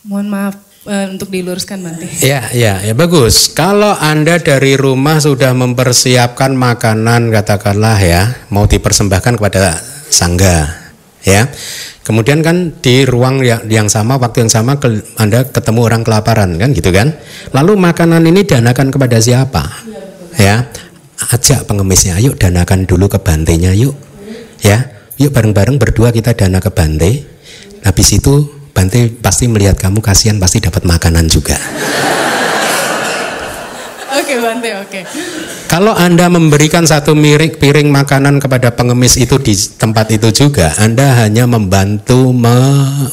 Mohon 0.03 0.27
maaf 0.29 0.55
uh, 0.85 1.11
untuk 1.11 1.33
diluruskan 1.33 1.81
Bante. 1.81 2.07
Ya, 2.21 2.47
ya, 2.53 2.79
ya 2.81 2.93
bagus. 2.93 3.51
Kalau 3.51 3.93
Anda 3.97 4.39
dari 4.39 4.77
rumah 4.77 5.19
sudah 5.19 5.51
mempersiapkan 5.51 6.53
makanan 6.53 7.33
katakanlah 7.33 7.97
ya, 7.99 8.21
mau 8.53 8.69
dipersembahkan 8.69 9.41
kepada 9.41 9.77
sangga, 10.09 10.71
ya. 11.25 11.49
Kemudian 12.05 12.45
kan 12.45 12.69
di 12.85 13.01
ruang 13.01 13.41
yang, 13.41 13.65
yang 13.65 13.89
sama, 13.89 14.21
waktu 14.21 14.45
yang 14.45 14.51
sama 14.53 14.77
ke, 14.77 15.01
Anda 15.17 15.41
ketemu 15.49 15.89
orang 15.89 16.05
kelaparan 16.05 16.53
kan 16.61 16.69
gitu 16.69 16.93
kan. 16.93 17.17
Lalu 17.49 17.81
makanan 17.81 18.21
ini 18.29 18.45
danakan 18.45 18.93
kepada 18.93 19.17
siapa? 19.17 19.65
Ya, 20.37 20.69
ajak 21.33 21.65
pengemisnya, 21.65 22.21
ayo 22.21 22.37
danakan 22.37 22.85
dulu 22.85 23.09
ke 23.09 23.17
bantenya 23.17 23.73
yuk. 23.73 23.97
Ya, 24.61 24.85
yuk 25.17 25.33
bareng-bareng 25.33 25.81
berdua 25.81 26.13
kita 26.13 26.37
dana 26.37 26.61
ke 26.61 26.69
bante. 26.69 27.25
Habis 27.81 28.21
itu 28.21 28.53
Bante 28.75 29.07
pasti 29.07 29.47
melihat 29.47 29.79
kamu 29.79 30.03
kasihan 30.03 30.35
pasti 30.35 30.59
dapat 30.59 30.83
makanan 30.83 31.31
juga. 31.31 31.55
Oke 34.15 34.35
Bante, 34.43 34.71
oke. 34.75 35.01
Kalau 35.71 35.95
Anda 35.95 36.27
memberikan 36.27 36.83
satu 36.83 37.15
mirik 37.15 37.59
piring 37.59 37.87
makanan 37.87 38.43
kepada 38.43 38.71
pengemis 38.75 39.15
itu 39.15 39.39
di 39.39 39.55
tempat 39.55 40.11
itu 40.11 40.31
juga, 40.31 40.75
Anda 40.75 41.23
hanya 41.23 41.47
membantu 41.47 42.35
me 42.35 42.55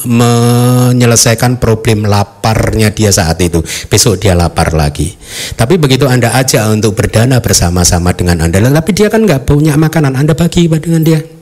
menyelesaikan 0.03 1.63
problem 1.63 2.07
laparnya 2.07 2.91
dia 2.91 3.11
saat 3.11 3.39
itu. 3.39 3.63
Besok 3.91 4.23
dia 4.23 4.35
lapar 4.35 4.71
lagi. 4.75 5.15
Tapi 5.55 5.79
begitu 5.79 6.07
Anda 6.07 6.31
ajak 6.39 6.71
untuk 6.71 6.95
berdana 6.95 7.39
bersama-sama 7.39 8.11
dengan 8.15 8.43
Anda, 8.43 8.63
tapi 8.63 8.91
dia 8.91 9.07
kan 9.07 9.23
nggak 9.23 9.47
punya 9.47 9.79
makanan, 9.79 10.15
Anda 10.15 10.35
bagi 10.35 10.67
dengan 10.67 11.03
dia 11.03 11.32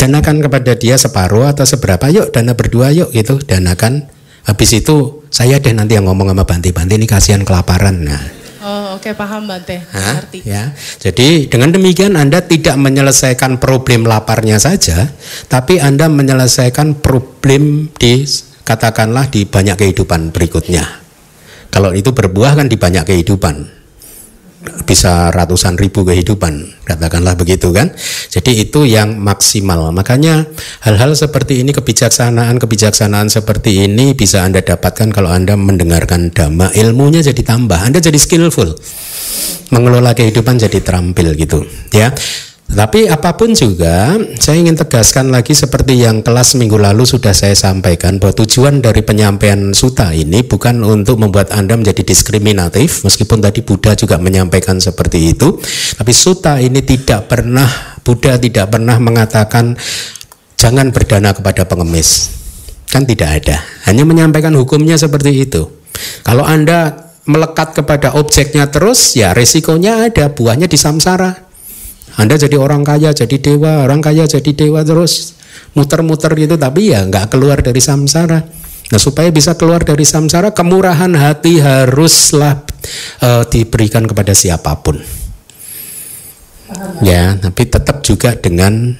danakan 0.00 0.40
kepada 0.40 0.72
dia 0.80 0.96
separuh 0.96 1.44
atau 1.52 1.68
seberapa 1.68 2.08
yuk 2.08 2.32
dana 2.32 2.56
berdua 2.56 2.88
yuk 2.88 3.12
gitu. 3.12 3.36
Danakan. 3.36 4.08
Habis 4.48 4.80
itu 4.80 5.20
saya 5.28 5.60
deh 5.60 5.76
nanti 5.76 6.00
yang 6.00 6.08
ngomong 6.08 6.32
sama 6.32 6.48
Bante 6.48 6.72
Bante 6.72 6.96
ini 6.96 7.04
kasihan 7.04 7.44
kelaparan. 7.44 8.08
Nah. 8.08 8.24
Oh 8.64 8.96
oke 8.96 9.04
okay, 9.04 9.12
paham 9.12 9.44
Bante. 9.44 9.84
Hah? 9.92 10.24
ya. 10.40 10.72
Jadi 10.96 11.52
dengan 11.52 11.76
demikian 11.76 12.16
Anda 12.16 12.40
tidak 12.40 12.80
menyelesaikan 12.80 13.60
problem 13.60 14.08
laparnya 14.08 14.56
saja 14.56 15.12
tapi 15.52 15.76
Anda 15.76 16.08
menyelesaikan 16.08 17.04
problem 17.04 17.92
di 18.00 18.24
katakanlah 18.64 19.28
di 19.28 19.44
banyak 19.44 19.76
kehidupan 19.76 20.32
berikutnya. 20.32 20.84
Kalau 21.68 21.92
itu 21.92 22.16
berbuah 22.16 22.56
kan 22.56 22.72
di 22.72 22.80
banyak 22.80 23.04
kehidupan 23.04 23.79
bisa 24.84 25.32
ratusan 25.32 25.80
ribu 25.80 26.04
kehidupan 26.04 26.84
katakanlah 26.84 27.32
begitu 27.38 27.72
kan? 27.72 27.94
Jadi 28.28 28.68
itu 28.68 28.84
yang 28.84 29.16
maksimal. 29.16 29.88
Makanya 29.94 30.44
hal-hal 30.84 31.16
seperti 31.16 31.64
ini 31.64 31.72
kebijaksanaan 31.72 32.60
kebijaksanaan 32.60 33.32
seperti 33.32 33.88
ini 33.88 34.12
bisa 34.12 34.44
anda 34.44 34.60
dapatkan 34.60 35.08
kalau 35.14 35.32
anda 35.32 35.56
mendengarkan 35.56 36.28
dhamma. 36.34 36.74
Ilmunya 36.76 37.24
jadi 37.24 37.40
tambah 37.40 37.80
anda 37.80 38.02
jadi 38.04 38.18
skillful. 38.20 38.76
Mengelola 39.70 40.12
kehidupan 40.18 40.58
jadi 40.58 40.82
terampil 40.82 41.38
gitu 41.38 41.62
ya 41.94 42.10
tapi 42.70 43.10
apa 43.10 43.34
pun 43.34 43.50
juga, 43.50 44.14
saya 44.38 44.62
ingin 44.62 44.78
tegaskan 44.78 45.34
lagi 45.34 45.58
seperti 45.58 46.06
yang 46.06 46.22
kelas 46.22 46.54
minggu 46.54 46.78
lalu 46.78 47.02
sudah 47.02 47.34
saya 47.34 47.58
sampaikan 47.58 48.22
bahwa 48.22 48.46
tujuan 48.46 48.78
dari 48.78 49.02
penyampaian 49.02 49.74
suta 49.74 50.14
ini 50.14 50.46
bukan 50.46 50.78
untuk 50.86 51.18
membuat 51.18 51.50
Anda 51.50 51.74
menjadi 51.74 52.06
diskriminatif, 52.06 53.02
meskipun 53.02 53.42
tadi 53.42 53.66
Buddha 53.66 53.98
juga 53.98 54.22
menyampaikan 54.22 54.78
seperti 54.78 55.34
itu. 55.34 55.58
Tapi 55.98 56.12
suta 56.14 56.62
ini 56.62 56.78
tidak 56.86 57.26
pernah, 57.26 57.66
Buddha 58.06 58.38
tidak 58.38 58.70
pernah 58.70 59.02
mengatakan 59.02 59.74
jangan 60.54 60.94
berdana 60.94 61.34
kepada 61.34 61.66
pengemis. 61.66 62.38
Kan 62.86 63.02
tidak 63.02 63.42
ada, 63.42 63.66
hanya 63.90 64.06
menyampaikan 64.06 64.54
hukumnya 64.54 64.94
seperti 64.94 65.42
itu. 65.42 65.66
Kalau 66.22 66.46
Anda 66.46 67.10
melekat 67.26 67.74
kepada 67.74 68.14
objeknya 68.14 68.70
terus, 68.70 69.18
ya 69.18 69.34
resikonya 69.34 70.06
ada, 70.06 70.30
buahnya 70.30 70.70
di 70.70 70.78
samsara. 70.78 71.49
Anda 72.20 72.36
jadi 72.36 72.60
orang 72.60 72.84
kaya, 72.84 73.16
jadi 73.16 73.40
dewa, 73.40 73.88
orang 73.88 74.04
kaya 74.04 74.28
jadi 74.28 74.52
dewa 74.52 74.84
terus 74.84 75.40
muter-muter 75.72 76.36
gitu, 76.36 76.60
tapi 76.60 76.92
ya 76.92 77.00
nggak 77.08 77.32
keluar 77.32 77.64
dari 77.64 77.80
samsara. 77.80 78.44
Nah 78.92 79.00
supaya 79.00 79.32
bisa 79.32 79.56
keluar 79.56 79.80
dari 79.80 80.04
samsara, 80.04 80.52
kemurahan 80.52 81.08
hati 81.16 81.64
haruslah 81.64 82.60
uh, 83.24 83.48
diberikan 83.48 84.04
kepada 84.04 84.36
siapa 84.36 84.76
pun. 84.84 85.00
Ya, 87.00 87.34
tapi 87.40 87.66
tetap 87.66 88.04
juga 88.04 88.36
dengan 88.36 88.94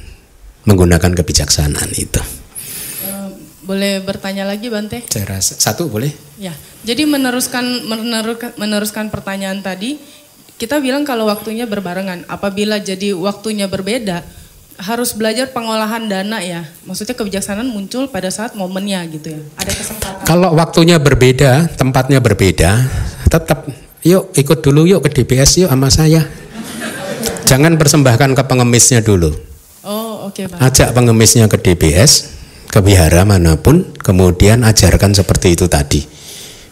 menggunakan 0.65 1.13
kebijaksanaan 1.13 1.93
itu. 1.95 2.23
Boleh 3.61 4.03
bertanya 4.03 4.43
lagi 4.43 4.67
Bante? 4.67 5.07
Saya 5.07 5.39
rasa 5.39 5.55
satu 5.55 5.87
boleh. 5.87 6.11
Ya, 6.43 6.51
jadi 6.83 7.07
meneruskan 7.07 7.87
meneruskan, 7.87 8.59
meneruskan 8.59 9.07
pertanyaan 9.15 9.63
tadi, 9.63 10.03
kita 10.61 10.77
bilang 10.77 11.09
kalau 11.09 11.25
waktunya 11.25 11.65
berbarengan. 11.65 12.29
Apabila 12.29 12.77
jadi 12.77 13.17
waktunya 13.17 13.65
berbeda, 13.65 14.21
harus 14.77 15.17
belajar 15.17 15.49
pengolahan 15.57 16.05
dana 16.05 16.45
ya. 16.45 16.69
Maksudnya 16.85 17.17
kebijaksanaan 17.17 17.73
muncul 17.73 18.13
pada 18.13 18.29
saat 18.29 18.53
momennya 18.53 19.01
gitu 19.09 19.41
ya. 19.41 19.43
Ada 19.57 19.73
kesempatan. 19.73 20.25
Kalau 20.29 20.53
waktunya 20.53 21.01
berbeda, 21.01 21.73
tempatnya 21.81 22.21
berbeda, 22.21 22.77
tetap 23.33 23.73
yuk 24.05 24.37
ikut 24.37 24.61
dulu 24.61 24.85
yuk 24.85 25.01
ke 25.09 25.25
DBS 25.25 25.65
yuk 25.65 25.73
sama 25.73 25.89
saya. 25.89 26.29
Jangan 27.49 27.81
persembahkan 27.81 28.37
ke 28.37 28.43
pengemisnya 28.45 29.01
dulu. 29.01 29.33
Oh, 29.81 30.29
oke, 30.29 30.45
okay, 30.45 30.61
Ajak 30.61 30.93
pengemisnya 30.93 31.49
ke 31.49 31.57
DBS, 31.57 32.37
ke 32.69 32.79
wihara 32.85 33.25
mana 33.25 33.57
pun, 33.57 33.97
kemudian 33.97 34.61
ajarkan 34.63 35.17
seperti 35.17 35.57
itu 35.57 35.67
tadi. 35.67 36.05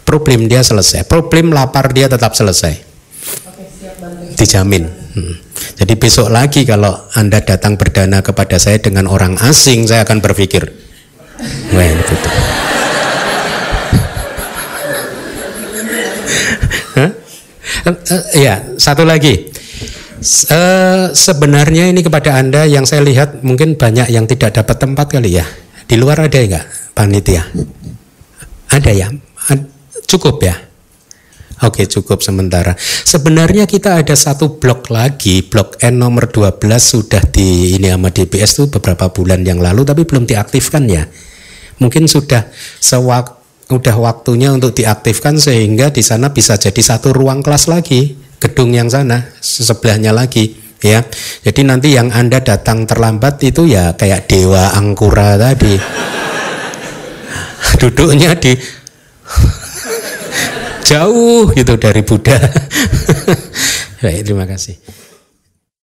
Problem 0.05 0.47
dia 0.47 0.61
selesai, 0.61 1.09
problem 1.09 1.51
lapar 1.57 1.91
dia 1.91 2.07
tetap 2.07 2.37
selesai 2.37 2.88
dijamin. 4.39 4.87
Hmm. 5.19 5.35
Jadi 5.83 5.99
besok 5.99 6.31
lagi 6.31 6.63
kalau 6.63 6.95
Anda 7.19 7.43
datang 7.43 7.75
berdana 7.75 8.23
kepada 8.23 8.55
saya 8.63 8.79
dengan 8.79 9.11
orang 9.11 9.35
asing, 9.43 9.83
saya 9.91 10.07
akan 10.07 10.23
berpikir, 10.23 10.63
wah 11.75 11.83
itu 11.83 12.15
tuh. 12.23 12.35
ya, 18.47 18.63
satu 18.79 19.03
lagi. 19.03 19.51
Uh, 20.51 21.15
sebenarnya 21.15 21.95
ini 21.95 22.03
kepada 22.03 22.43
Anda 22.43 22.67
yang 22.67 22.83
saya 22.83 23.07
lihat 23.07 23.47
mungkin 23.47 23.79
banyak 23.79 24.11
yang 24.11 24.27
tidak 24.27 24.55
dapat 24.55 24.77
tempat 24.79 25.07
kali 25.15 25.39
ya. 25.39 25.47
Di 25.87 25.95
luar 25.95 26.27
ada 26.27 26.39
enggak 26.39 26.67
panitia? 26.93 27.47
Ada 28.69 28.91
ya? 28.93 29.09
Cukup 30.11 30.43
ya? 30.43 30.68
Oke 31.59 31.91
cukup 31.91 32.23
sementara. 32.23 32.79
Sebenarnya 32.79 33.67
kita 33.67 33.99
ada 33.99 34.15
satu 34.15 34.63
blok 34.63 34.95
lagi, 34.95 35.43
blok 35.43 35.75
N 35.83 35.99
nomor 35.99 36.31
12 36.31 36.55
sudah 36.79 37.23
di 37.27 37.75
ini 37.75 37.91
sama 37.91 38.15
DBS 38.15 38.63
itu 38.63 38.65
beberapa 38.71 39.11
bulan 39.11 39.43
yang 39.43 39.59
lalu 39.59 39.83
tapi 39.83 40.07
belum 40.07 40.23
diaktifkan 40.23 40.87
ya. 40.87 41.03
Mungkin 41.83 42.07
sudah 42.07 42.47
sewak 42.79 43.43
udah 43.69 43.97
waktunya 43.99 44.55
untuk 44.55 44.73
diaktifkan 44.73 45.37
sehingga 45.37 45.91
di 45.91 46.01
sana 46.01 46.31
bisa 46.31 46.55
jadi 46.55 46.79
satu 46.79 47.11
ruang 47.11 47.43
kelas 47.43 47.67
lagi, 47.67 48.15
gedung 48.39 48.71
yang 48.71 48.87
sana 48.87 49.35
sebelahnya 49.43 50.15
lagi 50.15 50.55
ya. 50.79 51.03
Jadi 51.43 51.67
nanti 51.67 51.99
yang 51.99 52.15
Anda 52.15 52.39
datang 52.39 52.87
terlambat 52.87 53.43
itu 53.43 53.67
ya 53.67 53.99
kayak 53.99 54.31
dewa 54.31 54.79
angkura 54.79 55.35
tadi. 55.35 55.75
Duduknya 57.83 58.39
di 58.39 58.55
jauh 60.89 61.53
gitu 61.53 61.77
dari 61.77 62.01
Buddha. 62.01 62.41
Baik, 64.03 64.25
terima 64.25 64.49
kasih. 64.49 64.81